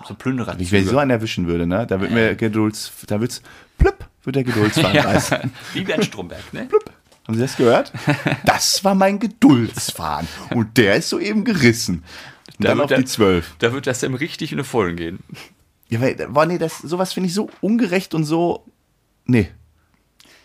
So 0.07 0.15
Plünderer. 0.15 0.57
Wenn 0.59 0.83
ich 0.83 0.89
so 0.89 0.99
einen 0.99 1.11
erwischen 1.11 1.47
würde, 1.47 1.67
ne? 1.67 1.87
Da 1.87 2.01
wird 2.01 2.11
mir 2.11 2.35
Gedulds, 2.35 2.93
da 3.07 3.21
wird's, 3.21 3.43
plupp, 3.79 4.07
wird 4.25 4.37
der 4.37 4.45
Geduldsfaden 4.45 4.99
reißen. 5.01 5.53
Wie 5.75 5.83
Bernd 5.83 6.05
Stromberg, 6.05 6.53
ne? 6.53 6.69
Haben 7.27 7.35
Sie 7.35 7.41
das 7.41 7.57
gehört? 7.57 7.93
Das 8.45 8.83
war 8.85 8.95
mein 8.95 9.19
Geduldsfaden. 9.19 10.29
Und 10.55 10.77
der 10.77 10.97
ist 10.97 11.11
soeben 11.11 11.45
gerissen. 11.45 12.03
Und 12.59 12.65
Da 12.65 12.69
dann 12.71 12.79
wird 12.79 12.93
auf 12.93 12.99
die 12.99 13.05
12. 13.05 13.55
Da 13.59 13.73
wird 13.73 13.87
das 13.87 14.01
dem 14.01 14.15
richtig 14.15 14.53
in 14.53 14.59
die 14.59 14.65
Vollen 14.65 14.97
gehen. 14.97 15.21
Ja, 15.89 16.01
weil, 16.01 16.47
nee, 16.47 16.59
das, 16.59 16.79
sowas 16.79 17.13
finde 17.13 17.29
ich 17.29 17.35
so 17.35 17.51
ungerecht 17.61 18.15
und 18.15 18.25
so, 18.25 18.65
nee. 19.27 19.49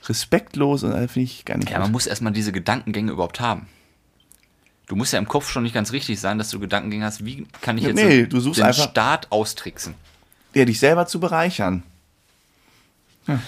respektlos 0.07 0.83
und 0.83 0.91
das 0.91 1.11
finde 1.11 1.25
ich 1.25 1.45
gar 1.45 1.57
nicht 1.57 1.69
Ja, 1.69 1.79
man 1.79 1.91
muss 1.91 2.07
erstmal 2.07 2.33
diese 2.33 2.51
Gedankengänge 2.51 3.11
überhaupt 3.11 3.39
haben. 3.39 3.67
Du 4.87 4.95
musst 4.95 5.13
ja 5.13 5.19
im 5.19 5.27
Kopf 5.27 5.49
schon 5.49 5.63
nicht 5.63 5.73
ganz 5.73 5.91
richtig 5.91 6.19
sein, 6.19 6.37
dass 6.37 6.49
du 6.51 6.59
Gedankengänge 6.59 7.05
hast. 7.05 7.25
Wie 7.25 7.47
kann 7.61 7.77
ich 7.77 7.83
Ja, 7.83 7.89
jetzt 7.89 7.97
nee, 8.03 8.17
den, 8.21 8.29
du 8.29 8.39
suchst 8.39 8.59
den 8.59 8.65
einfach- 8.65 8.89
Staat 8.89 9.31
austricksen? 9.31 9.95
Ja, 10.53 10.63
dich 10.65 10.79
selber 10.79 11.05
zu 11.07 11.19
bereichern. 11.19 11.83
Ja, 13.27 13.39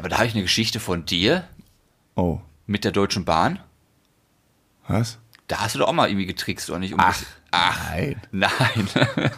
aber 0.00 0.08
da 0.08 0.16
habe 0.16 0.26
ich 0.26 0.34
eine 0.34 0.42
Geschichte 0.42 0.80
von 0.80 1.06
dir 1.06 1.46
Oh, 2.16 2.40
mit 2.66 2.84
der 2.84 2.92
Deutschen 2.92 3.24
Bahn. 3.24 3.60
was? 4.88 5.18
Da 5.46 5.60
hast 5.60 5.74
du 5.74 5.78
doch 5.80 5.88
auch 5.88 5.92
mal 5.92 6.08
irgendwie 6.08 6.26
getrickst, 6.26 6.70
oder 6.70 6.78
nicht? 6.80 6.94
Um 6.94 7.00
Ach, 7.00 7.20
Ach, 7.50 7.90
nein. 7.92 8.20
nein. 8.32 8.88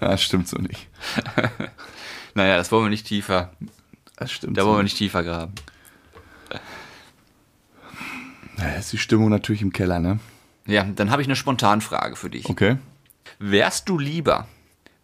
Das 0.00 0.22
stimmt 0.22 0.46
so 0.48 0.58
nicht. 0.58 0.86
naja, 2.34 2.56
das 2.56 2.70
wollen 2.70 2.84
wir 2.84 2.90
nicht 2.90 3.06
tiefer. 3.06 3.52
Das 4.16 4.30
stimmt 4.30 4.56
Da 4.56 4.62
so 4.62 4.68
wollen 4.68 4.78
wir 4.80 4.82
nicht 4.84 4.98
tiefer 4.98 5.24
graben. 5.24 5.52
Naja, 8.56 8.76
ist 8.76 8.92
die 8.92 8.98
Stimmung 8.98 9.28
natürlich 9.30 9.62
im 9.62 9.72
Keller, 9.72 9.98
ne? 10.00 10.18
Ja, 10.66 10.84
dann 10.84 11.10
habe 11.10 11.22
ich 11.22 11.28
eine 11.28 11.36
Spontanfrage 11.36 12.16
für 12.16 12.30
dich. 12.30 12.48
Okay. 12.48 12.78
Wärst 13.38 13.88
du 13.88 13.98
lieber 13.98 14.46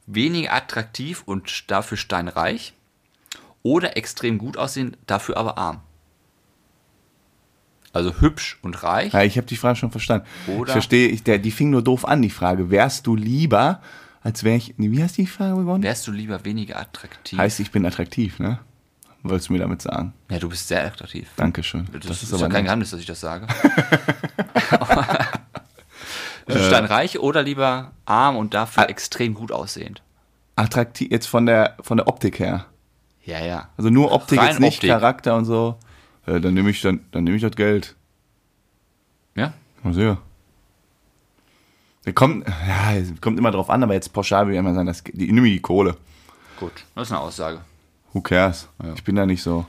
weniger 0.07 0.53
attraktiv 0.55 1.23
und 1.27 1.71
dafür 1.71 1.97
steinreich 1.99 2.73
oder 3.63 3.97
extrem 3.97 4.39
gut 4.39 4.57
aussehen, 4.57 4.97
dafür 5.07 5.37
aber 5.37 5.59
arm? 5.59 5.81
Also 7.93 8.21
hübsch 8.21 8.59
und 8.63 8.83
reich. 8.85 9.13
Ja, 9.13 9.23
ich 9.25 9.37
habe 9.37 9.47
die 9.49 9.57
Frage 9.57 9.77
schon 9.77 9.91
verstanden. 9.91 10.27
Oder- 10.47 10.69
Ich 10.69 10.73
verstehe, 10.73 11.09
ich, 11.09 11.25
der, 11.25 11.39
die 11.39 11.51
fing 11.51 11.71
nur 11.71 11.83
doof 11.83 12.05
an, 12.05 12.23
die 12.23 12.31
Frage. 12.31 12.71
Wärst 12.71 13.07
du 13.07 13.17
lieber, 13.17 13.83
als 14.23 14.45
wäre 14.45 14.57
ich. 14.57 14.75
Wie 14.79 15.03
heißt 15.03 15.19
die 15.19 15.27
Frage 15.27 15.57
geworden? 15.57 15.83
Wärst 15.83 16.07
du 16.07 16.13
lieber 16.13 16.45
weniger 16.45 16.79
attraktiv? 16.79 17.39
Heißt, 17.39 17.59
ich 17.59 17.73
bin 17.73 17.85
attraktiv, 17.85 18.39
ne? 18.39 18.61
Wolltest 19.23 19.49
du 19.49 19.53
mir 19.53 19.59
damit 19.59 19.83
sagen? 19.83 20.15
ja, 20.31 20.39
du 20.39 20.49
bist 20.49 20.69
sehr 20.69 20.87
attraktiv. 20.87 21.29
Dankeschön. 21.37 21.89
Das, 21.93 22.23
ist, 22.23 22.33
ja 22.33 22.49
kein. 22.49 22.65
Geheimnis, 22.65 22.91
dass 22.91 23.01
ich 23.01 23.07
das 23.07 23.21
sage. 23.21 23.47
also 26.47 26.65
steinreich 26.67 27.19
oder 27.19 27.43
lieber 27.43 27.93
arm 28.07 28.37
und 28.37 28.55
dafür 28.55 28.89
extrem 28.89 29.35
gut 29.35 29.53
aussehend? 29.53 30.03
attraktiv, 30.61 31.11
jetzt 31.11 31.27
von 31.27 31.47
der, 31.47 31.77
von 31.81 31.97
der 31.97 32.07
Optik 32.07 32.39
her. 32.39 32.67
Ja, 33.25 33.45
ja. 33.45 33.69
Also 33.77 33.91
nur 33.91 34.13
Optik, 34.13 34.39
Rein 34.39 34.49
jetzt 34.49 34.61
nicht 34.61 34.79
Optik. 34.79 34.91
Charakter 34.91 35.37
und 35.37 35.45
so. 35.45 35.77
Ja, 36.27 36.39
dann 36.39 36.55
nehme 36.55 36.71
ich, 36.71 36.81
dann, 36.81 37.01
dann 37.13 37.25
nehm 37.25 37.35
ich 37.35 37.43
das 37.43 37.57
Geld. 37.57 37.97
Ja? 39.35 39.53
Mal 39.83 39.95
sehen. 39.95 40.19
Der 42.07 42.13
kommt, 42.13 42.47
ja, 42.47 42.95
kommt 43.21 43.39
immer 43.39 43.51
drauf 43.51 43.69
an, 43.69 43.83
aber 43.83 43.95
jetzt 43.95 44.13
pauschal 44.13 44.47
will 44.47 44.55
ich 44.55 44.59
immer 44.59 44.75
sagen, 44.75 44.87
das, 44.87 45.03
die, 45.05 45.33
mir 45.33 45.43
die 45.43 45.61
Kohle. 45.61 45.97
Gut, 46.59 46.73
das 46.95 47.09
ist 47.09 47.13
eine 47.13 47.21
Aussage. 47.21 47.61
Who 48.13 48.21
cares? 48.21 48.69
Ich 48.95 49.05
bin 49.05 49.17
da 49.17 49.27
nicht 49.27 49.43
so. 49.43 49.67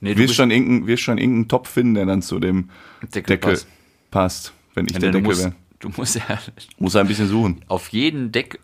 Nee, 0.00 0.14
Du 0.14 0.20
wirst 0.22 0.34
schon 0.34 0.50
irgendeinen 0.50 0.86
wirst 0.86 1.02
schon 1.02 1.18
irgendeinen 1.18 1.48
Topf 1.48 1.70
finden, 1.70 1.94
der 1.94 2.06
dann 2.06 2.20
zu 2.22 2.38
dem 2.38 2.68
Deckel 3.02 3.22
Deckel 3.36 3.52
passt. 3.52 3.66
passt, 4.10 4.52
wenn 4.74 4.86
ich 4.86 4.92
Ja, 4.92 4.98
der 4.98 5.12
Deckel 5.12 5.28
musst, 5.28 5.44
wäre. 5.44 5.54
du 5.80 5.88
musst 5.96 6.16
ja 6.16 6.22
Muss 6.78 6.96
ein 6.96 7.06
bisschen 7.08 7.28
suchen. 7.28 7.62
auf 7.68 7.88
jeden 7.88 8.30
Deck, 8.32 8.58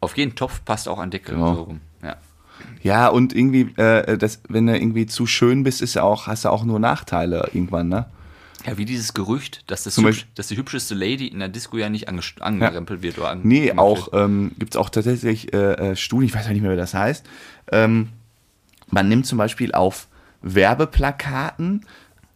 auf 0.00 0.16
jeden 0.16 0.34
Topf 0.34 0.64
passt 0.64 0.88
auch 0.88 0.98
ein 0.98 1.10
Deckel 1.10 1.34
Genau. 1.36 1.54
so 1.54 1.62
rum. 1.62 1.80
Ja. 2.02 2.16
Ja, 2.82 3.08
und 3.08 3.34
irgendwie, 3.34 3.70
äh, 3.80 4.18
das, 4.18 4.40
wenn 4.48 4.66
du 4.66 4.76
irgendwie 4.76 5.06
zu 5.06 5.26
schön 5.26 5.62
bist, 5.62 5.80
ist 5.80 5.94
ja 5.94 6.02
auch, 6.02 6.26
hast 6.26 6.44
du 6.44 6.48
auch 6.50 6.64
nur 6.64 6.78
Nachteile 6.80 7.48
irgendwann, 7.54 7.88
ne? 7.88 8.06
Ja, 8.66 8.76
wie 8.76 8.84
dieses 8.84 9.14
Gerücht, 9.14 9.62
dass, 9.68 9.84
das 9.84 9.96
hübsch, 9.96 10.26
dass 10.34 10.48
die 10.48 10.56
hübscheste 10.56 10.94
Lady 10.94 11.26
in 11.28 11.38
der 11.38 11.48
Disco 11.48 11.76
ja 11.78 11.88
nicht 11.88 12.08
ange- 12.10 12.40
angerempelt 12.40 13.02
wird. 13.02 13.18
Oder 13.18 13.30
an- 13.30 13.40
Nee, 13.42 13.72
auch, 13.72 14.08
ähm, 14.12 14.52
gibt 14.58 14.74
es 14.74 14.78
auch 14.78 14.90
tatsächlich 14.90 15.52
äh, 15.52 15.90
äh, 15.92 15.96
Studien, 15.96 16.28
ich 16.28 16.34
weiß 16.34 16.46
ja 16.46 16.52
nicht 16.52 16.62
mehr, 16.62 16.72
wie 16.72 16.76
das 16.76 16.94
heißt. 16.94 17.24
Ähm, 17.72 18.08
man 18.88 19.08
nimmt 19.08 19.26
zum 19.26 19.38
Beispiel 19.38 19.72
auf 19.72 20.08
Werbeplakaten, 20.42 21.86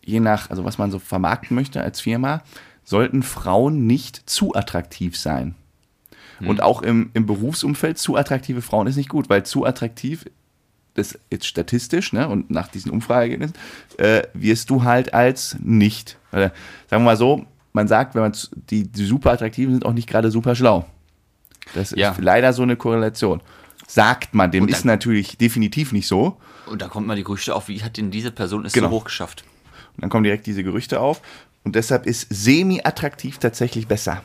je 0.04 0.20
nach, 0.20 0.50
also 0.50 0.64
was 0.64 0.78
man 0.78 0.90
so 0.90 0.98
vermarkten 0.98 1.54
möchte 1.54 1.80
als 1.82 2.00
Firma, 2.00 2.42
sollten 2.84 3.22
Frauen 3.22 3.86
nicht 3.86 4.28
zu 4.28 4.54
attraktiv 4.54 5.16
sein. 5.18 5.54
Und 6.40 6.62
auch 6.62 6.82
im, 6.82 7.10
im 7.14 7.26
Berufsumfeld 7.26 7.96
zu 7.96 8.16
attraktive 8.16 8.60
Frauen 8.60 8.86
ist 8.88 8.96
nicht 8.96 9.08
gut, 9.08 9.30
weil 9.30 9.46
zu 9.46 9.64
attraktiv, 9.64 10.24
das 10.94 11.18
jetzt 11.30 11.46
statistisch, 11.46 12.12
ne, 12.12 12.28
und 12.28 12.50
nach 12.50 12.68
diesen 12.68 12.90
Umfrageergebnissen, 12.90 13.56
äh, 13.98 14.22
wirst 14.32 14.70
du 14.70 14.84
halt 14.84 15.12
als 15.12 15.56
nicht, 15.60 16.18
äh, 16.32 16.50
sagen 16.88 17.02
wir 17.02 17.10
mal 17.10 17.16
so, 17.16 17.44
man 17.72 17.88
sagt, 17.88 18.14
wenn 18.14 18.22
man 18.22 18.32
die, 18.70 18.84
die 18.86 19.04
super 19.04 19.32
attraktiven 19.32 19.74
sind 19.74 19.84
auch 19.84 19.92
nicht 19.92 20.08
gerade 20.08 20.30
super 20.30 20.54
schlau. 20.54 20.86
Das 21.74 21.90
Ja. 21.90 22.12
ist 22.12 22.20
leider 22.20 22.52
so 22.52 22.62
eine 22.62 22.76
Korrelation. 22.76 23.40
Sagt 23.88 24.34
man, 24.34 24.50
dem 24.50 24.66
dann- 24.66 24.74
ist 24.74 24.84
natürlich 24.84 25.36
definitiv 25.36 25.92
nicht 25.92 26.06
so. 26.06 26.36
Und 26.66 26.80
da 26.80 26.88
kommt 26.88 27.06
mal 27.06 27.16
die 27.16 27.24
Gerüchte 27.24 27.54
auf, 27.54 27.68
wie 27.68 27.82
hat 27.82 27.96
denn 27.96 28.10
diese 28.10 28.30
Person 28.30 28.64
es 28.64 28.72
Genau. 28.72 28.88
so 28.88 28.94
hoch 28.94 29.04
geschafft? 29.04 29.44
Und 29.96 30.02
dann 30.02 30.10
kommen 30.10 30.24
direkt 30.24 30.46
diese 30.46 30.62
Gerüchte 30.64 31.00
auf. 31.00 31.20
Und 31.64 31.74
deshalb 31.74 32.06
ist 32.06 32.26
semi-attraktiv 32.30 33.38
tatsächlich 33.38 33.86
besser. 33.88 34.22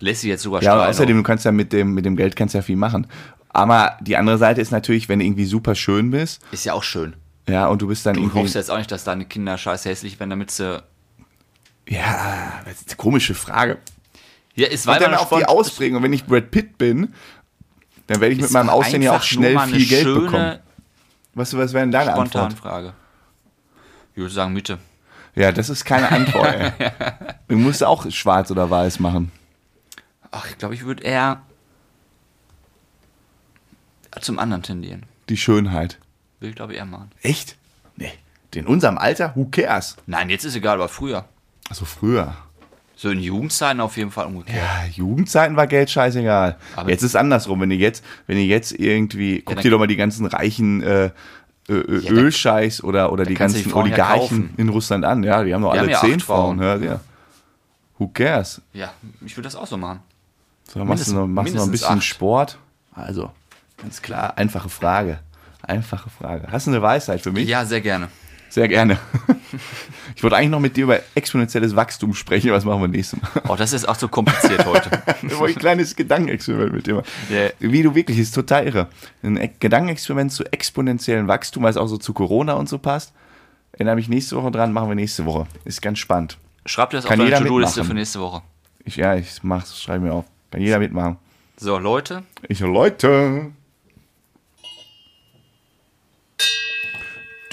Lässt 0.00 0.22
sie 0.22 0.28
jetzt 0.28 0.42
sogar 0.42 0.62
Ja, 0.62 0.86
außerdem, 0.88 1.16
du 1.16 1.22
kannst 1.22 1.44
ja 1.44 1.52
mit 1.52 1.72
dem, 1.72 1.94
mit 1.94 2.04
dem 2.04 2.16
Geld 2.16 2.34
kannst 2.34 2.54
ja 2.54 2.62
viel 2.62 2.76
machen. 2.76 3.06
Aber 3.52 3.96
die 4.00 4.16
andere 4.16 4.38
Seite 4.38 4.60
ist 4.60 4.70
natürlich, 4.70 5.08
wenn 5.08 5.18
du 5.18 5.24
irgendwie 5.24 5.44
super 5.44 5.74
schön 5.74 6.10
bist, 6.10 6.40
Ist 6.52 6.64
ja 6.64 6.72
auch 6.72 6.82
schön. 6.82 7.14
ja, 7.48 7.66
und 7.66 7.82
du 7.82 7.88
bist 7.88 8.06
dann 8.06 8.14
Du 8.14 8.20
irgendwie. 8.22 8.38
hoffst 8.40 8.54
jetzt 8.54 8.70
auch 8.70 8.78
nicht, 8.78 8.90
dass 8.90 9.04
deine 9.04 9.24
Kinder 9.26 9.58
scheiße 9.58 9.88
hässlich 9.88 10.18
werden, 10.18 10.30
damit 10.30 10.50
sie. 10.50 10.82
Ja, 11.88 12.60
das 12.64 12.74
ist 12.80 12.88
eine 12.90 12.96
komische 12.96 13.34
Frage. 13.34 13.78
Ja, 14.54 14.68
ist 14.68 14.86
Und 14.86 14.94
weil 14.94 15.00
dann 15.00 15.14
auf 15.14 15.28
die 15.30 15.44
Ausprägung. 15.44 15.98
Und 15.98 16.02
wenn 16.04 16.12
ich 16.12 16.24
Brad 16.26 16.50
Pitt 16.50 16.78
bin, 16.78 17.12
dann 18.06 18.20
werde 18.20 18.34
ich 18.34 18.40
mit 18.40 18.50
meinem 18.50 18.68
Aussehen 18.70 19.02
ja 19.02 19.16
auch 19.16 19.22
schnell 19.22 19.58
viel 19.60 19.86
Geld 19.86 20.04
bekommen. 20.04 20.58
Was, 21.34 21.56
was 21.56 21.72
wäre 21.72 21.84
denn 21.84 21.90
deine 21.92 22.10
Antwort? 22.12 22.28
Spontanfrage. 22.28 22.92
Ich 24.14 24.18
würde 24.20 24.32
sagen 24.34 24.52
Mitte. 24.52 24.78
Ja, 25.34 25.50
das 25.50 25.70
ist 25.70 25.84
keine 25.86 26.10
Antwort, 26.10 26.54
ey. 26.54 26.72
Du 27.48 27.56
musst 27.56 27.82
auch 27.82 28.10
schwarz 28.10 28.50
oder 28.50 28.68
weiß 28.70 28.98
machen. 29.00 29.32
Ach, 30.30 30.46
ich 30.48 30.58
glaube, 30.58 30.74
ich 30.74 30.84
würde 30.84 31.02
eher 31.02 31.40
zum 34.20 34.38
anderen 34.38 34.62
tendieren. 34.62 35.04
Die 35.28 35.36
Schönheit. 35.36 35.98
Will 36.40 36.50
ich, 36.50 36.56
glaube 36.56 36.72
ich, 36.72 36.78
eher 36.78 36.84
machen. 36.84 37.10
Echt? 37.22 37.56
Nee. 37.96 38.12
In 38.54 38.66
unserem 38.66 38.98
Alter, 38.98 39.32
who 39.34 39.46
cares? 39.50 39.96
Nein, 40.06 40.28
jetzt 40.28 40.44
ist 40.44 40.54
egal, 40.56 40.74
aber 40.74 40.88
früher. 40.88 41.24
Also 41.70 41.84
früher. 41.84 42.34
So 42.96 43.08
in 43.10 43.20
Jugendzeiten 43.20 43.80
auf 43.80 43.96
jeden 43.96 44.10
Fall 44.10 44.26
umgekehrt. 44.26 44.56
Ja, 44.58 44.86
Jugendzeiten 44.90 45.56
war 45.56 45.66
Geld 45.66 45.90
scheißegal. 45.90 46.56
Aber- 46.76 46.90
jetzt 46.90 47.02
ist 47.02 47.16
andersrum. 47.16 47.60
Wenn 47.60 47.70
ihr 47.70 47.78
jetzt, 47.78 48.04
wenn 48.26 48.36
ihr 48.36 48.44
jetzt 48.44 48.72
irgendwie, 48.72 49.40
guckt 49.40 49.56
dann- 49.58 49.62
dir 49.62 49.70
doch 49.70 49.78
mal 49.78 49.86
die 49.86 49.96
ganzen 49.96 50.26
reichen 50.26 50.82
äh, 50.82 51.10
Ö- 51.68 52.00
Ja, 52.02 52.10
Ölscheichs 52.10 52.82
oder, 52.82 53.12
oder 53.12 53.24
die 53.24 53.30
die 53.30 53.34
ganzen 53.36 53.68
ja 53.70 53.74
Oligarchen 53.76 54.18
kaufen. 54.48 54.54
in 54.56 54.68
Russland 54.68 55.04
an. 55.04 55.22
Ja, 55.22 55.42
die 55.44 55.54
haben 55.54 55.62
doch 55.62 55.72
Die 55.72 55.78
alle 55.78 55.90
ja 55.92 56.00
zehn 56.00 56.18
Frauen. 56.20 56.58
Frauen. 56.58 56.82
Ja, 56.82 56.92
ja. 56.94 57.00
Who 57.98 58.08
cares? 58.08 58.60
Ja, 58.72 58.92
ich 59.24 59.36
würde 59.36 59.44
das 59.46 59.54
auch 59.56 59.66
so 59.68 59.76
machen. 59.76 60.00
So, 60.68 60.80
dann 60.80 60.88
machst 60.88 61.06
du 61.08 61.14
noch, 61.14 61.26
machst 61.26 61.54
noch 61.54 61.62
ein 61.64 61.70
bisschen 61.70 61.98
acht. 61.98 62.04
Sport. 62.04 62.58
Also, 62.94 63.30
ganz 63.82 64.02
klar, 64.02 64.36
einfache 64.38 64.68
Frage. 64.68 65.18
Einfache 65.62 66.10
Frage. 66.10 66.48
Hast 66.50 66.66
du 66.66 66.70
eine 66.70 66.82
Weisheit 66.82 67.20
für 67.20 67.30
mich? 67.32 67.48
Ja, 67.48 67.64
sehr 67.64 67.80
gerne. 67.80 68.08
Sehr 68.48 68.68
gerne. 68.68 68.98
Ich 70.14 70.22
wollte 70.22 70.36
eigentlich 70.36 70.50
noch 70.50 70.60
mit 70.60 70.76
dir 70.76 70.84
über 70.84 70.98
exponentielles 71.14 71.74
Wachstum 71.74 72.14
sprechen, 72.14 72.50
was 72.52 72.64
machen 72.64 72.80
wir 72.80 72.88
nächstes 72.88 73.20
Mal? 73.20 73.30
Oh, 73.48 73.56
das 73.56 73.72
ist 73.72 73.88
auch 73.88 73.94
so 73.96 74.08
kompliziert 74.08 74.64
heute. 74.66 74.90
Da 75.06 75.38
wollte 75.38 75.50
ich 75.52 75.56
ein 75.56 75.60
kleines 75.60 75.96
Gedankenexperiment 75.96 76.72
mit 76.72 76.86
dir 76.86 76.94
machen. 76.96 77.06
Ja. 77.30 77.48
Wie 77.58 77.82
du 77.82 77.94
wirklich, 77.94 78.18
ist 78.18 78.34
total 78.34 78.66
irre. 78.66 78.88
Ein 79.22 79.36
E- 79.36 79.50
Gedankenexperiment 79.58 80.32
zu 80.32 80.44
exponentiellem 80.52 81.28
Wachstum, 81.28 81.62
weil 81.62 81.70
es 81.70 81.76
auch 81.76 81.86
so 81.86 81.96
zu 81.96 82.12
Corona 82.12 82.54
und 82.54 82.68
so 82.68 82.78
passt. 82.78 83.12
Erinnere 83.72 83.96
mich 83.96 84.08
nächste 84.08 84.36
Woche 84.36 84.50
dran, 84.50 84.72
machen 84.72 84.88
wir 84.88 84.94
nächste 84.94 85.24
Woche. 85.24 85.46
Ist 85.64 85.80
ganz 85.82 85.98
spannend. 85.98 86.38
Schreib 86.66 86.90
dir 86.90 86.98
das 86.98 87.06
Kann 87.06 87.14
auf 87.20 87.24
deine 87.26 87.28
jeder 87.36 87.38
To-Do-Liste 87.40 87.84
für 87.84 87.94
nächste 87.94 88.20
Woche. 88.20 88.42
Ich, 88.84 88.96
ja, 88.96 89.14
ich 89.16 89.42
mach's, 89.42 89.80
schreibe 89.80 90.04
mir 90.04 90.12
auf. 90.12 90.24
Kann 90.50 90.60
jeder 90.60 90.78
mitmachen. 90.78 91.16
So, 91.58 91.78
Leute, 91.78 92.22
Ich, 92.48 92.60
Leute. 92.60 93.50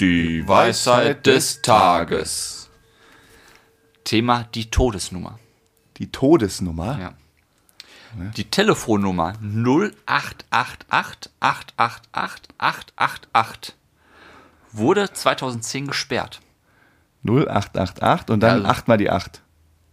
Die 0.00 0.48
Weisheit 0.48 1.26
des 1.26 1.60
Tages. 1.60 2.70
Thema 4.04 4.44
die 4.54 4.70
Todesnummer. 4.70 5.38
Die 5.98 6.10
Todesnummer. 6.10 6.98
Ja. 6.98 7.14
Die 8.36 8.44
Telefonnummer 8.44 9.34
0888 9.42 11.30
888 11.38 12.48
888 12.58 13.74
wurde 14.72 15.12
2010 15.12 15.88
gesperrt. 15.88 16.40
0888 17.24 18.30
und 18.30 18.40
dann 18.40 18.52
also- 18.60 18.68
8 18.68 18.88
mal 18.88 18.96
die 18.96 19.10
8. 19.10 19.42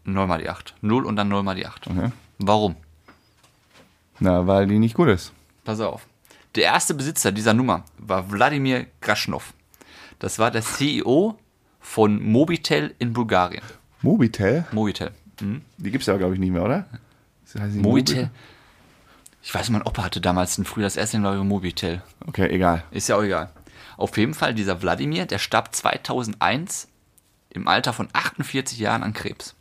0 0.05 0.25
mal 0.25 0.39
die 0.39 0.49
8. 0.49 0.73
0 0.81 1.05
und 1.05 1.17
dann 1.17 1.27
0 1.27 1.43
mal 1.43 1.55
die 1.55 1.67
8. 1.67 1.87
Okay. 1.87 2.11
Warum? 2.39 2.77
Na, 4.19 4.47
weil 4.47 4.67
die 4.67 4.79
nicht 4.79 4.95
gut 4.95 5.09
ist. 5.09 5.33
Pass 5.65 5.81
auf. 5.81 6.07
Der 6.55 6.63
erste 6.63 6.93
Besitzer 6.93 7.33
dieser 7.33 7.53
Nummer 7.53 7.83
war 7.97 8.31
Wladimir 8.31 8.87
Graschnow. 9.01 9.53
Das 10.19 10.39
war 10.39 10.51
der 10.51 10.61
CEO 10.61 11.37
von 11.79 12.21
Mobitel 12.21 12.93
in 12.99 13.13
Bulgarien. 13.13 13.63
Mobitel? 14.01 14.65
Mobitel. 14.71 15.11
Die 15.39 15.91
gibt's 15.91 16.09
aber, 16.09 16.17
glaube 16.17 16.33
ich, 16.33 16.39
nicht 16.39 16.51
mehr, 16.51 16.63
oder? 16.63 16.85
Das 17.43 17.61
heißt 17.61 17.75
nicht 17.75 17.83
Mobitel. 17.83 18.29
Ich 19.43 19.53
weiß, 19.53 19.69
mein 19.69 19.83
Opa 19.83 20.03
hatte 20.03 20.19
damals 20.19 20.59
früher 20.65 20.83
das 20.83 20.97
erste 20.97 21.19
glaube 21.19 21.37
ich, 21.37 21.43
Mobitel. 21.43 22.01
Okay, 22.25 22.49
egal. 22.49 22.83
Ist 22.91 23.07
ja 23.07 23.15
auch 23.15 23.23
egal. 23.23 23.49
Auf 23.95 24.17
jeden 24.17 24.33
Fall, 24.33 24.53
dieser 24.53 24.81
Wladimir, 24.81 25.25
der 25.25 25.39
starb 25.39 25.73
2001 25.73 26.87
im 27.49 27.67
Alter 27.67 27.93
von 27.93 28.09
48 28.13 28.77
Jahren 28.77 29.03
an 29.03 29.13
Krebs. 29.13 29.55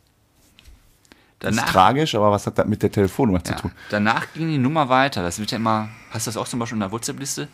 Das 1.39 1.51
ist 1.51 1.57
Danach, 1.57 1.71
tragisch, 1.71 2.15
aber 2.15 2.31
was 2.31 2.47
hat 2.47 2.57
das 2.57 2.65
mit 2.67 2.81
der 2.81 2.91
Telefonnummer 2.91 3.43
zu 3.43 3.53
ja, 3.53 3.59
tun? 3.59 3.71
danach 3.89 4.33
ging 4.33 4.49
die 4.49 4.57
Nummer 4.57 4.89
weiter. 4.89 5.21
Das 5.21 5.37
wird 5.37 5.51
ja 5.51 5.57
immer, 5.57 5.89
hast 6.09 6.25
du 6.25 6.29
das 6.29 6.37
auch 6.37 6.47
zum 6.47 6.59
Beispiel 6.59 6.77
in 6.77 6.81
der 6.81 6.91
WhatsApp-Liste, 6.91 7.47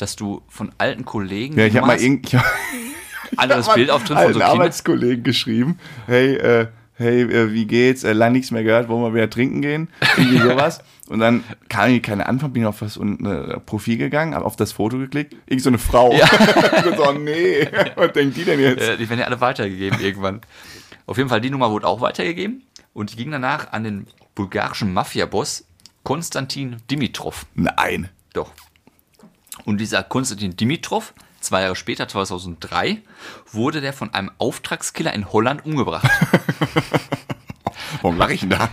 dass 0.00 0.16
du 0.16 0.42
von 0.48 0.72
alten 0.78 1.04
Kollegen. 1.04 1.58
Ja, 1.58 1.66
ich 1.66 1.76
habe 1.76 1.86
mal 1.86 1.94
hast, 1.94 2.02
irgend, 2.02 2.26
ich 2.26 2.34
hab, 2.34 2.44
anderes 3.36 3.68
hab 3.68 3.74
Bild 3.74 3.90
auf 3.90 4.04
drin 4.04 4.16
von 4.16 4.26
alten 4.26 4.38
so. 4.38 4.44
Arbeitskollegen 4.44 5.24
geschrieben, 5.24 5.78
hey, 6.06 6.36
äh, 6.36 6.66
hey, 6.94 7.22
äh, 7.22 7.52
wie 7.52 7.66
geht's? 7.66 8.04
Äh, 8.04 8.12
lang 8.12 8.32
nichts 8.32 8.50
mehr 8.50 8.62
gehört, 8.62 8.88
wollen 8.88 9.02
wir 9.02 9.14
wieder 9.14 9.30
trinken 9.30 9.62
gehen? 9.62 9.88
Irgendwie 10.16 10.38
sowas. 10.48 10.80
Und 11.08 11.18
dann 11.18 11.42
kam 11.68 11.86
irgendwie 11.86 12.02
keine 12.02 12.26
Antwort, 12.26 12.52
bin 12.52 12.62
ich 12.62 12.68
auf 12.68 12.78
das 12.78 12.96
und, 12.96 13.26
äh, 13.26 13.58
Profil 13.60 13.96
gegangen, 13.96 14.34
habe 14.34 14.44
auf 14.44 14.56
das 14.56 14.72
Foto 14.72 14.98
geklickt. 14.98 15.34
Irgend 15.46 15.62
so 15.62 15.70
eine 15.70 15.78
Frau. 15.78 16.12
Ja. 16.12 16.26
so, 16.96 17.08
oh, 17.08 17.12
nee, 17.12 17.66
was 17.96 18.12
denkt 18.12 18.36
die 18.36 18.44
denn 18.44 18.60
jetzt? 18.60 18.82
Äh, 18.82 18.96
die 18.96 19.08
werden 19.08 19.20
ja 19.20 19.26
alle 19.26 19.40
weitergegeben 19.40 19.98
irgendwann. 20.00 20.40
Auf 21.06 21.16
jeden 21.16 21.28
Fall, 21.28 21.40
die 21.40 21.50
Nummer 21.50 21.70
wurde 21.70 21.86
auch 21.88 22.00
weitergegeben 22.00 22.62
und 22.92 23.12
die 23.12 23.16
ging 23.16 23.30
danach 23.30 23.72
an 23.72 23.82
den 23.82 24.06
bulgarischen 24.34 24.92
Mafia-Boss 24.92 25.64
Konstantin 26.04 26.76
Dimitrov. 26.90 27.46
Nein. 27.54 28.08
Doch. 28.32 28.52
Und 29.64 29.78
dieser 29.78 30.02
Konstantin 30.02 30.56
Dimitrov, 30.56 31.14
zwei 31.40 31.62
Jahre 31.62 31.76
später, 31.76 32.08
2003, 32.08 33.02
wurde 33.52 33.80
der 33.80 33.92
von 33.92 34.12
einem 34.14 34.30
Auftragskiller 34.38 35.12
in 35.14 35.32
Holland 35.32 35.64
umgebracht. 35.64 36.08
Warum 38.02 38.16
lache 38.18 38.34
ich 38.34 38.40
denn 38.40 38.50
da? 38.50 38.68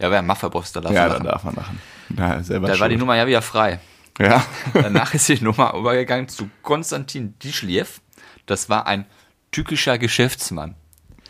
ja, 0.00 0.10
wer 0.10 0.18
ein 0.18 0.26
Mafia-Boss, 0.26 0.72
da 0.72 0.80
darf 0.80 0.92
Ja, 0.92 1.06
lachen. 1.06 1.24
darf 1.24 1.44
man 1.44 1.54
lachen. 1.56 1.80
Na, 2.08 2.42
selber 2.42 2.68
Da 2.68 2.78
war 2.80 2.88
die. 2.88 2.96
Nummer 2.96 3.16
ja 3.16 3.26
wieder 3.26 3.42
frei. 3.42 3.80
Ja. 4.18 4.44
Danach 4.74 5.14
ist 5.14 5.28
die 5.28 5.40
Nummer 5.42 5.74
übergegangen 5.74 6.28
zu 6.28 6.50
Konstantin 6.62 7.38
Dischliev. 7.38 8.00
Das 8.46 8.68
war 8.68 8.86
ein 8.86 9.06
tückischer 9.52 9.98
Geschäftsmann. 9.98 10.74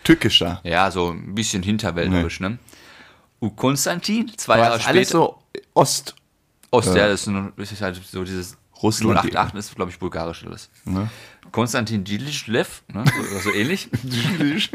Tückischer. 0.02 0.60
Ja, 0.64 0.90
so 0.90 1.10
ein 1.10 1.34
bisschen 1.34 1.62
hinterwäldlerisch, 1.62 2.40
ne? 2.40 2.58
Und 3.38 3.56
Konstantin, 3.56 4.32
zwei 4.36 4.58
Jahre 4.58 4.76
später. 4.80 4.88
alles 4.90 5.08
so 5.10 5.38
Ost. 5.74 6.14
Ost, 6.70 6.94
äh, 6.94 6.98
ja, 6.98 7.08
das 7.08 7.26
ist 7.26 7.80
halt 7.82 8.00
so 8.04 8.24
dieses 8.24 8.56
Russland. 8.82 9.18
088 9.18 9.58
ist, 9.58 9.74
glaube 9.76 9.90
ich, 9.90 9.98
bulgarisch 9.98 10.44
alles. 10.46 10.70
Konstantin 11.52 12.04
Dilislev, 12.04 12.82
ne? 12.88 13.04
so, 13.32 13.38
so 13.38 13.52
ähnlich. 13.52 13.88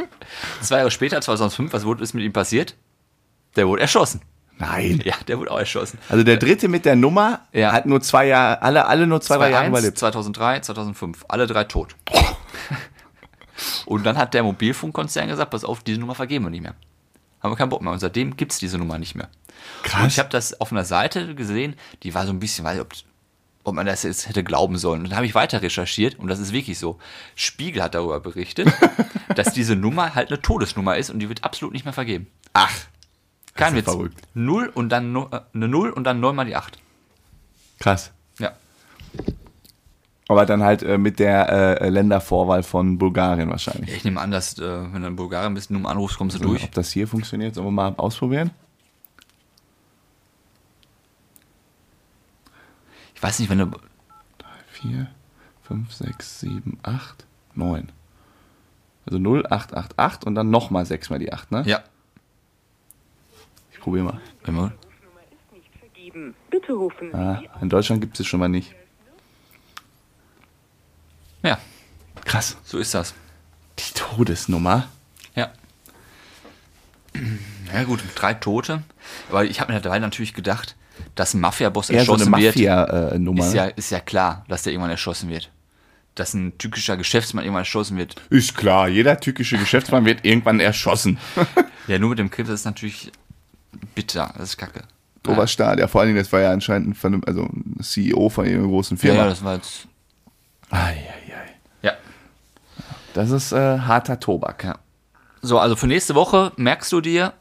Zwei 0.62 0.78
Jahre 0.78 0.92
später, 0.92 1.22
2005, 1.22 1.74
was 1.74 1.86
wurde 1.86 2.04
ist 2.04 2.14
mit 2.14 2.24
ihm 2.24 2.34
passiert? 2.34 2.76
Der 3.56 3.68
wurde 3.68 3.82
erschossen. 3.82 4.22
Nein. 4.58 5.02
Ja, 5.04 5.16
der 5.28 5.38
wurde 5.40 5.52
auch 5.52 5.60
erschossen. 5.60 6.00
Also 6.10 6.24
der 6.24 6.38
dritte 6.38 6.68
mit 6.68 6.86
der 6.86 6.96
Nummer 6.96 7.42
Ja. 7.52 7.72
hat 7.74 7.86
nur 7.86 8.02
zwei 8.02 8.28
Jahre, 8.28 8.62
alle, 8.62 8.86
alle 8.86 9.06
nur 9.08 9.20
zwei, 9.22 9.36
drei 9.38 9.50
Jahre 9.52 9.66
2001, 9.66 9.80
überlebt. 9.80 9.98
2003, 9.98 10.60
2005, 10.62 11.26
alle 11.28 11.48
drei 11.48 11.64
tot. 11.66 11.96
Und 13.86 14.06
dann 14.06 14.18
hat 14.18 14.34
der 14.34 14.44
Mobilfunkkonzern 14.44 15.28
gesagt, 15.28 15.52
pass 15.52 15.64
auf, 15.64 15.84
diese 15.84 16.00
Nummer 16.00 16.16
vergeben 16.16 16.46
wir 16.46 16.50
nicht 16.50 16.64
mehr. 16.64 16.76
Haben 17.42 17.52
wir 17.52 17.58
keinen 17.58 17.70
Bock 17.70 17.82
mehr. 17.82 17.92
Und 17.94 18.00
seitdem 18.00 18.36
gibt 18.36 18.52
es 18.54 18.60
diese 18.60 18.78
Nummer 18.78 18.98
nicht 18.98 19.16
mehr. 19.16 19.30
Und 20.02 20.08
ich 20.08 20.20
habe 20.20 20.30
das 20.30 20.60
auf 20.60 20.72
einer 20.72 20.84
Seite 20.86 21.36
gesehen, 21.36 21.76
die 22.04 22.14
war 22.14 22.26
so 22.26 22.32
ein 22.34 22.40
bisschen, 22.40 22.66
weiß 22.66 22.76
ich, 22.76 22.82
ob, 22.82 22.94
ob 23.66 23.76
man 23.76 23.86
das 23.86 24.04
jetzt 24.04 24.30
hätte 24.30 24.44
glauben 24.44 24.78
sollen. 24.78 25.02
Und 25.02 25.10
dann 25.10 25.18
habe 25.18 25.26
ich 25.26 25.36
weiter 25.36 25.62
recherchiert 25.62 26.18
und 26.18 26.28
das 26.28 26.40
ist 26.40 26.54
wirklich 26.54 26.80
so. 26.80 26.98
Spiegel 27.36 27.84
hat 27.84 27.96
darüber 27.96 28.20
berichtet, 28.22 28.72
dass 29.36 29.52
diese 29.54 29.76
Nummer 29.76 30.16
halt 30.16 30.30
eine 30.32 30.42
Todesnummer 30.42 30.96
ist 30.98 31.10
und 31.10 31.20
die 31.20 31.28
wird 31.28 31.44
absolut 31.44 31.74
nicht 31.74 31.84
mehr 31.84 31.94
vergeben. 31.94 32.28
Ach. 32.54 32.72
Kein 33.56 33.76
Witz. 33.76 33.86
verrückt. 33.86 34.18
Null 34.34 34.72
und 34.74 34.90
dann 34.90 35.12
no- 35.12 35.30
äh, 35.32 35.42
eine 35.54 35.68
Null 35.68 35.90
und 35.90 36.04
dann 36.04 36.20
neunmal 36.20 36.46
die 36.46 36.56
Acht. 36.56 36.78
Krass. 37.80 38.12
Ja. 38.40 38.52
Aber 40.28 40.46
dann 40.46 40.64
halt 40.64 40.82
äh, 40.84 40.98
mit 40.98 41.20
der 41.20 41.82
äh, 41.82 41.90
Ländervorwahl 41.90 42.64
von 42.64 42.98
Bulgarien 42.98 43.50
wahrscheinlich. 43.50 43.96
Ich 43.96 44.04
nehme 44.04 44.20
an, 44.20 44.32
dass, 44.32 44.58
äh, 44.60 44.94
wenn 44.94 45.02
du 45.04 45.08
in 45.08 45.16
Bulgarien 45.16 45.54
bist, 45.54 45.72
Nummer 45.72 45.90
anrufst, 45.90 46.18
kommst 46.18 46.38
du 46.38 46.42
durch. 46.42 46.64
Ob 46.64 46.72
das 46.72 46.92
hier 46.92 47.08
funktioniert, 47.08 47.56
sollen 47.56 47.68
wir 47.68 47.72
mal 47.72 47.94
ausprobieren? 47.98 48.52
Ich 53.16 53.24
weiß 53.24 53.40
nicht, 53.40 53.50
wenn 53.50 53.58
du. 53.60 53.72
4, 54.72 55.08
5, 55.64 55.94
6, 55.94 56.40
7, 56.42 56.80
8, 56.84 57.26
9. 57.56 57.92
Also 59.06 59.20
0, 59.20 59.46
8, 59.50 59.74
8, 59.74 59.98
8 60.00 60.24
und 60.26 60.36
dann 60.36 60.50
nochmal 60.50 60.86
6 60.86 61.10
mal 61.10 61.20
die 61.20 61.32
8, 61.32 61.52
ne? 61.52 61.64
Ja. 61.66 61.84
Ich 63.72 63.80
probiere 63.80 64.04
mal. 64.06 64.22
Wenn 64.44 64.56
wir, 64.56 64.62
Nummer 64.62 64.74
ist 65.32 65.54
nicht 65.54 65.70
vergeben. 65.80 66.36
Bitte 66.50 66.74
rufen 66.74 67.16
Ah, 67.16 67.42
in 67.62 67.70
Deutschland 67.70 68.02
gibt 68.02 68.20
es 68.20 68.28
schon 68.28 68.40
mal 68.40 68.50
nicht. 68.50 68.76
ja, 71.44 71.58
Krass. 72.26 72.58
so 72.64 72.78
ist 72.80 72.94
das. 72.94 73.14
Die 73.80 73.94
Todesnummer. 73.94 74.88
Ja. 75.36 75.52
Ja 77.74 77.84
gut, 77.84 78.02
drei 78.16 78.34
Tote. 78.36 78.84
Aber 79.30 79.44
ich 79.44 79.60
habe 79.60 79.74
mir 79.74 79.82
dabei 79.82 80.00
natürlich 80.00 80.34
gedacht, 80.34 80.76
dass 81.16 81.34
ein 81.34 81.42
Mafia-Boss 81.42 81.90
Eher 81.90 82.04
so 82.06 82.14
erschossen 82.14 82.32
wird. 82.38 82.56
Mafia-Nummer. 82.56 83.46
Ist 83.48 83.54
ja, 83.54 83.66
ist 83.66 83.90
ja 83.92 84.00
klar, 84.00 84.46
dass 84.48 84.64
der 84.64 84.74
irgendwann 84.74 84.92
erschossen 84.92 85.30
wird. 85.30 85.50
Dass 86.16 86.34
ein 86.34 86.58
tückischer 86.58 86.96
Geschäftsmann 86.98 87.44
irgendwann 87.44 87.62
erschossen 87.64 87.98
wird. 87.98 88.16
Ist 88.30 88.56
klar, 88.56 88.88
jeder 88.88 89.20
türkische 89.20 89.58
Geschäftsmann 89.58 90.06
wird 90.06 90.24
irgendwann 90.26 90.60
erschossen. 90.60 91.18
Ja, 91.88 92.00
nur 92.00 92.10
mit 92.10 92.18
dem 92.18 92.32
Krebs 92.32 92.50
das 92.50 92.62
ist 92.62 92.66
natürlich 92.66 93.12
bitter. 93.94 94.34
Das 94.38 94.50
ist 94.50 94.58
kacke. 94.58 94.82
Oberstaat, 95.28 95.78
ja, 95.78 95.88
vor 95.88 96.02
allen 96.02 96.08
Dingen, 96.10 96.18
das 96.18 96.32
war 96.32 96.40
ja 96.42 96.50
anscheinend 96.52 97.04
ein, 97.04 97.24
also 97.26 97.44
ein 97.44 97.78
CEO 97.84 98.30
von 98.30 98.46
irgendeiner 98.46 98.70
großen 98.72 98.98
Ja, 98.98 99.02
Firma. 99.02 99.20
ja, 99.20 99.30
das 99.30 99.44
war 99.44 99.54
jetzt. 99.56 99.88
Ei. 100.72 100.98
Ja. 101.84 101.94
Das 103.14 103.30
ist 103.30 103.52
äh, 103.52 103.78
harter 103.80 104.20
Tobak. 104.20 104.64
ja. 104.64 104.80
So, 105.44 105.60
also 105.60 105.76
für 105.76 105.86
nächste 105.86 106.16
Woche 106.16 106.54
merkst 106.58 106.92
du 106.92 107.02
dir, 107.02 107.34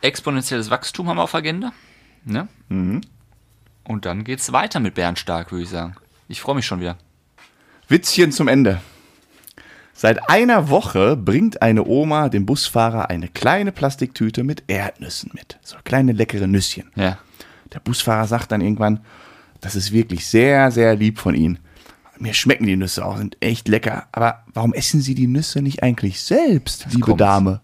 exponentielles 0.00 0.70
Wachstum 0.70 1.08
haben 1.08 1.18
wir 1.18 1.22
auf 1.24 1.34
Agenda. 1.34 1.72
Ne? 2.26 2.48
Und 2.68 4.04
dann 4.04 4.24
geht's 4.24 4.52
weiter 4.52 4.80
mit 4.80 4.94
Bärenstark, 4.94 5.52
würde 5.52 5.62
ich 5.64 5.70
sagen. 5.70 5.94
Ich 6.28 6.40
freue 6.40 6.56
mich 6.56 6.66
schon 6.66 6.80
wieder. 6.80 6.98
Witzchen 7.88 8.32
zum 8.32 8.48
Ende. 8.48 8.80
Seit 9.94 10.28
einer 10.28 10.68
Woche 10.68 11.16
bringt 11.16 11.62
eine 11.62 11.86
Oma 11.86 12.28
dem 12.28 12.44
Busfahrer 12.44 13.08
eine 13.08 13.28
kleine 13.28 13.72
Plastiktüte 13.72 14.44
mit 14.44 14.64
Erdnüssen 14.66 15.30
mit. 15.32 15.58
So 15.62 15.76
kleine 15.84 16.12
leckere 16.12 16.46
Nüsschen. 16.46 16.90
Ja. 16.96 17.18
Der 17.72 17.80
Busfahrer 17.80 18.26
sagt 18.26 18.52
dann 18.52 18.60
irgendwann, 18.60 19.00
das 19.60 19.74
ist 19.74 19.92
wirklich 19.92 20.26
sehr, 20.26 20.70
sehr 20.70 20.96
lieb 20.96 21.18
von 21.18 21.34
Ihnen. 21.34 21.60
Mir 22.18 22.34
schmecken 22.34 22.66
die 22.66 22.76
Nüsse 22.76 23.04
auch, 23.04 23.16
sind 23.16 23.36
echt 23.40 23.68
lecker. 23.68 24.06
Aber 24.12 24.44
warum 24.52 24.74
essen 24.74 25.00
Sie 25.00 25.14
die 25.14 25.28
Nüsse 25.28 25.62
nicht 25.62 25.82
eigentlich 25.82 26.20
selbst, 26.20 26.86
liebe 26.90 27.00
kommt's. 27.00 27.18
Dame? 27.18 27.60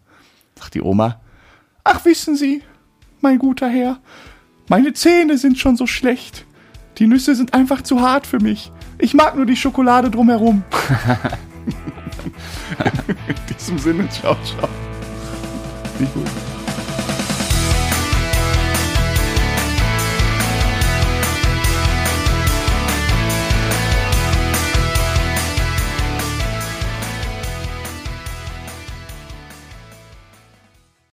Sagt 0.58 0.74
die 0.74 0.82
Oma. 0.82 1.20
Ach, 1.84 2.04
wissen 2.04 2.36
Sie, 2.36 2.62
mein 3.20 3.38
guter 3.38 3.68
Herr, 3.68 3.98
meine 4.68 4.92
Zähne 4.92 5.38
sind 5.38 5.58
schon 5.58 5.76
so 5.76 5.86
schlecht. 5.86 6.44
Die 6.98 7.06
Nüsse 7.06 7.34
sind 7.34 7.54
einfach 7.54 7.82
zu 7.82 8.00
hart 8.00 8.26
für 8.26 8.40
mich. 8.40 8.70
Ich 8.98 9.14
mag 9.14 9.34
nur 9.36 9.46
die 9.46 9.56
Schokolade 9.56 10.10
drumherum. 10.10 10.62
In 13.28 13.34
diesem 13.56 13.78
Sinne, 13.78 14.08
ciao, 14.08 14.36
ciao. 14.44 14.68
Nicht 15.98 16.14
gut. 16.14 16.26